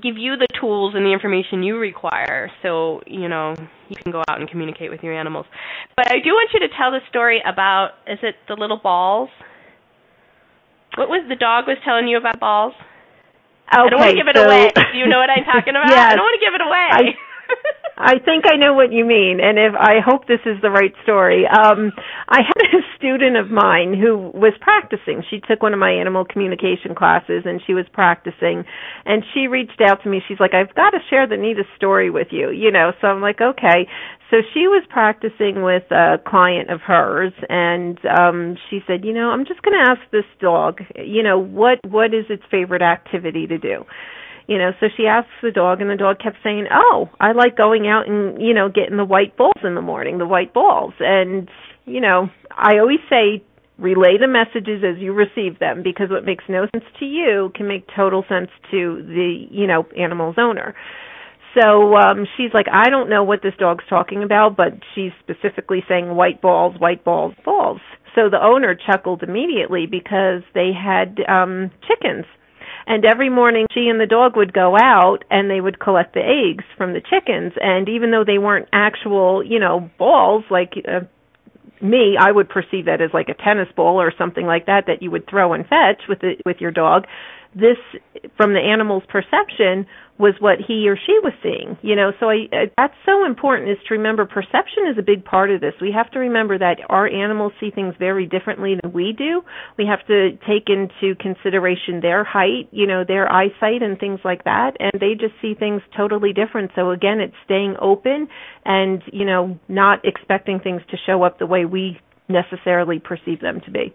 give 0.00 0.18
you 0.18 0.36
the 0.36 0.48
tools 0.60 0.94
and 0.94 1.06
the 1.06 1.12
information 1.12 1.62
you 1.62 1.78
require 1.78 2.50
so 2.62 3.00
you 3.06 3.28
know 3.28 3.54
you 3.88 3.94
can 3.94 4.10
go 4.10 4.24
out 4.28 4.40
and 4.40 4.50
communicate 4.50 4.90
with 4.90 5.00
your 5.04 5.14
animals 5.14 5.46
but 5.96 6.08
i 6.08 6.14
do 6.18 6.30
want 6.30 6.50
you 6.52 6.58
to 6.58 6.66
tell 6.76 6.90
the 6.90 6.98
story 7.08 7.40
about 7.46 7.90
is 8.08 8.18
it 8.24 8.34
the 8.48 8.54
little 8.54 8.80
balls 8.82 9.28
what 10.96 11.08
was 11.08 11.26
the 11.28 11.34
dog 11.34 11.66
was 11.66 11.78
telling 11.84 12.06
you 12.06 12.18
about 12.18 12.38
balls? 12.38 12.74
Okay, 12.74 13.82
I 13.82 13.90
don't 13.90 13.98
want 13.98 14.14
to 14.14 14.20
give 14.20 14.30
it 14.30 14.38
so, 14.38 14.46
away. 14.46 14.70
You 14.94 15.10
know 15.10 15.18
what 15.18 15.30
I'm 15.30 15.42
talking 15.42 15.74
about? 15.78 15.90
yes, 15.90 16.12
I 16.12 16.14
don't 16.14 16.26
want 16.26 16.38
to 16.38 16.44
give 16.44 16.54
it 16.54 16.62
away. 16.62 17.16
I, 17.96 18.18
think 18.18 18.44
I 18.46 18.56
know 18.56 18.74
what 18.74 18.92
you 18.92 19.04
mean, 19.04 19.38
and 19.40 19.58
if 19.58 19.74
I 19.78 20.00
hope 20.04 20.26
this 20.26 20.40
is 20.46 20.60
the 20.62 20.70
right 20.70 20.92
story. 21.02 21.46
Um, 21.46 21.92
I 22.28 22.40
had 22.42 22.60
a 22.74 22.82
student 22.96 23.36
of 23.36 23.50
mine 23.50 23.94
who 23.94 24.30
was 24.34 24.52
practicing. 24.60 25.22
She 25.30 25.40
took 25.40 25.62
one 25.62 25.72
of 25.72 25.78
my 25.78 25.92
animal 25.92 26.24
communication 26.24 26.94
classes, 26.94 27.44
and 27.44 27.60
she 27.66 27.74
was 27.74 27.86
practicing. 27.92 28.64
And 29.04 29.22
she 29.32 29.46
reached 29.46 29.80
out 29.80 30.02
to 30.02 30.08
me. 30.08 30.22
She's 30.26 30.40
like, 30.40 30.54
"I've 30.54 30.74
got 30.74 30.90
to 30.90 30.98
share 31.08 31.26
the 31.26 31.36
neatest 31.36 31.68
story 31.76 32.10
with 32.10 32.28
you," 32.30 32.50
you 32.50 32.70
know. 32.70 32.92
So 33.00 33.08
I'm 33.08 33.20
like, 33.20 33.40
"Okay." 33.40 33.86
So 34.30 34.38
she 34.52 34.66
was 34.66 34.82
practicing 34.88 35.62
with 35.62 35.84
a 35.92 36.18
client 36.26 36.70
of 36.70 36.80
hers, 36.80 37.32
and 37.48 37.98
um, 38.06 38.56
she 38.70 38.80
said, 38.86 39.04
"You 39.04 39.12
know, 39.12 39.30
I'm 39.30 39.44
just 39.44 39.62
going 39.62 39.78
to 39.78 39.90
ask 39.90 40.00
this 40.10 40.26
dog, 40.40 40.80
you 40.96 41.22
know, 41.22 41.38
what 41.38 41.78
what 41.86 42.12
is 42.12 42.26
its 42.28 42.42
favorite 42.50 42.82
activity 42.82 43.46
to 43.46 43.58
do." 43.58 43.84
You 44.46 44.58
know 44.58 44.70
so 44.80 44.86
she 44.96 45.06
asks 45.06 45.30
the 45.42 45.50
dog 45.50 45.80
and 45.80 45.90
the 45.90 45.96
dog 45.96 46.18
kept 46.18 46.36
saying 46.42 46.66
oh 46.72 47.08
i 47.20 47.32
like 47.32 47.56
going 47.56 47.86
out 47.86 48.08
and 48.08 48.40
you 48.40 48.54
know 48.54 48.68
getting 48.68 48.96
the 48.96 49.04
white 49.04 49.36
balls 49.36 49.60
in 49.62 49.74
the 49.74 49.82
morning 49.82 50.18
the 50.18 50.26
white 50.26 50.52
balls. 50.52 50.94
And 51.00 51.48
you 51.84 52.00
know 52.00 52.28
i 52.50 52.78
always 52.78 53.00
say 53.08 53.42
relay 53.78 54.16
the 54.20 54.28
messages 54.28 54.84
as 54.84 55.00
you 55.02 55.12
receive 55.12 55.58
them 55.58 55.82
because 55.82 56.08
what 56.08 56.24
makes 56.24 56.44
no 56.48 56.66
sense 56.72 56.84
to 56.98 57.04
you 57.04 57.50
can 57.54 57.66
make 57.66 57.84
total 57.94 58.24
sense 58.28 58.50
to 58.70 59.02
the 59.02 59.46
you 59.50 59.66
know 59.66 59.86
animal's 59.98 60.36
owner. 60.38 60.74
So 61.58 61.94
um 61.96 62.26
she's 62.36 62.50
like 62.52 62.66
i 62.72 62.90
don't 62.90 63.08
know 63.08 63.24
what 63.24 63.40
this 63.42 63.54
dog's 63.58 63.84
talking 63.88 64.22
about 64.22 64.56
but 64.56 64.72
she's 64.94 65.12
specifically 65.20 65.82
saying 65.88 66.14
white 66.14 66.40
balls 66.42 66.78
white 66.78 67.04
balls 67.04 67.34
balls. 67.44 67.80
So 68.14 68.30
the 68.30 68.40
owner 68.40 68.76
chuckled 68.76 69.24
immediately 69.24 69.86
because 69.86 70.42
they 70.54 70.70
had 70.72 71.18
um 71.28 71.70
chickens 71.88 72.26
and 72.86 73.04
every 73.04 73.30
morning 73.30 73.66
she 73.72 73.88
and 73.88 74.00
the 74.00 74.06
dog 74.06 74.36
would 74.36 74.52
go 74.52 74.76
out 74.76 75.24
and 75.30 75.50
they 75.50 75.60
would 75.60 75.80
collect 75.80 76.14
the 76.14 76.20
eggs 76.20 76.64
from 76.76 76.92
the 76.92 77.00
chickens. 77.00 77.52
And 77.60 77.88
even 77.88 78.10
though 78.10 78.24
they 78.24 78.38
weren't 78.38 78.68
actual, 78.72 79.42
you 79.42 79.58
know, 79.58 79.90
balls 79.98 80.44
like 80.50 80.74
uh, 80.86 81.00
me, 81.80 82.16
I 82.20 82.30
would 82.30 82.48
perceive 82.48 82.86
that 82.86 83.00
as 83.00 83.10
like 83.14 83.28
a 83.28 83.34
tennis 83.34 83.68
ball 83.74 84.00
or 84.00 84.12
something 84.16 84.46
like 84.46 84.66
that 84.66 84.84
that 84.86 85.02
you 85.02 85.10
would 85.10 85.28
throw 85.28 85.52
and 85.54 85.64
fetch 85.66 86.02
with 86.08 86.20
the, 86.20 86.34
with 86.44 86.58
your 86.60 86.70
dog. 86.70 87.06
This, 87.54 87.78
from 88.36 88.52
the 88.52 88.60
animal's 88.60 89.04
perception, 89.08 89.86
was 90.18 90.34
what 90.38 90.58
he 90.66 90.88
or 90.88 90.96
she 90.96 91.18
was 91.22 91.32
seeing 91.42 91.76
you 91.82 91.96
know? 91.96 92.12
So 92.20 92.30
i 92.30 92.46
I 92.52 92.70
that's 92.76 92.94
so 93.04 93.24
important 93.24 93.70
is 93.70 93.78
to 93.88 93.94
remember 93.94 94.24
perception 94.26 94.86
is 94.90 94.98
a 94.98 95.02
big 95.02 95.24
part 95.24 95.50
of 95.50 95.60
this. 95.60 95.74
We 95.80 95.92
have 95.92 96.10
to 96.12 96.18
remember 96.18 96.58
that 96.58 96.78
our 96.88 97.06
animals 97.08 97.52
see 97.60 97.70
things 97.70 97.94
very 97.98 98.26
differently 98.26 98.76
than 98.80 98.92
we 98.92 99.12
do. 99.16 99.42
We 99.76 99.86
have 99.86 100.06
to 100.06 100.38
take 100.46 100.68
into 100.68 101.14
consideration 101.16 102.00
their 102.00 102.24
height 102.24 102.68
you 102.70 102.86
know 102.86 103.04
their 103.06 103.30
eyesight 103.30 103.82
and 103.82 103.98
things 103.98 104.20
like 104.24 104.44
that 104.44 104.76
and 104.80 104.92
they 105.00 105.14
just 105.18 105.34
see 105.42 105.54
things 105.54 105.82
totally 105.96 106.32
different. 106.32 106.70
So 106.74 106.90
again 106.90 107.20
it's 107.20 107.36
staying 107.44 107.76
open 107.80 108.28
and 108.64 109.02
you 109.12 109.24
know 109.24 109.58
not 109.68 110.04
expecting 110.04 110.60
things 110.60 110.82
to 110.90 110.96
show 111.06 111.22
up 111.22 111.38
the 111.38 111.46
way 111.46 111.64
we 111.64 111.98
necessarily 112.28 112.98
perceive 112.98 113.40
them 113.40 113.60
to 113.66 113.70
be 113.70 113.94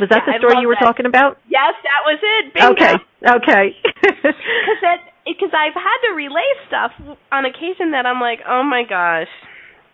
was 0.00 0.08
that 0.10 0.22
yeah, 0.26 0.34
the 0.34 0.38
story 0.38 0.60
you 0.60 0.68
were 0.68 0.76
that. 0.78 0.84
talking 0.84 1.06
about? 1.06 1.38
Yes, 1.48 1.74
that 1.82 2.02
was 2.04 2.18
it. 2.22 2.54
Bingo. 2.54 2.72
Okay. 2.74 2.94
Okay. 3.22 3.66
Because 4.64 4.80
that 4.82 5.00
because 5.24 5.50
I've 5.56 5.74
had 5.74 5.98
to 6.08 6.14
relay 6.14 6.48
stuff 6.68 6.92
on 7.32 7.44
occasion 7.44 7.92
that 7.92 8.04
I'm 8.06 8.20
like, 8.20 8.40
oh 8.46 8.62
my 8.62 8.82
gosh, 8.88 9.28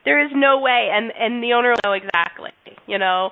there 0.04 0.24
is 0.24 0.30
no 0.34 0.58
way, 0.60 0.90
and 0.92 1.12
and 1.18 1.42
the 1.42 1.52
owner 1.52 1.70
will 1.70 1.80
know 1.84 1.92
exactly, 1.92 2.50
you 2.86 2.98
know, 2.98 3.30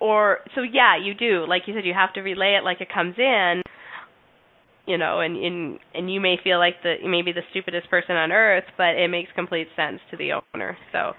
or 0.00 0.38
so 0.54 0.62
yeah, 0.62 0.96
you 0.96 1.14
do. 1.14 1.44
Like 1.48 1.62
you 1.66 1.74
said, 1.74 1.84
you 1.84 1.94
have 1.94 2.12
to 2.14 2.20
relay 2.20 2.56
it 2.58 2.64
like 2.64 2.80
it 2.80 2.88
comes 2.92 3.14
in, 3.18 3.62
you 4.86 4.96
know, 4.96 5.20
and 5.20 5.36
and 5.36 5.78
and 5.94 6.12
you 6.12 6.20
may 6.20 6.36
feel 6.42 6.58
like 6.58 6.82
the 6.82 6.96
maybe 7.04 7.32
the 7.32 7.42
stupidest 7.50 7.90
person 7.90 8.16
on 8.16 8.32
earth, 8.32 8.64
but 8.76 8.96
it 8.96 9.08
makes 9.08 9.30
complete 9.34 9.68
sense 9.76 10.00
to 10.10 10.16
the 10.16 10.40
owner. 10.54 10.76
So 10.92 11.12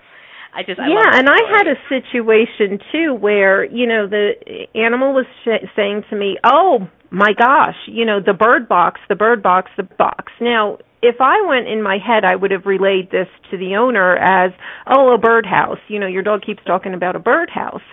I 0.54 0.64
just 0.64 0.80
I 0.80 0.88
yeah, 0.88 1.18
and 1.20 1.28
story. 1.28 1.42
I 1.42 1.58
had 1.58 1.68
a 1.68 1.76
situation 1.88 2.80
too 2.92 3.14
where 3.14 3.64
you 3.66 3.88
know 3.88 4.08
the 4.08 4.34
animal 4.76 5.14
was 5.14 5.26
sh- 5.44 5.68
saying 5.76 6.04
to 6.10 6.16
me, 6.16 6.38
"Oh 6.44 6.88
my 7.12 7.34
gosh, 7.34 7.76
you 7.88 8.06
know 8.06 8.20
the 8.20 8.34
bird 8.34 8.68
box, 8.68 9.00
the 9.10 9.16
bird 9.16 9.44
box, 9.44 9.72
the 9.78 9.84
box." 9.84 10.32
Now, 10.42 10.78
if 11.02 11.16
I 11.22 11.42
went 11.48 11.68
in 11.68 11.82
my 11.82 11.98
head, 11.98 12.26
I 12.26 12.36
would 12.36 12.52
have 12.52 12.66
relayed 12.66 13.12
this 13.12 13.28
to 13.52 13.58
the 13.58 13.76
owner 13.76 14.16
as, 14.16 14.52
"Oh, 14.88 15.14
a 15.14 15.18
birdhouse." 15.18 15.80
You 15.88 16.00
know, 16.00 16.08
your 16.08 16.24
dog 16.24 16.42
keeps 16.42 16.64
talking 16.66 16.94
about 16.94 17.16
a 17.16 17.20
birdhouse. 17.20 17.84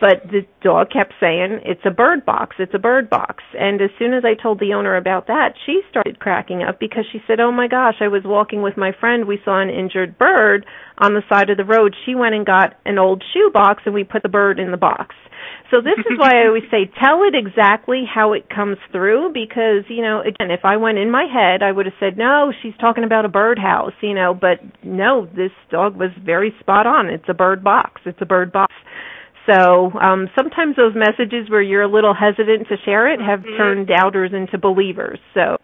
But 0.00 0.24
the 0.30 0.46
dog 0.62 0.88
kept 0.90 1.12
saying, 1.20 1.60
it's 1.64 1.84
a 1.84 1.90
bird 1.90 2.24
box, 2.24 2.56
it's 2.58 2.74
a 2.74 2.78
bird 2.78 3.10
box. 3.10 3.44
And 3.52 3.82
as 3.82 3.90
soon 3.98 4.14
as 4.14 4.24
I 4.24 4.40
told 4.40 4.58
the 4.58 4.72
owner 4.72 4.96
about 4.96 5.26
that, 5.26 5.52
she 5.66 5.82
started 5.90 6.18
cracking 6.18 6.62
up 6.62 6.80
because 6.80 7.04
she 7.12 7.20
said, 7.26 7.38
oh 7.38 7.52
my 7.52 7.68
gosh, 7.68 7.96
I 8.00 8.08
was 8.08 8.22
walking 8.24 8.62
with 8.62 8.78
my 8.78 8.92
friend, 8.98 9.26
we 9.26 9.38
saw 9.44 9.60
an 9.60 9.68
injured 9.68 10.16
bird 10.16 10.64
on 10.96 11.12
the 11.12 11.22
side 11.28 11.50
of 11.50 11.58
the 11.58 11.64
road. 11.64 11.94
She 12.06 12.14
went 12.14 12.34
and 12.34 12.46
got 12.46 12.74
an 12.86 12.98
old 12.98 13.22
shoe 13.34 13.50
box 13.52 13.82
and 13.84 13.94
we 13.94 14.04
put 14.04 14.22
the 14.22 14.30
bird 14.30 14.58
in 14.58 14.70
the 14.70 14.78
box. 14.78 15.14
So 15.70 15.80
this 15.80 15.98
is 15.98 16.18
why 16.18 16.42
I 16.42 16.46
always 16.48 16.64
say 16.70 16.90
tell 17.00 17.22
it 17.22 17.34
exactly 17.34 18.02
how 18.02 18.32
it 18.32 18.50
comes 18.50 18.76
through 18.90 19.32
because, 19.32 19.84
you 19.88 20.02
know, 20.02 20.20
again, 20.20 20.50
if 20.50 20.64
I 20.64 20.76
went 20.76 20.98
in 20.98 21.10
my 21.10 21.26
head, 21.30 21.62
I 21.62 21.70
would 21.70 21.86
have 21.86 21.94
said, 22.00 22.18
"No, 22.18 22.52
she's 22.60 22.76
talking 22.80 23.04
about 23.04 23.24
a 23.24 23.28
birdhouse," 23.28 23.94
you 24.00 24.14
know, 24.14 24.34
but 24.34 24.58
no, 24.82 25.26
this 25.26 25.52
dog 25.70 25.96
was 25.96 26.10
very 26.24 26.52
spot 26.58 26.86
on. 26.86 27.08
It's 27.08 27.28
a 27.28 27.34
bird 27.34 27.62
box. 27.62 28.00
It's 28.04 28.20
a 28.20 28.26
bird 28.26 28.50
box. 28.50 28.74
So 29.46 29.92
um, 29.98 30.28
sometimes 30.36 30.76
those 30.76 30.94
messages 30.94 31.50
where 31.50 31.62
you're 31.62 31.82
a 31.82 31.90
little 31.90 32.14
hesitant 32.14 32.68
to 32.68 32.76
share 32.84 33.12
it 33.12 33.20
have 33.20 33.40
mm-hmm. 33.40 33.56
turned 33.56 33.86
doubters 33.88 34.32
into 34.32 34.58
believers. 34.58 35.18
So. 35.34 35.56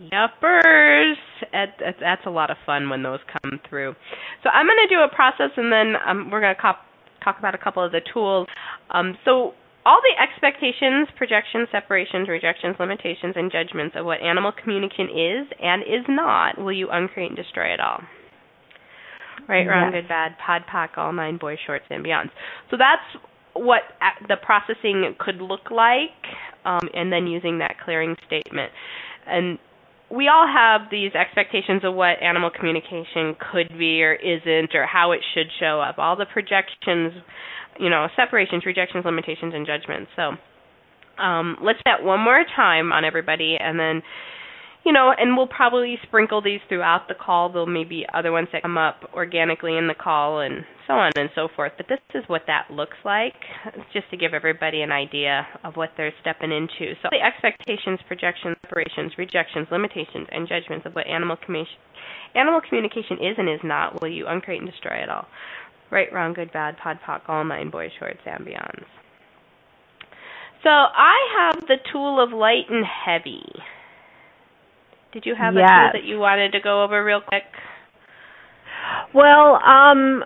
Yuppers. 0.00 1.14
That's 1.52 2.26
a 2.26 2.30
lot 2.30 2.50
of 2.50 2.56
fun 2.66 2.88
when 2.88 3.02
those 3.02 3.20
come 3.30 3.60
through. 3.68 3.94
So 4.42 4.50
I'm 4.50 4.66
going 4.66 4.78
to 4.88 4.94
do 4.94 5.00
a 5.00 5.14
process 5.14 5.50
and 5.56 5.72
then 5.72 5.94
um, 6.06 6.30
we're 6.30 6.40
going 6.40 6.54
to 6.54 6.60
cop- 6.60 6.86
talk 7.22 7.38
about 7.38 7.54
a 7.54 7.58
couple 7.58 7.84
of 7.84 7.92
the 7.92 8.00
tools. 8.12 8.48
Um, 8.90 9.16
so 9.24 9.52
all 9.84 10.00
the 10.02 10.22
expectations, 10.22 11.08
projections, 11.16 11.68
separations, 11.72 12.28
rejections, 12.28 12.76
limitations, 12.78 13.34
and 13.36 13.50
judgments 13.50 13.96
of 13.98 14.04
what 14.06 14.20
animal 14.22 14.52
communication 14.52 15.06
is 15.10 15.46
and 15.60 15.82
is 15.82 16.06
not 16.08 16.58
will 16.58 16.72
you 16.72 16.88
uncreate 16.90 17.30
and 17.30 17.36
destroy 17.36 17.72
it 17.74 17.80
all. 17.80 18.00
Right, 19.48 19.66
wrong, 19.66 19.92
Yes. 19.92 20.02
good, 20.02 20.08
bad, 20.08 20.36
POD, 20.38 20.62
POC, 20.66 20.98
all 20.98 21.12
nine 21.12 21.36
boys, 21.36 21.58
shorts, 21.66 21.84
and 21.90 22.04
beyonds. 22.04 22.30
So 22.70 22.76
that's 22.76 23.02
what 23.54 23.82
the 24.28 24.36
processing 24.36 25.14
could 25.18 25.40
look 25.42 25.70
like, 25.70 26.10
um, 26.64 26.88
and 26.94 27.12
then 27.12 27.26
using 27.26 27.58
that 27.58 27.76
clearing 27.84 28.16
statement. 28.26 28.72
And 29.26 29.58
we 30.10 30.28
all 30.28 30.46
have 30.46 30.90
these 30.90 31.12
expectations 31.14 31.82
of 31.84 31.94
what 31.94 32.22
animal 32.22 32.50
communication 32.50 33.34
could 33.52 33.76
be 33.78 34.02
or 34.02 34.14
isn't, 34.14 34.74
or 34.74 34.86
how 34.86 35.12
it 35.12 35.20
should 35.34 35.46
show 35.58 35.80
up. 35.80 35.98
All 35.98 36.16
the 36.16 36.26
projections, 36.26 37.12
you 37.78 37.88
know, 37.88 38.08
separations, 38.16 38.64
rejections, 38.66 39.04
limitations, 39.04 39.54
and 39.54 39.66
judgments. 39.66 40.10
So 40.16 40.36
um, 41.22 41.56
let's 41.62 41.78
do 41.78 41.82
that 41.86 42.02
one 42.04 42.20
more 42.20 42.44
time 42.56 42.92
on 42.92 43.04
everybody, 43.04 43.56
and 43.58 43.78
then 43.78 44.02
you 44.84 44.92
know, 44.92 45.12
and 45.16 45.36
we'll 45.36 45.46
probably 45.46 45.96
sprinkle 46.02 46.42
these 46.42 46.60
throughout 46.68 47.06
the 47.08 47.14
call. 47.14 47.50
There'll 47.50 47.66
maybe 47.66 48.04
other 48.12 48.32
ones 48.32 48.48
that 48.52 48.62
come 48.62 48.78
up 48.78 49.08
organically 49.14 49.76
in 49.76 49.86
the 49.86 49.94
call 49.94 50.40
and 50.40 50.64
so 50.86 50.94
on 50.94 51.12
and 51.16 51.30
so 51.34 51.48
forth. 51.54 51.72
But 51.76 51.86
this 51.88 52.00
is 52.14 52.24
what 52.26 52.42
that 52.46 52.70
looks 52.70 52.96
like, 53.04 53.34
just 53.92 54.10
to 54.10 54.16
give 54.16 54.34
everybody 54.34 54.82
an 54.82 54.90
idea 54.90 55.46
of 55.64 55.76
what 55.76 55.90
they're 55.96 56.12
stepping 56.20 56.50
into. 56.50 56.94
So 57.02 57.08
the 57.10 57.22
expectations, 57.22 58.00
projections, 58.08 58.56
operations, 58.64 59.12
rejections, 59.16 59.68
limitations, 59.70 60.26
and 60.32 60.48
judgments 60.48 60.86
of 60.86 60.94
what 60.94 61.06
animal 61.06 61.36
communication 61.36 61.78
animal 62.34 62.60
communication 62.66 63.18
is 63.20 63.36
and 63.36 63.48
is 63.48 63.60
not 63.62 64.00
will 64.00 64.08
you 64.08 64.26
uncreate 64.26 64.60
and 64.60 64.70
destroy 64.70 64.96
it 64.96 65.08
all. 65.08 65.26
Right, 65.90 66.10
wrong, 66.12 66.32
good, 66.32 66.50
bad, 66.52 66.76
POD, 66.78 66.98
POC, 67.06 67.20
all 67.28 67.44
nine 67.44 67.70
boys, 67.70 67.90
shorts, 67.98 68.20
and 68.24 68.46
beyonds. 68.46 68.86
So 70.62 70.70
I 70.70 71.16
have 71.38 71.66
the 71.66 71.76
tool 71.92 72.22
of 72.22 72.32
light 72.32 72.70
and 72.70 72.84
heavy. 72.86 73.44
Did 75.12 75.26
you 75.26 75.34
have 75.34 75.54
a 75.54 75.58
tool 75.58 75.90
that 75.92 76.04
you 76.04 76.18
wanted 76.18 76.52
to 76.52 76.60
go 76.60 76.82
over 76.82 77.04
real 77.04 77.20
quick? 77.20 77.44
Well, 79.14 79.56
um 79.62 80.24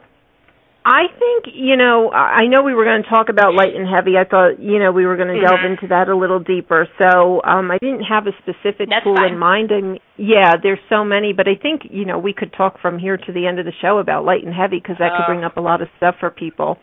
I 0.89 1.09
think, 1.18 1.53
you 1.53 1.76
know, 1.76 2.12
I 2.12 2.47
know 2.47 2.62
we 2.62 2.72
were 2.72 2.84
going 2.84 3.03
to 3.03 3.09
talk 3.11 3.28
about 3.28 3.55
light 3.55 3.74
and 3.74 3.89
heavy. 3.89 4.16
I 4.16 4.22
thought, 4.22 4.61
you 4.62 4.78
know, 4.78 4.93
we 4.93 5.05
were 5.05 5.16
going 5.16 5.34
to 5.34 5.41
delve 5.45 5.59
Mhm. 5.62 5.70
into 5.72 5.89
that 5.89 6.07
a 6.09 6.14
little 6.14 6.39
deeper. 6.39 6.87
So, 7.03 7.41
um 7.45 7.70
I 7.72 7.78
didn't 7.78 8.05
have 8.05 8.26
a 8.28 8.32
specific 8.39 8.89
That's 8.89 9.03
tool 9.03 9.16
fine. 9.16 9.32
in 9.32 9.39
mind 9.39 9.72
and 9.72 9.99
yeah, 10.16 10.55
there's 10.62 10.78
so 10.89 11.05
many, 11.05 11.32
but 11.32 11.49
I 11.49 11.57
think, 11.57 11.82
you 11.91 12.05
know, 12.05 12.18
we 12.18 12.32
could 12.32 12.53
talk 12.53 12.78
from 12.78 12.99
here 13.01 13.16
to 13.16 13.32
the 13.32 13.47
end 13.49 13.59
of 13.59 13.64
the 13.66 13.72
show 13.82 13.99
about 13.99 14.24
light 14.24 14.45
and 14.45 14.55
heavy 14.55 14.78
because 14.78 14.99
that 14.99 15.11
could 15.16 15.22
Oh. 15.24 15.26
bring 15.26 15.43
up 15.45 15.57
a 15.57 15.61
lot 15.61 15.82
of 15.82 15.89
stuff 15.97 16.14
for 16.20 16.30
people. 16.30 16.78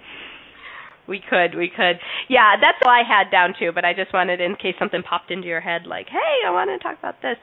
We 1.05 1.19
could, 1.19 1.53
we 1.55 1.67
could. 1.67 1.99
Yeah, 2.29 2.55
that's 2.61 2.77
all 2.85 2.91
I 2.91 3.03
had 3.03 3.29
down 3.29 3.53
too, 3.59 3.73
but 3.73 3.83
I 3.83 3.93
just 3.93 4.13
wanted 4.13 4.39
in 4.39 4.55
case 4.55 4.75
something 4.79 5.03
popped 5.03 5.31
into 5.31 5.47
your 5.49 5.59
head 5.59 5.85
like, 5.85 6.07
"Hey, 6.07 6.39
I 6.47 6.49
want 6.51 6.69
to 6.69 6.77
talk 6.79 6.97
about 6.97 7.21
this." 7.21 7.37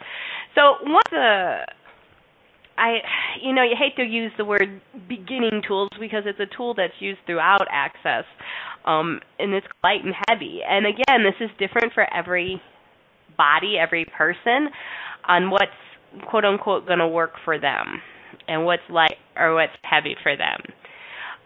So, 0.55 0.77
one 0.83 1.03
of 1.07 1.11
the 1.11 1.61
I 2.81 2.99
you 3.43 3.53
know, 3.53 3.63
you 3.63 3.77
hate 3.79 3.95
to 3.97 4.03
use 4.03 4.33
the 4.39 4.45
word 4.45 4.81
beginning 5.09 5.63
tools 5.67 5.91
because 6.01 6.25
it's 6.27 6.41
a 6.41 6.57
tool 6.57 6.75
that's 6.75 6.95
used 6.99 7.21
throughout 7.27 7.67
access. 7.71 8.25
Um 8.87 9.21
and 9.39 9.53
it's 9.53 9.67
light 9.85 10.03
and 10.05 10.15
heavy. 10.29 10.61
And 10.67 10.87
again, 10.87 11.23
this 11.23 11.35
is 11.41 11.51
different 11.59 11.93
for 11.93 12.13
every 12.13 12.61
body, 13.37 13.77
every 13.79 14.07
person 14.17 14.71
on 15.29 15.51
what's 15.51 15.71
quote 16.29 16.45
unquote 16.45 16.87
going 16.87 16.99
to 16.99 17.09
work 17.09 17.33
for 17.45 17.59
them 17.59 18.01
and 18.49 18.65
what's 18.65 18.83
light 18.89 19.17
or 19.37 19.55
what's 19.55 19.73
heavy 19.83 20.17
for 20.23 20.35
them. 20.37 20.61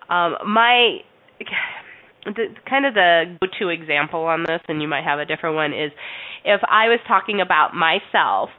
Um 0.08 0.36
my 0.46 0.98
the 2.24 2.54
kind 2.68 2.86
of 2.86 2.94
the 2.94 3.36
go-to 3.40 3.68
example 3.68 4.24
on 4.24 4.44
this, 4.46 4.60
and 4.68 4.80
you 4.80 4.88
might 4.88 5.04
have 5.04 5.18
a 5.18 5.24
different 5.24 5.56
one, 5.56 5.72
is 5.72 5.92
if 6.44 6.60
I 6.68 6.88
was 6.88 7.00
talking 7.06 7.40
about 7.40 7.74
myself 7.74 8.50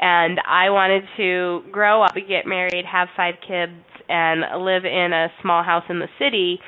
and 0.00 0.40
I 0.46 0.70
wanted 0.70 1.04
to 1.16 1.62
grow 1.70 2.02
up, 2.02 2.14
get 2.28 2.46
married, 2.46 2.84
have 2.84 3.08
five 3.16 3.34
kids, 3.46 3.72
and 4.08 4.64
live 4.64 4.84
in 4.84 5.12
a 5.12 5.28
small 5.40 5.62
house 5.62 5.84
in 5.88 5.98
the 5.98 6.08
city, 6.18 6.60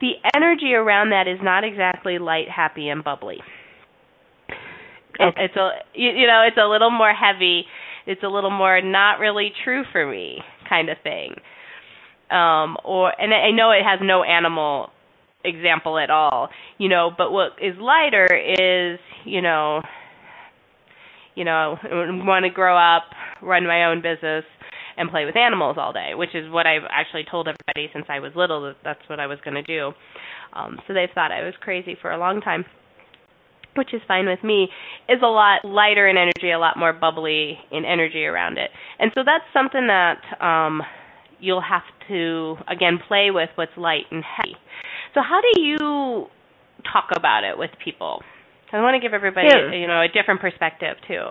the 0.00 0.12
energy 0.34 0.74
around 0.74 1.10
that 1.10 1.28
is 1.28 1.38
not 1.42 1.64
exactly 1.64 2.18
light, 2.18 2.48
happy, 2.48 2.88
and 2.88 3.04
bubbly. 3.04 3.38
Okay. 5.20 5.44
it's 5.44 5.54
a 5.54 5.70
you, 5.94 6.10
you 6.10 6.26
know 6.26 6.42
it's 6.46 6.56
a 6.56 6.66
little 6.66 6.90
more 6.90 7.12
heavy. 7.12 7.64
It's 8.06 8.22
a 8.22 8.28
little 8.28 8.50
more 8.50 8.80
not 8.82 9.20
really 9.20 9.52
true 9.62 9.84
for 9.92 10.06
me 10.06 10.38
kind 10.68 10.88
of 10.88 10.96
thing. 11.02 11.34
Um, 12.30 12.76
or 12.84 13.12
and 13.20 13.32
I 13.32 13.50
know 13.52 13.70
it 13.70 13.84
has 13.84 14.00
no 14.02 14.24
animal 14.24 14.90
example 15.44 15.98
at 15.98 16.10
all, 16.10 16.48
you 16.78 16.88
know, 16.88 17.10
but 17.16 17.30
what 17.30 17.52
is 17.60 17.74
lighter 17.78 18.26
is, 18.26 18.98
you 19.24 19.42
know, 19.42 19.82
you 21.34 21.44
know, 21.44 21.76
want 21.84 22.44
to 22.44 22.50
grow 22.50 22.76
up, 22.76 23.04
run 23.42 23.66
my 23.66 23.84
own 23.86 24.00
business 24.00 24.44
and 24.96 25.10
play 25.10 25.24
with 25.24 25.36
animals 25.36 25.76
all 25.78 25.92
day, 25.92 26.12
which 26.14 26.34
is 26.34 26.50
what 26.50 26.66
I've 26.66 26.86
actually 26.88 27.24
told 27.28 27.48
everybody 27.48 27.90
since 27.92 28.06
I 28.08 28.20
was 28.20 28.32
little 28.36 28.62
that 28.62 28.76
that's 28.84 29.00
what 29.08 29.18
I 29.18 29.26
was 29.26 29.38
going 29.44 29.54
to 29.54 29.62
do. 29.62 29.92
Um 30.52 30.78
so 30.86 30.94
they've 30.94 31.08
thought 31.14 31.32
I 31.32 31.42
was 31.42 31.54
crazy 31.60 31.96
for 32.00 32.12
a 32.12 32.18
long 32.18 32.40
time. 32.40 32.64
Which 33.76 33.92
is 33.92 34.00
fine 34.06 34.26
with 34.28 34.44
me, 34.44 34.68
is 35.08 35.18
a 35.20 35.26
lot 35.26 35.64
lighter 35.64 36.06
in 36.06 36.16
energy, 36.16 36.52
a 36.52 36.60
lot 36.60 36.76
more 36.78 36.92
bubbly 36.92 37.58
in 37.72 37.84
energy 37.84 38.24
around 38.24 38.56
it. 38.56 38.70
And 39.00 39.10
so 39.16 39.22
that's 39.26 39.42
something 39.52 39.88
that 39.88 40.20
um 40.40 40.80
you'll 41.40 41.60
have 41.60 41.82
to 42.08 42.56
again 42.68 43.00
play 43.08 43.30
with 43.32 43.50
what's 43.56 43.76
light 43.76 44.04
and 44.12 44.22
heavy. 44.22 44.54
So 45.14 45.20
how 45.22 45.40
do 45.40 45.60
you 45.60 46.26
talk 46.92 47.10
about 47.16 47.44
it 47.44 47.56
with 47.56 47.70
people? 47.82 48.22
I 48.72 48.80
want 48.82 48.94
to 48.96 49.00
give 49.00 49.14
everybody, 49.14 49.46
Yeah. 49.48 49.72
you 49.72 49.86
know, 49.86 50.02
a 50.02 50.08
different 50.08 50.40
perspective 50.40 50.96
too. 51.06 51.22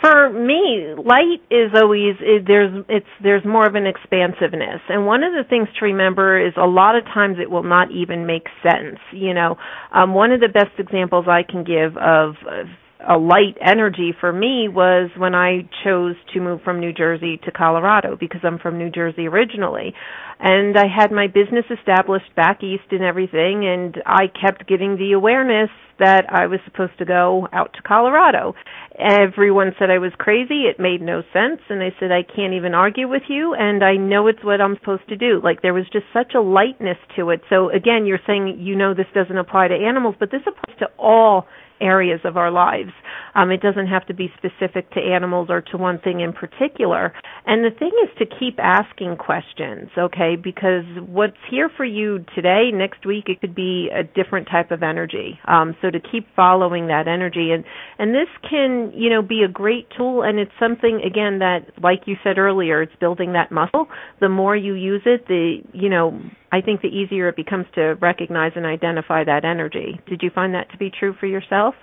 for 0.00 0.30
me 0.30 0.94
light 0.96 1.42
is 1.50 1.72
always 1.74 2.14
it, 2.20 2.44
there's 2.46 2.84
it's 2.88 3.06
there's 3.20 3.44
more 3.44 3.66
of 3.66 3.74
an 3.74 3.84
expansiveness 3.84 4.80
and 4.88 5.06
one 5.06 5.24
of 5.24 5.32
the 5.32 5.42
things 5.50 5.66
to 5.76 5.84
remember 5.84 6.38
is 6.38 6.52
a 6.56 6.66
lot 6.68 6.94
of 6.94 7.02
times 7.06 7.38
it 7.42 7.50
will 7.50 7.64
not 7.64 7.90
even 7.90 8.24
make 8.24 8.46
sense 8.62 9.00
you 9.12 9.34
know 9.34 9.56
um 9.92 10.14
one 10.14 10.30
of 10.30 10.38
the 10.38 10.46
best 10.46 10.70
examples 10.78 11.26
i 11.28 11.42
can 11.42 11.64
give 11.64 11.96
of, 11.96 12.36
of 12.46 12.66
a 13.08 13.18
light 13.18 13.56
energy 13.60 14.14
for 14.18 14.32
me 14.32 14.68
was 14.68 15.10
when 15.16 15.34
I 15.34 15.68
chose 15.84 16.16
to 16.34 16.40
move 16.40 16.60
from 16.62 16.80
New 16.80 16.92
Jersey 16.92 17.40
to 17.44 17.50
Colorado 17.50 18.16
because 18.18 18.40
I'm 18.44 18.58
from 18.58 18.78
New 18.78 18.90
Jersey 18.90 19.26
originally. 19.26 19.94
And 20.40 20.76
I 20.76 20.86
had 20.86 21.12
my 21.12 21.26
business 21.26 21.64
established 21.70 22.34
back 22.34 22.62
east 22.62 22.90
and 22.90 23.02
everything 23.02 23.64
and 23.66 24.02
I 24.06 24.26
kept 24.26 24.68
getting 24.68 24.96
the 24.96 25.12
awareness 25.12 25.70
that 25.98 26.24
I 26.32 26.46
was 26.46 26.58
supposed 26.64 26.98
to 26.98 27.04
go 27.04 27.46
out 27.52 27.74
to 27.74 27.82
Colorado. 27.82 28.54
Everyone 28.98 29.72
said 29.78 29.90
I 29.90 29.98
was 29.98 30.12
crazy. 30.18 30.64
It 30.64 30.80
made 30.80 31.00
no 31.00 31.22
sense. 31.32 31.60
And 31.68 31.82
I 31.82 31.94
said, 32.00 32.10
I 32.10 32.22
can't 32.22 32.54
even 32.54 32.74
argue 32.74 33.08
with 33.08 33.22
you. 33.28 33.54
And 33.54 33.84
I 33.84 33.96
know 33.96 34.26
it's 34.26 34.42
what 34.42 34.60
I'm 34.60 34.76
supposed 34.80 35.08
to 35.10 35.16
do. 35.16 35.40
Like 35.42 35.62
there 35.62 35.74
was 35.74 35.84
just 35.92 36.06
such 36.12 36.32
a 36.34 36.40
lightness 36.40 36.98
to 37.16 37.30
it. 37.30 37.42
So 37.48 37.70
again, 37.70 38.04
you're 38.06 38.18
saying, 38.26 38.58
you 38.60 38.74
know, 38.74 38.94
this 38.94 39.06
doesn't 39.14 39.36
apply 39.38 39.68
to 39.68 39.74
animals, 39.74 40.16
but 40.18 40.30
this 40.30 40.42
applies 40.42 40.78
to 40.80 40.86
all 40.98 41.46
areas 41.82 42.20
of 42.24 42.36
our 42.36 42.50
lives. 42.50 42.92
Um, 43.34 43.50
it 43.50 43.60
doesn't 43.60 43.86
have 43.86 44.06
to 44.06 44.14
be 44.14 44.30
specific 44.36 44.90
to 44.92 45.00
animals 45.00 45.48
or 45.50 45.60
to 45.72 45.76
one 45.76 45.98
thing 45.98 46.20
in 46.20 46.32
particular. 46.32 47.12
And 47.46 47.64
the 47.64 47.76
thing 47.76 47.90
is 48.04 48.10
to 48.18 48.26
keep 48.38 48.58
asking 48.58 49.16
questions, 49.16 49.90
okay? 49.98 50.36
Because 50.42 50.84
what's 51.06 51.36
here 51.50 51.70
for 51.76 51.84
you 51.84 52.24
today, 52.34 52.70
next 52.72 53.04
week, 53.06 53.24
it 53.28 53.40
could 53.40 53.54
be 53.54 53.88
a 53.92 54.04
different 54.04 54.48
type 54.50 54.70
of 54.70 54.82
energy. 54.82 55.38
Um, 55.46 55.74
so 55.82 55.90
to 55.90 55.98
keep 55.98 56.26
following 56.36 56.86
that 56.88 57.08
energy, 57.08 57.50
and 57.52 57.64
and 57.98 58.14
this 58.14 58.28
can, 58.48 58.92
you 58.94 59.10
know, 59.10 59.22
be 59.22 59.42
a 59.42 59.48
great 59.50 59.88
tool. 59.96 60.22
And 60.22 60.38
it's 60.38 60.52
something 60.60 61.00
again 61.04 61.40
that, 61.40 61.82
like 61.82 62.02
you 62.06 62.16
said 62.22 62.38
earlier, 62.38 62.82
it's 62.82 62.94
building 63.00 63.32
that 63.32 63.50
muscle. 63.50 63.88
The 64.20 64.28
more 64.28 64.54
you 64.54 64.74
use 64.74 65.02
it, 65.04 65.26
the 65.26 65.58
you 65.72 65.88
know, 65.88 66.20
I 66.52 66.60
think 66.60 66.82
the 66.82 66.88
easier 66.88 67.28
it 67.28 67.36
becomes 67.36 67.64
to 67.74 67.94
recognize 68.00 68.52
and 68.54 68.66
identify 68.66 69.24
that 69.24 69.44
energy. 69.44 69.98
Did 70.06 70.20
you 70.22 70.30
find 70.34 70.54
that 70.54 70.70
to 70.72 70.76
be 70.76 70.90
true 70.90 71.14
for 71.18 71.26
yourself? 71.26 71.74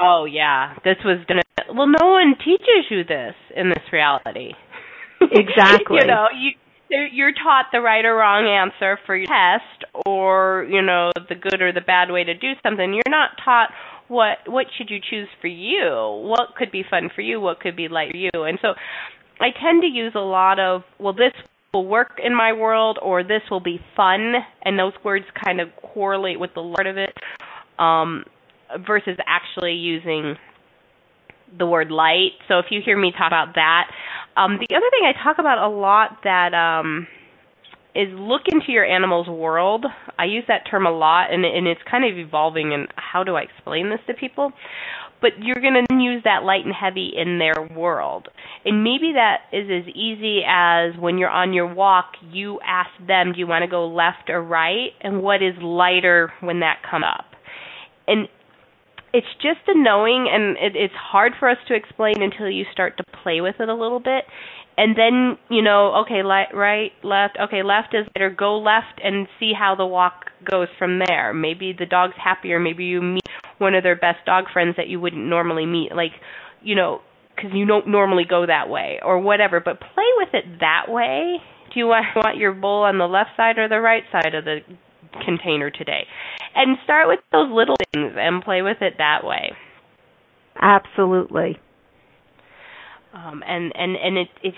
Oh 0.00 0.24
yeah, 0.24 0.74
this 0.84 0.96
was 1.04 1.18
gonna. 1.28 1.42
Well, 1.68 1.86
no 1.86 2.08
one 2.08 2.34
teaches 2.42 2.88
you 2.90 3.04
this 3.04 3.34
in 3.54 3.68
this 3.68 3.84
reality. 3.92 4.52
Exactly. 5.22 5.98
you 6.00 6.06
know, 6.06 6.28
you 6.34 6.52
you're 7.12 7.32
taught 7.32 7.66
the 7.72 7.80
right 7.80 8.06
or 8.06 8.16
wrong 8.16 8.46
answer 8.46 8.98
for 9.04 9.14
your 9.14 9.26
test, 9.26 9.84
or 10.06 10.66
you 10.70 10.80
know, 10.80 11.12
the 11.28 11.34
good 11.34 11.60
or 11.60 11.72
the 11.72 11.82
bad 11.82 12.10
way 12.10 12.24
to 12.24 12.32
do 12.32 12.52
something. 12.62 12.94
You're 12.94 13.02
not 13.10 13.32
taught 13.44 13.68
what 14.08 14.38
what 14.46 14.66
should 14.78 14.88
you 14.88 14.98
choose 14.98 15.28
for 15.42 15.48
you. 15.48 15.90
What 16.24 16.56
could 16.56 16.72
be 16.72 16.84
fun 16.88 17.10
for 17.14 17.20
you? 17.20 17.38
What 17.38 17.60
could 17.60 17.76
be 17.76 17.88
light 17.88 18.12
for 18.12 18.16
you? 18.16 18.30
And 18.34 18.58
so, 18.62 18.68
I 19.40 19.48
tend 19.62 19.82
to 19.82 19.88
use 19.88 20.12
a 20.14 20.20
lot 20.20 20.58
of 20.58 20.84
well, 20.98 21.12
this 21.12 21.34
will 21.72 21.86
work 21.86 22.20
in 22.22 22.34
my 22.34 22.52
world, 22.52 22.98
or 23.00 23.22
this 23.22 23.42
will 23.50 23.60
be 23.60 23.80
fun, 23.96 24.34
and 24.62 24.78
those 24.78 24.92
words 25.04 25.24
kind 25.44 25.60
of 25.60 25.68
correlate 25.82 26.40
with 26.40 26.50
the 26.54 26.60
Lord 26.60 26.86
of 26.86 26.96
it. 26.96 27.14
Um, 27.78 28.24
versus 28.86 29.16
actually 29.26 29.72
using 29.72 30.36
the 31.58 31.66
word 31.66 31.90
light. 31.90 32.32
So 32.48 32.58
if 32.58 32.66
you 32.70 32.80
hear 32.84 32.96
me 32.96 33.12
talk 33.12 33.26
about 33.28 33.54
that, 33.54 33.90
um, 34.36 34.58
the 34.58 34.76
other 34.76 34.86
thing 34.90 35.02
I 35.04 35.12
talk 35.22 35.38
about 35.38 35.58
a 35.58 35.68
lot 35.68 36.18
that 36.24 36.54
um, 36.54 37.08
is 37.94 38.08
look 38.12 38.42
into 38.46 38.70
your 38.70 38.84
animal's 38.84 39.28
world. 39.28 39.86
I 40.18 40.26
use 40.26 40.44
that 40.48 40.62
term 40.70 40.86
a 40.86 40.90
lot, 40.90 41.32
and, 41.32 41.44
and 41.44 41.66
it's 41.66 41.80
kind 41.90 42.04
of 42.04 42.16
evolving. 42.16 42.72
And 42.72 42.88
how 42.96 43.24
do 43.24 43.34
I 43.34 43.42
explain 43.42 43.90
this 43.90 44.00
to 44.06 44.14
people? 44.14 44.52
But 45.20 45.32
you're 45.40 45.60
going 45.60 45.84
to 45.88 45.94
use 45.94 46.22
that 46.24 46.42
light 46.44 46.64
and 46.64 46.74
heavy 46.74 47.12
in 47.16 47.38
their 47.38 47.68
world. 47.76 48.28
And 48.64 48.84
maybe 48.84 49.12
that 49.14 49.42
is 49.52 49.68
as 49.70 49.94
easy 49.94 50.40
as 50.46 50.92
when 50.98 51.18
you're 51.18 51.30
on 51.30 51.52
your 51.52 51.72
walk, 51.72 52.12
you 52.30 52.60
ask 52.66 52.90
them, 53.06 53.32
do 53.32 53.38
you 53.38 53.46
want 53.46 53.62
to 53.62 53.70
go 53.70 53.86
left 53.86 54.28
or 54.28 54.42
right? 54.42 54.90
And 55.00 55.22
what 55.22 55.42
is 55.42 55.54
lighter 55.62 56.32
when 56.40 56.60
that 56.60 56.82
comes 56.88 57.04
up? 57.06 57.26
And 58.06 58.28
it's 59.12 59.26
just 59.42 59.60
a 59.66 59.76
knowing, 59.76 60.28
and 60.30 60.56
it, 60.56 60.76
it's 60.76 60.94
hard 60.94 61.32
for 61.38 61.48
us 61.48 61.58
to 61.68 61.74
explain 61.74 62.22
until 62.22 62.48
you 62.48 62.64
start 62.72 62.96
to 62.98 63.04
play 63.22 63.40
with 63.40 63.56
it 63.58 63.68
a 63.68 63.74
little 63.74 64.00
bit. 64.00 64.24
And 64.76 64.96
then, 64.96 65.36
you 65.50 65.62
know, 65.62 66.02
okay, 66.02 66.22
right, 66.22 66.92
left, 67.02 67.36
okay, 67.38 67.62
left 67.62 67.94
is 67.94 68.06
better. 68.14 68.30
Go 68.30 68.58
left 68.58 69.00
and 69.02 69.26
see 69.38 69.52
how 69.52 69.74
the 69.74 69.84
walk 69.84 70.30
goes 70.48 70.68
from 70.78 71.00
there. 71.00 71.34
Maybe 71.34 71.74
the 71.76 71.86
dog's 71.86 72.14
happier. 72.22 72.58
Maybe 72.58 72.84
you 72.84 73.02
meet 73.02 73.19
one 73.60 73.74
of 73.74 73.82
their 73.82 73.96
best 73.96 74.24
dog 74.26 74.44
friends 74.52 74.76
that 74.76 74.88
you 74.88 75.00
wouldn't 75.00 75.24
normally 75.24 75.66
meet. 75.66 75.94
Like, 75.94 76.12
you 76.62 76.74
know, 76.74 77.00
because 77.34 77.50
you 77.54 77.66
don't 77.66 77.88
normally 77.88 78.24
go 78.28 78.46
that 78.46 78.68
way 78.68 79.00
or 79.02 79.18
whatever. 79.18 79.60
But 79.60 79.80
play 79.80 80.08
with 80.18 80.30
it 80.34 80.44
that 80.60 80.86
way. 80.88 81.36
Do 81.72 81.78
you 81.78 81.86
want, 81.86 82.36
your 82.36 82.52
bowl 82.52 82.82
on 82.82 82.98
the 82.98 83.06
left 83.06 83.30
side 83.36 83.58
or 83.58 83.68
the 83.68 83.80
right 83.80 84.02
side 84.10 84.34
of 84.34 84.44
the 84.44 84.58
container 85.24 85.70
today? 85.70 86.06
And 86.54 86.76
start 86.84 87.08
with 87.08 87.20
those 87.30 87.48
little 87.50 87.76
things 87.92 88.12
and 88.16 88.42
play 88.42 88.62
with 88.62 88.78
it 88.80 88.94
that 88.98 89.24
way. 89.24 89.52
Absolutely. 90.60 91.58
Um, 93.14 93.42
and 93.46 93.72
and 93.74 93.96
and 93.96 94.18
it, 94.18 94.28
it 94.42 94.54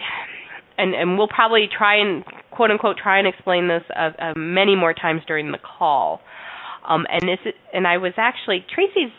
and 0.77 0.95
and 0.95 1.17
we'll 1.17 1.29
probably 1.29 1.69
try 1.77 1.97
and 1.97 2.25
quote 2.51 2.71
unquote 2.71 2.97
try 2.99 3.19
and 3.19 3.27
explain 3.27 3.69
this 3.69 3.83
uh, 3.95 4.11
uh, 4.19 4.33
many 4.37 4.77
more 4.77 4.93
times 4.93 5.23
during 5.27 5.53
the 5.53 5.59
call. 5.59 6.21
Um, 6.87 7.07
and 7.09 7.22
this 7.28 7.55
and 7.72 7.87
I 7.87 7.99
was 7.99 8.12
actually 8.16 8.64
Tracy's 8.74 9.12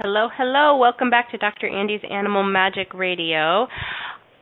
Hello, 0.00 0.28
hello. 0.32 0.76
Welcome 0.76 1.10
back 1.10 1.32
to 1.32 1.38
Dr. 1.38 1.66
Andy's 1.68 2.02
Animal 2.08 2.44
Magic 2.44 2.94
Radio. 2.94 3.66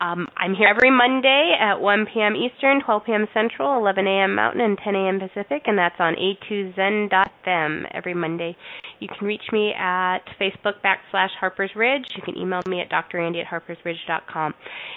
Um, 0.01 0.29
I'm 0.37 0.55
here 0.55 0.69
every 0.69 0.91
Monday 0.91 1.55
at 1.59 1.81
1 1.81 2.07
p.m. 2.13 2.35
Eastern, 2.37 2.83
12 2.85 3.03
p.m. 3.07 3.27
Central, 3.33 3.79
11 3.79 4.07
a.m. 4.07 4.35
Mountain, 4.35 4.61
and 4.61 4.79
10 4.83 4.95
a.m. 4.95 5.19
Pacific, 5.19 5.63
and 5.67 5.79
that's 5.79 5.95
on 5.99 6.15
a2zen.fm 6.15 7.85
every 7.95 8.13
Monday. 8.13 8.57
You 9.01 9.09
can 9.09 9.27
reach 9.27 9.43
me 9.53 9.73
at 9.73 10.21
Facebook 10.39 10.83
backslash 10.85 11.31
Harper's 11.41 11.71
Ridge. 11.75 12.05
You 12.15 12.23
can 12.23 12.37
email 12.37 12.61
me 12.67 12.83
at 12.83 12.91
drandy 12.91 13.41
at 13.41 13.47
harpersridge.com. 13.47 14.55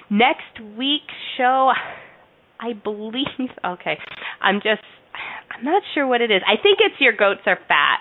Next 0.10 0.78
week's 0.78 1.14
show, 1.38 1.72
I 2.60 2.74
believe, 2.74 3.26
okay, 3.66 3.98
I'm 4.42 4.58
just, 4.58 4.84
I'm 5.56 5.64
not 5.64 5.82
sure 5.94 6.08
what 6.08 6.20
it 6.20 6.30
is. 6.30 6.42
I 6.46 6.62
think 6.62 6.80
it's 6.82 7.00
Your 7.00 7.14
Goats 7.14 7.42
Are 7.46 7.60
Fat 7.70 8.00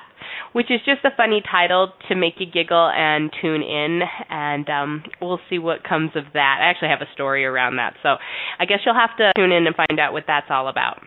which 0.52 0.70
is 0.70 0.80
just 0.84 1.04
a 1.04 1.10
funny 1.16 1.42
title 1.50 1.92
to 2.08 2.14
make 2.14 2.34
you 2.38 2.46
giggle 2.46 2.88
and 2.88 3.30
tune 3.40 3.62
in 3.62 4.00
and 4.30 4.68
um 4.68 5.02
we'll 5.20 5.40
see 5.50 5.58
what 5.58 5.84
comes 5.84 6.10
of 6.14 6.24
that. 6.34 6.58
I 6.60 6.70
actually 6.70 6.88
have 6.88 7.02
a 7.02 7.12
story 7.14 7.44
around 7.44 7.76
that. 7.76 7.94
So 8.02 8.16
I 8.58 8.64
guess 8.64 8.80
you'll 8.84 8.94
have 8.94 9.16
to 9.18 9.32
tune 9.36 9.52
in 9.52 9.66
and 9.66 9.76
find 9.76 10.00
out 10.00 10.12
what 10.12 10.24
that's 10.26 10.46
all 10.50 10.68
about. 10.68 11.00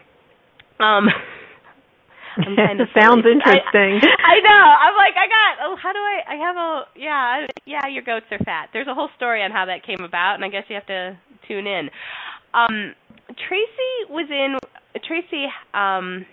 Um 0.79 1.07
I'm 2.37 2.55
kind 2.55 2.79
of 2.79 2.87
sounds 2.99 3.25
interesting. 3.27 3.99
I, 3.99 4.07
I 4.23 4.39
know. 4.39 4.65
I'm 4.79 4.95
like, 4.95 5.15
I 5.19 5.27
got. 5.27 5.51
Oh, 5.67 5.75
how 5.81 5.91
do 5.91 5.99
I? 5.99 6.21
I 6.27 6.35
have 6.35 6.55
a. 6.55 6.83
Yeah, 6.95 7.47
yeah. 7.65 7.87
Your 7.91 8.03
goats 8.03 8.25
are 8.31 8.39
fat. 8.39 8.69
There's 8.71 8.87
a 8.87 8.93
whole 8.93 9.09
story 9.17 9.43
on 9.43 9.51
how 9.51 9.65
that 9.65 9.85
came 9.85 9.99
about, 9.99 10.35
and 10.35 10.45
I 10.45 10.49
guess 10.49 10.63
you 10.69 10.75
have 10.75 10.85
to 10.87 11.17
tune 11.47 11.67
in. 11.67 11.89
Um, 12.53 12.95
Tracy 13.47 14.09
was 14.09 14.27
in. 14.29 14.57
Tracy 15.07 15.47
um 15.73 16.25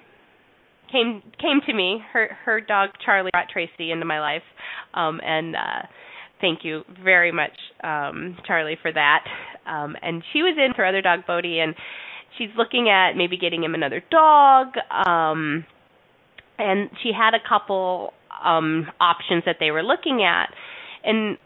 came 0.91 1.22
came 1.41 1.61
to 1.66 1.72
me. 1.72 2.01
Her 2.12 2.36
her 2.45 2.61
dog 2.61 2.91
Charlie 3.05 3.30
brought 3.32 3.49
Tracy 3.49 3.91
into 3.91 4.05
my 4.05 4.20
life, 4.20 4.43
um, 4.95 5.20
and 5.24 5.57
uh, 5.57 5.86
thank 6.41 6.64
you 6.64 6.82
very 7.03 7.32
much, 7.32 7.53
um, 7.82 8.36
Charlie, 8.47 8.78
for 8.80 8.93
that. 8.93 9.24
Um, 9.66 9.97
and 10.03 10.22
she 10.32 10.43
was 10.43 10.57
in 10.57 10.74
for 10.74 10.84
other 10.84 11.03
dog 11.03 11.20
Bodie, 11.26 11.61
and 11.61 11.74
she's 12.36 12.51
looking 12.57 12.89
at 12.89 13.16
maybe 13.16 13.36
getting 13.36 13.62
him 13.62 13.74
another 13.74 14.03
dog. 14.11 14.68
Um, 14.91 15.64
and 16.59 16.91
she 17.03 17.12
had 17.16 17.34
a 17.34 17.49
couple 17.49 18.12
um, 18.45 18.86
options 19.01 19.45
that 19.47 19.57
they 19.61 19.70
were 19.70 19.82
looking 19.82 20.22
at, 20.22 20.53
and 21.05 21.39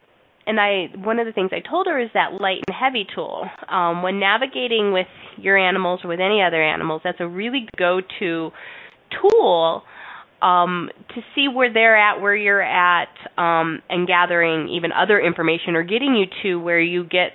and 0.46 0.60
I 0.60 0.86
one 0.96 1.18
of 1.18 1.26
the 1.26 1.32
things 1.32 1.50
I 1.52 1.60
told 1.60 1.86
her 1.86 2.00
is 2.00 2.10
that 2.14 2.40
light 2.40 2.62
and 2.66 2.76
heavy 2.76 3.06
tool. 3.14 3.48
Um, 3.68 4.02
when 4.02 4.18
navigating 4.18 4.92
with 4.92 5.06
your 5.36 5.56
animals 5.56 6.00
or 6.04 6.08
with 6.08 6.20
any 6.20 6.42
other 6.42 6.62
animals, 6.62 7.02
that's 7.04 7.20
a 7.20 7.28
really 7.28 7.68
go 7.78 8.00
to 8.18 8.50
tool 9.20 9.82
um, 10.40 10.90
to 11.14 11.20
see 11.34 11.46
where 11.48 11.72
they're 11.72 11.96
at, 11.96 12.20
where 12.20 12.34
you're 12.34 12.62
at, 12.62 13.08
um, 13.38 13.80
and 13.88 14.06
gathering 14.06 14.68
even 14.68 14.90
other 14.92 15.20
information 15.20 15.76
or 15.76 15.82
getting 15.82 16.14
you 16.14 16.26
to 16.42 16.56
where 16.56 16.80
you 16.80 17.04
get, 17.04 17.32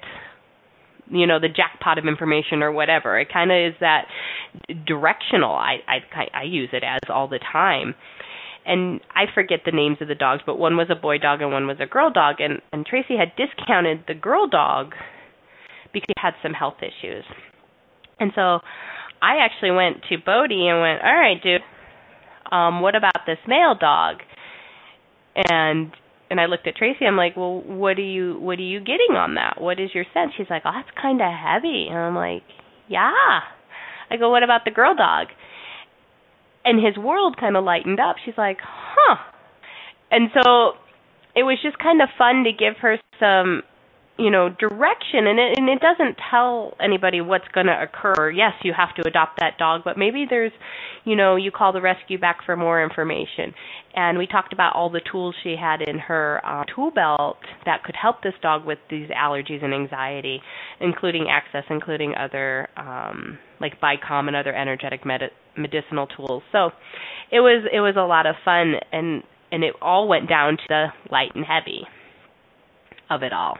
you 1.09 1.25
know, 1.25 1.39
the 1.39 1.47
jackpot 1.47 1.97
of 1.97 2.05
information 2.05 2.61
or 2.61 2.71
whatever. 2.71 3.17
It 3.19 3.31
kind 3.31 3.51
of 3.51 3.57
is 3.57 3.75
that 3.79 4.07
directional. 4.85 5.53
I, 5.53 5.77
I 5.87 6.27
I 6.33 6.43
use 6.43 6.69
it 6.73 6.83
as 6.83 6.99
all 7.09 7.27
the 7.27 7.39
time. 7.39 7.95
And 8.65 8.99
I 9.15 9.33
forget 9.33 9.59
the 9.65 9.71
names 9.71 9.99
of 10.01 10.09
the 10.09 10.15
dogs, 10.15 10.43
but 10.45 10.59
one 10.59 10.75
was 10.75 10.87
a 10.91 10.95
boy 10.95 11.19
dog 11.19 11.41
and 11.41 11.53
one 11.53 11.67
was 11.67 11.77
a 11.79 11.85
girl 11.85 12.11
dog, 12.11 12.41
and 12.41 12.61
and 12.73 12.85
Tracy 12.85 13.15
had 13.15 13.31
discounted 13.37 14.03
the 14.07 14.13
girl 14.13 14.47
dog 14.49 14.93
because 15.93 16.07
he 16.09 16.13
had 16.19 16.33
some 16.43 16.51
health 16.51 16.75
issues. 16.81 17.23
And 18.19 18.31
so 18.35 18.59
I 19.21 19.43
actually 19.43 19.71
went 19.71 20.03
to 20.09 20.17
Bodie 20.17 20.67
and 20.67 20.81
went, 20.81 21.01
"All 21.01 21.13
right, 21.13 21.41
dude, 21.41 21.61
um, 22.51 22.81
what 22.81 22.95
about 22.95 23.25
this 23.25 23.39
male 23.47 23.75
dog?" 23.75 24.17
And 25.35 25.91
and 26.29 26.39
I 26.39 26.45
looked 26.45 26.67
at 26.67 26.75
Tracy. 26.75 27.05
I'm 27.05 27.15
like, 27.15 27.37
well, 27.37 27.61
what 27.61 27.97
are 27.97 28.01
you 28.01 28.39
what 28.39 28.59
are 28.59 28.63
you 28.63 28.79
getting 28.79 29.15
on 29.15 29.35
that? 29.35 29.61
What 29.61 29.79
is 29.79 29.89
your 29.93 30.05
sense? 30.13 30.33
She's 30.37 30.49
like, 30.49 30.63
oh, 30.65 30.71
that's 30.73 30.89
kind 30.99 31.21
of 31.21 31.27
heavy. 31.31 31.87
And 31.89 31.97
I'm 31.97 32.15
like, 32.15 32.43
yeah. 32.87 33.11
I 34.09 34.17
go, 34.17 34.29
what 34.29 34.43
about 34.43 34.61
the 34.65 34.71
girl 34.71 34.95
dog? 34.95 35.27
And 36.65 36.83
his 36.83 36.97
world 36.97 37.37
kind 37.39 37.55
of 37.55 37.63
lightened 37.63 37.99
up. 37.99 38.17
She's 38.23 38.37
like, 38.37 38.57
huh. 38.61 39.17
And 40.11 40.29
so 40.33 40.71
it 41.35 41.43
was 41.43 41.57
just 41.61 41.77
kind 41.79 42.01
of 42.01 42.09
fun 42.17 42.43
to 42.43 42.51
give 42.51 42.75
her 42.81 42.97
some 43.19 43.63
you 44.17 44.31
know 44.31 44.49
direction 44.49 45.27
and 45.27 45.39
it 45.39 45.57
and 45.57 45.69
it 45.69 45.79
doesn't 45.79 46.17
tell 46.29 46.73
anybody 46.79 47.21
what's 47.21 47.47
going 47.53 47.67
to 47.67 47.81
occur. 47.81 48.31
Yes 48.31 48.53
you 48.63 48.73
have 48.75 48.93
to 48.95 49.07
adopt 49.07 49.39
that 49.39 49.57
dog 49.57 49.81
but 49.85 49.97
maybe 49.97 50.25
there's 50.29 50.51
you 51.05 51.15
know 51.15 51.35
you 51.35 51.51
call 51.51 51.71
the 51.71 51.81
rescue 51.81 52.19
back 52.19 52.39
for 52.45 52.55
more 52.55 52.83
information. 52.83 53.53
And 53.95 54.17
we 54.17 54.27
talked 54.27 54.53
about 54.53 54.75
all 54.75 54.89
the 54.89 55.01
tools 55.11 55.35
she 55.43 55.55
had 55.59 55.81
in 55.81 55.97
her 55.97 56.41
uh, 56.45 56.63
tool 56.75 56.91
belt 56.91 57.37
that 57.65 57.83
could 57.83 57.95
help 57.99 58.21
this 58.21 58.33
dog 58.41 58.65
with 58.65 58.79
these 58.89 59.09
allergies 59.09 59.63
and 59.63 59.73
anxiety 59.73 60.41
including 60.79 61.27
access 61.29 61.63
including 61.69 62.13
other 62.15 62.67
um 62.75 63.37
like 63.59 63.79
BICOM 63.81 64.27
and 64.27 64.35
other 64.35 64.53
energetic 64.53 65.05
med- 65.05 65.31
medicinal 65.57 66.07
tools. 66.07 66.43
So 66.51 66.71
it 67.31 67.39
was 67.39 67.65
it 67.71 67.79
was 67.79 67.95
a 67.97 68.05
lot 68.05 68.25
of 68.25 68.35
fun 68.43 68.73
and 68.91 69.23
and 69.51 69.63
it 69.63 69.75
all 69.81 70.07
went 70.07 70.27
down 70.27 70.57
to 70.57 70.63
the 70.67 70.87
light 71.11 71.31
and 71.35 71.45
heavy 71.45 71.81
of 73.09 73.23
it 73.23 73.31
all 73.31 73.57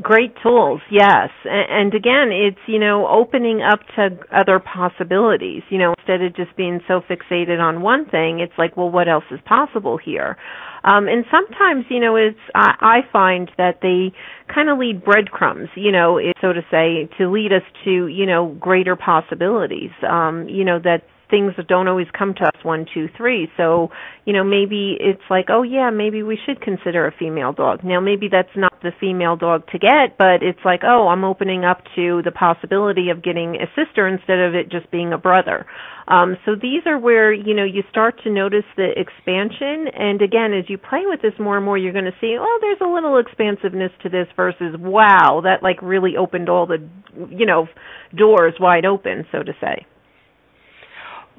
Great 0.00 0.34
tools, 0.42 0.80
yes. 0.90 1.28
And 1.44 1.94
again, 1.94 2.30
it's, 2.32 2.58
you 2.66 2.78
know, 2.78 3.06
opening 3.06 3.60
up 3.62 3.80
to 3.96 4.18
other 4.34 4.58
possibilities. 4.58 5.62
You 5.70 5.78
know, 5.78 5.94
instead 5.98 6.22
of 6.22 6.34
just 6.34 6.56
being 6.56 6.80
so 6.88 7.00
fixated 7.00 7.60
on 7.60 7.82
one 7.82 8.06
thing, 8.06 8.40
it's 8.40 8.52
like, 8.56 8.76
well, 8.76 8.90
what 8.90 9.08
else 9.08 9.24
is 9.30 9.40
possible 9.46 9.98
here? 10.02 10.36
Um, 10.84 11.08
and 11.08 11.24
sometimes, 11.30 11.84
you 11.90 12.00
know, 12.00 12.16
it's, 12.16 12.38
I, 12.54 12.74
I 12.80 13.12
find 13.12 13.50
that 13.56 13.80
they 13.82 14.12
kind 14.52 14.68
of 14.68 14.78
lead 14.78 15.04
breadcrumbs, 15.04 15.68
you 15.76 15.92
know, 15.92 16.18
so 16.40 16.52
to 16.52 16.62
say, 16.70 17.08
to 17.18 17.30
lead 17.30 17.52
us 17.52 17.62
to, 17.84 18.06
you 18.08 18.26
know, 18.26 18.56
greater 18.58 18.96
possibilities. 18.96 19.90
Um, 20.08 20.48
you 20.48 20.64
know, 20.64 20.78
that 20.80 21.02
things 21.32 21.54
that 21.56 21.66
don't 21.66 21.88
always 21.88 22.08
come 22.16 22.34
to 22.34 22.44
us 22.44 22.62
one, 22.62 22.84
two, 22.92 23.08
three. 23.16 23.48
So, 23.56 23.88
you 24.26 24.34
know, 24.34 24.44
maybe 24.44 24.98
it's 25.00 25.24
like, 25.30 25.46
oh 25.48 25.62
yeah, 25.62 25.88
maybe 25.88 26.22
we 26.22 26.38
should 26.44 26.60
consider 26.60 27.06
a 27.06 27.12
female 27.18 27.54
dog. 27.54 27.82
Now 27.82 28.00
maybe 28.00 28.28
that's 28.30 28.54
not 28.54 28.74
the 28.82 28.92
female 29.00 29.36
dog 29.36 29.66
to 29.68 29.78
get, 29.78 30.18
but 30.18 30.42
it's 30.42 30.60
like, 30.62 30.80
oh, 30.84 31.08
I'm 31.08 31.24
opening 31.24 31.64
up 31.64 31.82
to 31.96 32.20
the 32.22 32.32
possibility 32.32 33.08
of 33.08 33.24
getting 33.24 33.56
a 33.56 33.66
sister 33.74 34.06
instead 34.06 34.38
of 34.38 34.54
it 34.54 34.70
just 34.70 34.90
being 34.90 35.14
a 35.14 35.18
brother. 35.18 35.64
Um, 36.06 36.36
so 36.44 36.52
these 36.54 36.82
are 36.84 36.98
where, 36.98 37.32
you 37.32 37.54
know, 37.54 37.64
you 37.64 37.82
start 37.88 38.20
to 38.24 38.30
notice 38.30 38.68
the 38.76 38.90
expansion. 38.94 39.88
And 39.88 40.20
again, 40.20 40.52
as 40.52 40.68
you 40.68 40.76
play 40.76 41.02
with 41.04 41.22
this 41.22 41.32
more 41.38 41.56
and 41.56 41.64
more, 41.64 41.78
you're 41.78 41.94
going 41.94 42.04
to 42.04 42.18
see, 42.20 42.36
oh, 42.38 42.58
there's 42.60 42.82
a 42.82 42.92
little 42.92 43.18
expansiveness 43.18 43.92
to 44.02 44.10
this 44.10 44.26
versus, 44.36 44.76
wow, 44.78 45.40
that 45.44 45.62
like 45.62 45.80
really 45.80 46.18
opened 46.18 46.50
all 46.50 46.66
the, 46.66 46.86
you 47.30 47.46
know, 47.46 47.68
doors 48.14 48.54
wide 48.60 48.84
open, 48.84 49.24
so 49.32 49.42
to 49.42 49.52
say. 49.60 49.86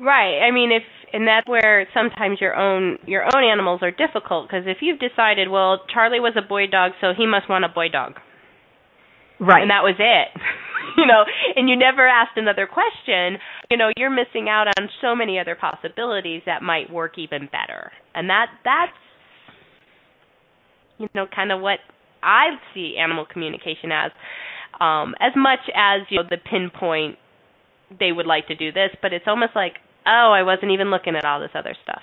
Right. 0.04 0.40
I 0.42 0.52
mean, 0.52 0.72
if 0.72 0.84
and 1.14 1.28
that's 1.28 1.48
where 1.48 1.88
sometimes 1.94 2.42
your 2.42 2.56
own 2.56 2.98
your 3.06 3.24
own 3.24 3.44
animals 3.44 3.80
are 3.82 3.92
difficult 3.92 4.48
because 4.48 4.66
if 4.68 4.78
you've 4.82 5.00
decided, 5.00 5.50
well, 5.50 5.82
Charlie 5.94 6.20
was 6.20 6.34
a 6.36 6.42
boy 6.46 6.68
dog, 6.68 6.92
so 7.00 7.14
he 7.16 7.26
must 7.26 7.48
want 7.50 7.64
a 7.64 7.70
boy 7.70 7.88
dog. 7.90 8.16
Right. 9.40 9.62
And 9.62 9.72
that 9.72 9.84
was 9.84 9.96
it. 10.00 10.28
you 10.98 11.06
know, 11.06 11.24
and 11.56 11.70
you 11.70 11.78
never 11.78 12.08
asked 12.08 12.38
another 12.38 12.68
question, 12.68 13.40
you 13.72 13.78
know, 13.78 13.92
you're 13.96 14.10
missing 14.10 14.50
out 14.50 14.68
on 14.68 14.90
so 15.02 15.16
many 15.16 15.40
other 15.40 15.56
possibilities 15.56 16.42
that 16.46 16.62
might 16.62 16.92
work 16.92 17.18
even 17.18 17.48
better. 17.52 17.92
And 18.14 18.30
that 18.30 18.48
that's 18.64 18.92
you 20.98 21.10
know, 21.16 21.26
kind 21.34 21.52
of 21.52 21.62
what 21.62 21.80
I 22.22 22.48
see 22.74 22.98
animal 23.00 23.26
communication 23.32 23.92
as. 23.92 24.12
Um, 24.80 25.14
as 25.20 25.34
much 25.36 25.60
as, 25.76 26.02
you 26.10 26.18
know, 26.18 26.24
the 26.28 26.38
pinpoint 26.38 27.18
they 28.00 28.12
would 28.12 28.26
like 28.26 28.48
to 28.48 28.56
do 28.56 28.72
this, 28.72 28.90
but 29.02 29.14
it's 29.14 29.26
almost 29.28 29.52
like, 29.56 29.74
oh, 30.06 30.32
I 30.32 30.44
wasn't 30.44 30.72
even 30.72 30.92
looking 30.92 31.16
at 31.16 31.26
all 31.26 31.40
this 31.40 31.52
other 31.56 31.76
stuff. 31.84 32.02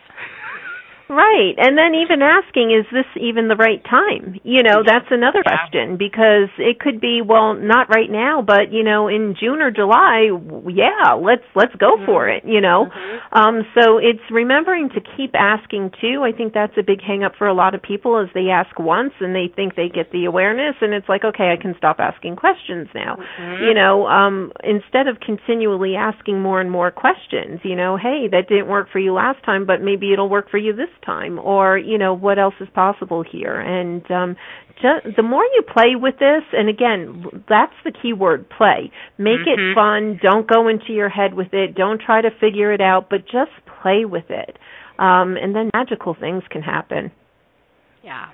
Right. 1.10 1.58
And 1.58 1.76
then 1.76 1.98
even 1.98 2.22
asking, 2.22 2.70
is 2.70 2.86
this 2.94 3.06
even 3.18 3.48
the 3.48 3.58
right 3.58 3.82
time? 3.82 4.38
You 4.44 4.62
know, 4.62 4.86
that's 4.86 5.10
another 5.10 5.42
yeah. 5.42 5.66
question 5.66 5.96
because 5.98 6.54
it 6.56 6.78
could 6.78 7.00
be, 7.00 7.18
well, 7.18 7.54
not 7.54 7.90
right 7.90 8.08
now, 8.08 8.42
but 8.46 8.70
you 8.70 8.84
know, 8.84 9.08
in 9.08 9.34
June 9.34 9.60
or 9.60 9.72
July, 9.72 10.30
yeah, 10.70 11.18
let's 11.18 11.42
let's 11.56 11.74
go 11.74 11.96
mm-hmm. 11.96 12.06
for 12.06 12.28
it, 12.28 12.44
you 12.46 12.60
know. 12.60 12.86
Mm-hmm. 12.86 13.34
Um 13.34 13.66
so 13.74 13.98
it's 13.98 14.22
remembering 14.30 14.88
to 14.90 15.00
keep 15.02 15.34
asking 15.34 15.90
too. 16.00 16.22
I 16.22 16.30
think 16.30 16.54
that's 16.54 16.78
a 16.78 16.86
big 16.86 17.02
hang 17.02 17.24
up 17.24 17.34
for 17.36 17.48
a 17.48 17.54
lot 17.54 17.74
of 17.74 17.82
people 17.82 18.22
is 18.22 18.30
they 18.32 18.46
ask 18.54 18.78
once 18.78 19.12
and 19.18 19.34
they 19.34 19.50
think 19.50 19.74
they 19.74 19.88
get 19.88 20.12
the 20.12 20.26
awareness 20.26 20.76
and 20.80 20.94
it's 20.94 21.08
like, 21.08 21.24
okay, 21.24 21.50
I 21.50 21.60
can 21.60 21.74
stop 21.76 21.98
asking 21.98 22.36
questions 22.36 22.86
now. 22.94 23.18
Mm-hmm. 23.18 23.64
You 23.64 23.74
know, 23.74 24.06
um 24.06 24.52
instead 24.62 25.08
of 25.08 25.18
continually 25.18 25.96
asking 25.96 26.40
more 26.40 26.60
and 26.60 26.70
more 26.70 26.92
questions, 26.92 27.58
you 27.64 27.74
know, 27.74 27.96
hey, 27.96 28.30
that 28.30 28.46
didn't 28.46 28.68
work 28.68 28.86
for 28.92 29.00
you 29.00 29.12
last 29.12 29.42
time, 29.44 29.66
but 29.66 29.82
maybe 29.82 30.12
it'll 30.12 30.30
work 30.30 30.48
for 30.52 30.58
you 30.58 30.72
this 30.72 30.86
time 31.04 31.38
or 31.38 31.78
you 31.78 31.98
know 31.98 32.14
what 32.14 32.38
else 32.38 32.54
is 32.60 32.68
possible 32.74 33.22
here? 33.22 33.58
And 33.58 34.08
um 34.10 34.36
just, 34.82 35.14
the 35.16 35.22
more 35.22 35.44
you 35.44 35.62
play 35.62 35.94
with 35.94 36.18
this 36.18 36.42
and 36.52 36.68
again 36.68 37.44
that's 37.48 37.74
the 37.84 37.92
key 37.92 38.12
word 38.12 38.48
play. 38.48 38.90
Make 39.18 39.40
mm-hmm. 39.40 39.70
it 39.70 39.74
fun. 39.74 40.20
Don't 40.22 40.48
go 40.48 40.68
into 40.68 40.92
your 40.92 41.08
head 41.08 41.34
with 41.34 41.52
it. 41.52 41.74
Don't 41.74 42.00
try 42.00 42.20
to 42.20 42.30
figure 42.40 42.72
it 42.72 42.80
out 42.80 43.08
but 43.10 43.24
just 43.24 43.52
play 43.82 44.04
with 44.04 44.30
it. 44.30 44.58
Um 44.98 45.36
and 45.36 45.54
then 45.54 45.70
magical 45.74 46.14
things 46.18 46.42
can 46.50 46.62
happen. 46.62 47.12
Yeah. 48.02 48.26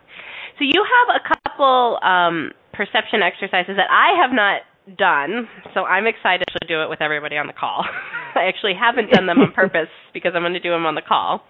So 0.58 0.64
you 0.64 0.84
have 0.84 1.20
a 1.20 1.34
couple 1.34 1.98
um 2.02 2.52
perception 2.72 3.22
exercises 3.22 3.76
that 3.76 3.90
I 3.90 4.22
have 4.22 4.32
not 4.32 4.62
done, 4.98 5.48
so 5.74 5.84
I'm 5.84 6.06
excited 6.06 6.46
to 6.60 6.66
do 6.66 6.82
it 6.82 6.90
with 6.90 7.02
everybody 7.02 7.36
on 7.36 7.46
the 7.46 7.52
call. 7.52 7.84
I 8.34 8.46
actually 8.46 8.74
haven't 8.78 9.10
done 9.10 9.26
them 9.26 9.38
on 9.38 9.52
purpose 9.54 9.90
because 10.14 10.32
I'm 10.34 10.42
going 10.42 10.54
to 10.54 10.60
do 10.60 10.70
them 10.70 10.86
on 10.86 10.94
the 10.94 11.02
call. 11.02 11.42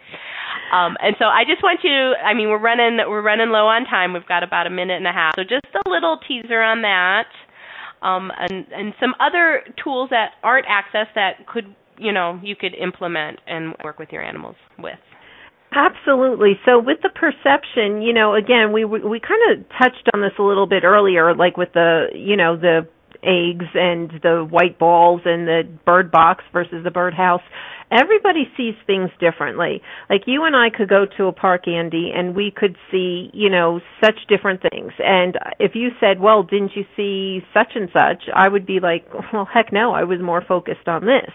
Um, 0.73 0.97
and 1.01 1.15
so 1.19 1.27
I 1.27 1.45
just 1.45 1.63
want 1.63 1.81
you. 1.85 2.15
I 2.17 2.35
mean, 2.35 2.49
we're 2.49 2.61
running 2.61 2.99
we're 3.09 3.23
running 3.23 3.51
low 3.51 3.67
on 3.67 3.85
time. 3.85 4.13
We've 4.13 4.27
got 4.27 4.43
about 4.43 4.67
a 4.67 4.71
minute 4.71 4.97
and 4.97 5.07
a 5.07 5.13
half, 5.13 5.35
so 5.37 5.43
just 5.43 5.67
a 5.75 5.89
little 5.89 6.19
teaser 6.27 6.63
on 6.63 6.83
that, 6.83 7.29
um, 8.03 8.33
and 8.39 8.67
and 8.73 8.95
some 8.99 9.15
other 9.21 9.63
tools 9.83 10.11
that 10.11 10.33
aren't 10.43 10.67
accessed 10.67 11.15
that 11.15 11.47
could 11.47 11.67
you 11.99 12.13
know 12.13 12.41
you 12.43 12.57
could 12.57 12.75
implement 12.75 13.41
and 13.47 13.75
work 13.85 13.99
with 13.99 14.09
your 14.11 14.23
animals 14.23 14.57
with. 14.79 14.99
Absolutely. 15.73 16.59
So 16.65 16.79
with 16.79 16.99
the 17.03 17.11
perception, 17.11 18.01
you 18.01 18.15
know, 18.15 18.35
again, 18.35 18.73
we 18.73 18.85
we 18.85 19.21
kind 19.21 19.43
of 19.53 19.69
touched 19.79 20.09
on 20.15 20.21
this 20.23 20.33
a 20.39 20.43
little 20.43 20.67
bit 20.67 20.85
earlier, 20.85 21.35
like 21.35 21.57
with 21.57 21.73
the, 21.75 22.07
you 22.15 22.37
know, 22.37 22.57
the 22.57 22.89
eggs 23.27 23.67
and 23.75 24.11
the 24.23 24.47
white 24.49 24.79
balls 24.79 25.23
and 25.25 25.47
the 25.47 25.63
bird 25.85 26.11
box 26.11 26.45
versus 26.53 26.85
the 26.85 26.91
bird 26.91 27.15
house. 27.15 27.43
Everybody 27.91 28.51
sees 28.57 28.75
things 28.87 29.11
differently. 29.21 29.81
Like 30.11 30.23
you 30.27 30.45
and 30.45 30.57
I 30.57 30.71
could 30.77 30.89
go 30.89 31.07
to 31.19 31.27
a 31.27 31.33
park, 31.33 31.69
Andy, 31.69 32.11
and 32.15 32.35
we 32.35 32.53
could 32.55 32.77
see, 32.91 33.31
you 33.33 33.49
know, 33.49 33.81
such 34.05 34.19
different 34.29 34.61
things. 34.61 34.93
And 34.99 35.37
if 35.61 35.73
you 35.75 35.91
said, 36.01 36.19
well, 36.19 36.43
didn't 36.43 36.73
you 36.75 36.85
see 36.97 37.45
such 37.55 37.73
and 37.77 37.89
such? 37.93 38.25
I 38.35 38.49
would 38.49 38.67
be 38.67 38.81
like, 38.81 39.07
well, 39.33 39.49
heck 39.53 39.73
no, 39.73 39.93
I 39.93 40.03
was 40.05 40.21
more 40.21 40.43
focused 40.47 40.89
on 40.89 41.03
this. 41.03 41.31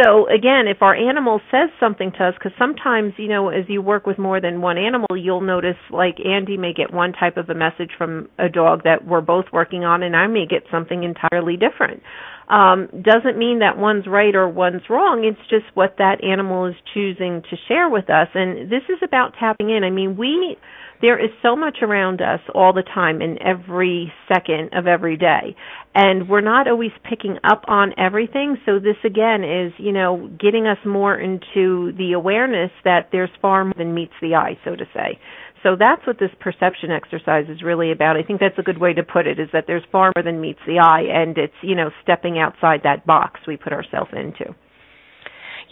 So 0.00 0.26
again, 0.26 0.68
if 0.68 0.80
our 0.80 0.94
animal 0.94 1.40
says 1.50 1.68
something 1.78 2.12
to 2.12 2.28
us, 2.28 2.34
because 2.34 2.52
sometimes, 2.58 3.12
you 3.18 3.28
know, 3.28 3.50
as 3.50 3.64
you 3.68 3.82
work 3.82 4.06
with 4.06 4.18
more 4.18 4.40
than 4.40 4.62
one 4.62 4.78
animal, 4.78 5.08
you'll 5.14 5.42
notice 5.42 5.76
like 5.90 6.16
Andy 6.24 6.56
may 6.56 6.72
get 6.72 6.92
one 6.92 7.12
type 7.12 7.36
of 7.36 7.50
a 7.50 7.54
message 7.54 7.90
from 7.98 8.28
a 8.38 8.48
dog 8.48 8.84
that 8.84 9.06
we're 9.06 9.20
both 9.20 9.46
working 9.52 9.84
on, 9.84 10.02
and 10.02 10.16
I 10.16 10.28
may 10.28 10.46
get 10.46 10.62
something 10.70 11.04
entirely 11.04 11.56
different. 11.56 12.02
Um, 12.48 12.88
doesn't 13.02 13.38
mean 13.38 13.60
that 13.60 13.78
one's 13.78 14.06
right 14.06 14.34
or 14.34 14.48
one's 14.48 14.82
wrong. 14.88 15.24
It's 15.24 15.48
just 15.48 15.64
what 15.74 15.96
that 15.98 16.24
animal 16.24 16.66
is 16.66 16.74
choosing 16.92 17.42
to 17.50 17.56
share 17.68 17.88
with 17.88 18.10
us. 18.10 18.28
And 18.34 18.70
this 18.70 18.82
is 18.88 18.98
about 19.02 19.34
tapping 19.38 19.70
in. 19.70 19.84
I 19.84 19.90
mean, 19.90 20.16
we 20.16 20.56
there 21.02 21.22
is 21.22 21.30
so 21.42 21.56
much 21.56 21.78
around 21.82 22.22
us 22.22 22.40
all 22.54 22.72
the 22.72 22.84
time 22.84 23.20
in 23.20 23.36
every 23.42 24.12
second 24.32 24.70
of 24.72 24.86
every 24.86 25.16
day. 25.16 25.56
And 25.94 26.28
we're 26.28 26.40
not 26.40 26.68
always 26.68 26.92
picking 27.02 27.38
up 27.44 27.64
on 27.66 27.92
everything. 27.98 28.56
So 28.64 28.78
this 28.78 28.96
again 29.04 29.42
is, 29.44 29.72
you 29.78 29.92
know, 29.92 30.30
getting 30.40 30.66
us 30.66 30.78
more 30.86 31.18
into 31.18 31.92
the 31.98 32.12
awareness 32.14 32.70
that 32.84 33.08
there's 33.10 33.30
far 33.42 33.64
more 33.64 33.74
than 33.76 33.94
meets 33.94 34.14
the 34.22 34.36
eye, 34.36 34.56
so 34.64 34.76
to 34.76 34.84
say. 34.94 35.18
So 35.64 35.76
that's 35.78 36.06
what 36.06 36.18
this 36.18 36.30
perception 36.40 36.90
exercise 36.90 37.46
is 37.48 37.62
really 37.62 37.92
about. 37.92 38.16
I 38.16 38.22
think 38.22 38.40
that's 38.40 38.58
a 38.58 38.62
good 38.62 38.78
way 38.78 38.94
to 38.94 39.02
put 39.02 39.26
it 39.26 39.38
is 39.38 39.48
that 39.52 39.64
there's 39.66 39.84
far 39.92 40.12
more 40.16 40.22
than 40.22 40.40
meets 40.40 40.60
the 40.66 40.78
eye 40.78 41.04
and 41.12 41.36
it's, 41.36 41.54
you 41.62 41.74
know, 41.74 41.90
stepping 42.02 42.38
outside 42.38 42.80
that 42.84 43.06
box 43.06 43.40
we 43.46 43.56
put 43.56 43.72
ourselves 43.72 44.10
into. 44.12 44.54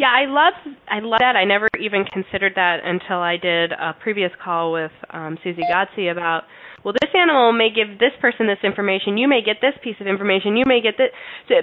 Yeah, 0.00 0.08
I 0.08 0.24
love 0.24 0.56
I 0.88 1.04
love 1.04 1.20
that. 1.20 1.36
I 1.36 1.44
never 1.44 1.68
even 1.78 2.08
considered 2.08 2.54
that 2.56 2.80
until 2.82 3.20
I 3.20 3.36
did 3.36 3.72
a 3.72 3.92
previous 4.00 4.32
call 4.42 4.72
with 4.72 4.92
um, 5.12 5.36
Susie 5.44 5.60
Gotzi 5.70 6.10
about 6.10 6.44
well, 6.82 6.94
this 6.98 7.12
animal 7.12 7.52
may 7.52 7.68
give 7.68 7.98
this 7.98 8.16
person 8.18 8.46
this 8.46 8.64
information. 8.64 9.18
You 9.18 9.28
may 9.28 9.44
get 9.44 9.60
this 9.60 9.76
piece 9.84 10.00
of 10.00 10.06
information. 10.06 10.56
You 10.56 10.64
may 10.64 10.80
get 10.80 10.96
this, 10.96 11.12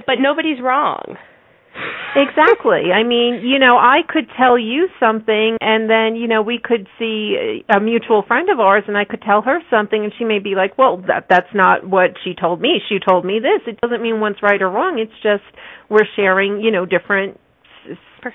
but 0.06 0.22
nobody's 0.22 0.62
wrong. 0.62 1.18
exactly. 2.16 2.94
I 2.94 3.02
mean, 3.02 3.42
you 3.42 3.58
know, 3.58 3.74
I 3.74 4.06
could 4.08 4.30
tell 4.38 4.54
you 4.54 4.86
something 5.00 5.58
and 5.60 5.90
then, 5.90 6.14
you 6.16 6.28
know, 6.28 6.44
we 6.44 6.62
could 6.62 6.86
see 7.00 7.66
a 7.74 7.80
mutual 7.80 8.22
friend 8.22 8.50
of 8.54 8.60
ours 8.60 8.84
and 8.88 8.96
I 8.96 9.06
could 9.06 9.24
tell 9.24 9.42
her 9.42 9.66
something 9.72 10.04
and 10.04 10.14
she 10.16 10.26
may 10.26 10.38
be 10.38 10.54
like, 10.54 10.78
"Well, 10.78 11.02
that 11.08 11.26
that's 11.28 11.50
not 11.56 11.90
what 11.90 12.14
she 12.24 12.36
told 12.40 12.62
me. 12.62 12.82
She 12.88 13.00
told 13.02 13.26
me 13.26 13.40
this." 13.42 13.66
It 13.66 13.82
doesn't 13.82 14.04
mean 14.04 14.20
one's 14.20 14.44
right 14.44 14.62
or 14.62 14.70
wrong. 14.70 15.00
It's 15.02 15.18
just 15.24 15.50
we're 15.90 16.06
sharing, 16.16 16.62
you 16.62 16.70
know, 16.70 16.86
different 16.86 17.40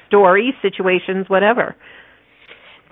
stories, 0.07 0.55
situations, 0.62 1.28
whatever. 1.28 1.76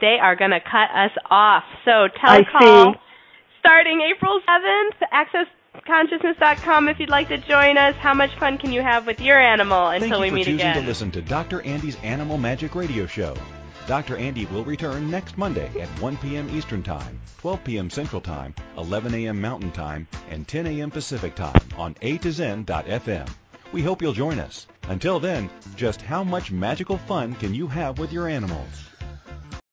They 0.01 0.19
are 0.21 0.35
going 0.37 0.53
to 0.53 0.61
cut 0.61 0.91
us 0.95 1.13
off. 1.31 1.65
So 1.85 2.09
I 2.23 2.41
telecall 2.43 2.95
starting 3.61 4.01
April 4.15 4.41
7th. 4.49 5.07
Access 5.13 5.47
consciousness.com 5.87 6.89
if 6.89 6.99
you'd 6.99 7.11
like 7.11 7.29
to 7.29 7.39
join 7.39 7.77
us. 7.79 7.95
How 7.97 8.15
much 8.15 8.31
fun 8.39 8.59
can 8.59 8.73
you 8.73 8.83
have 8.83 9.07
with 9.07 9.21
your 9.21 9.39
animal 9.41 9.89
until 9.89 10.09
Thank 10.09 10.15
you 10.15 10.21
we 10.23 10.29
for 10.29 10.35
meet 10.35 10.45
choosing 10.45 10.61
again? 10.61 10.83
to 10.83 10.89
listen 10.89 11.11
to 11.13 11.23
Dr. 11.23 11.61
Andy's 11.63 11.97
Animal 12.03 12.39
Magic 12.39 12.75
Radio 12.75 13.07
Show. 13.07 13.37
Dr. 13.87 14.17
Andy 14.17 14.47
will 14.47 14.65
return 14.65 15.11
next 15.11 15.37
Monday 15.37 15.69
at 15.81 15.89
1 16.01 16.17
p.m. 16.19 16.49
Eastern 16.51 16.83
Time, 16.83 17.21
12 17.39 17.65
p.m. 17.65 17.91
Central 17.91 18.21
Time, 18.21 18.55
11 18.79 19.15
a.m. 19.15 19.41
Mountain 19.41 19.73
Time, 19.73 20.07
and 20.31 20.47
10 20.47 20.67
a.m. 20.67 20.91
Pacific 20.91 21.35
Time 21.35 21.61
on 21.77 21.97
A 22.03 22.19
to 22.19 22.31
Zen.fm. 22.31 23.29
We 23.73 23.83
hope 23.83 24.03
you'll 24.03 24.13
join 24.13 24.41
us. 24.41 24.67
Until 24.89 25.21
then, 25.21 25.49
just 25.77 26.03
how 26.03 26.25
much 26.25 26.51
magical 26.51 26.99
fun 26.99 27.35
can 27.35 27.55
you 27.55 27.69
have 27.69 27.99
with 27.99 28.13
your 28.13 28.27
animals? 28.27 28.90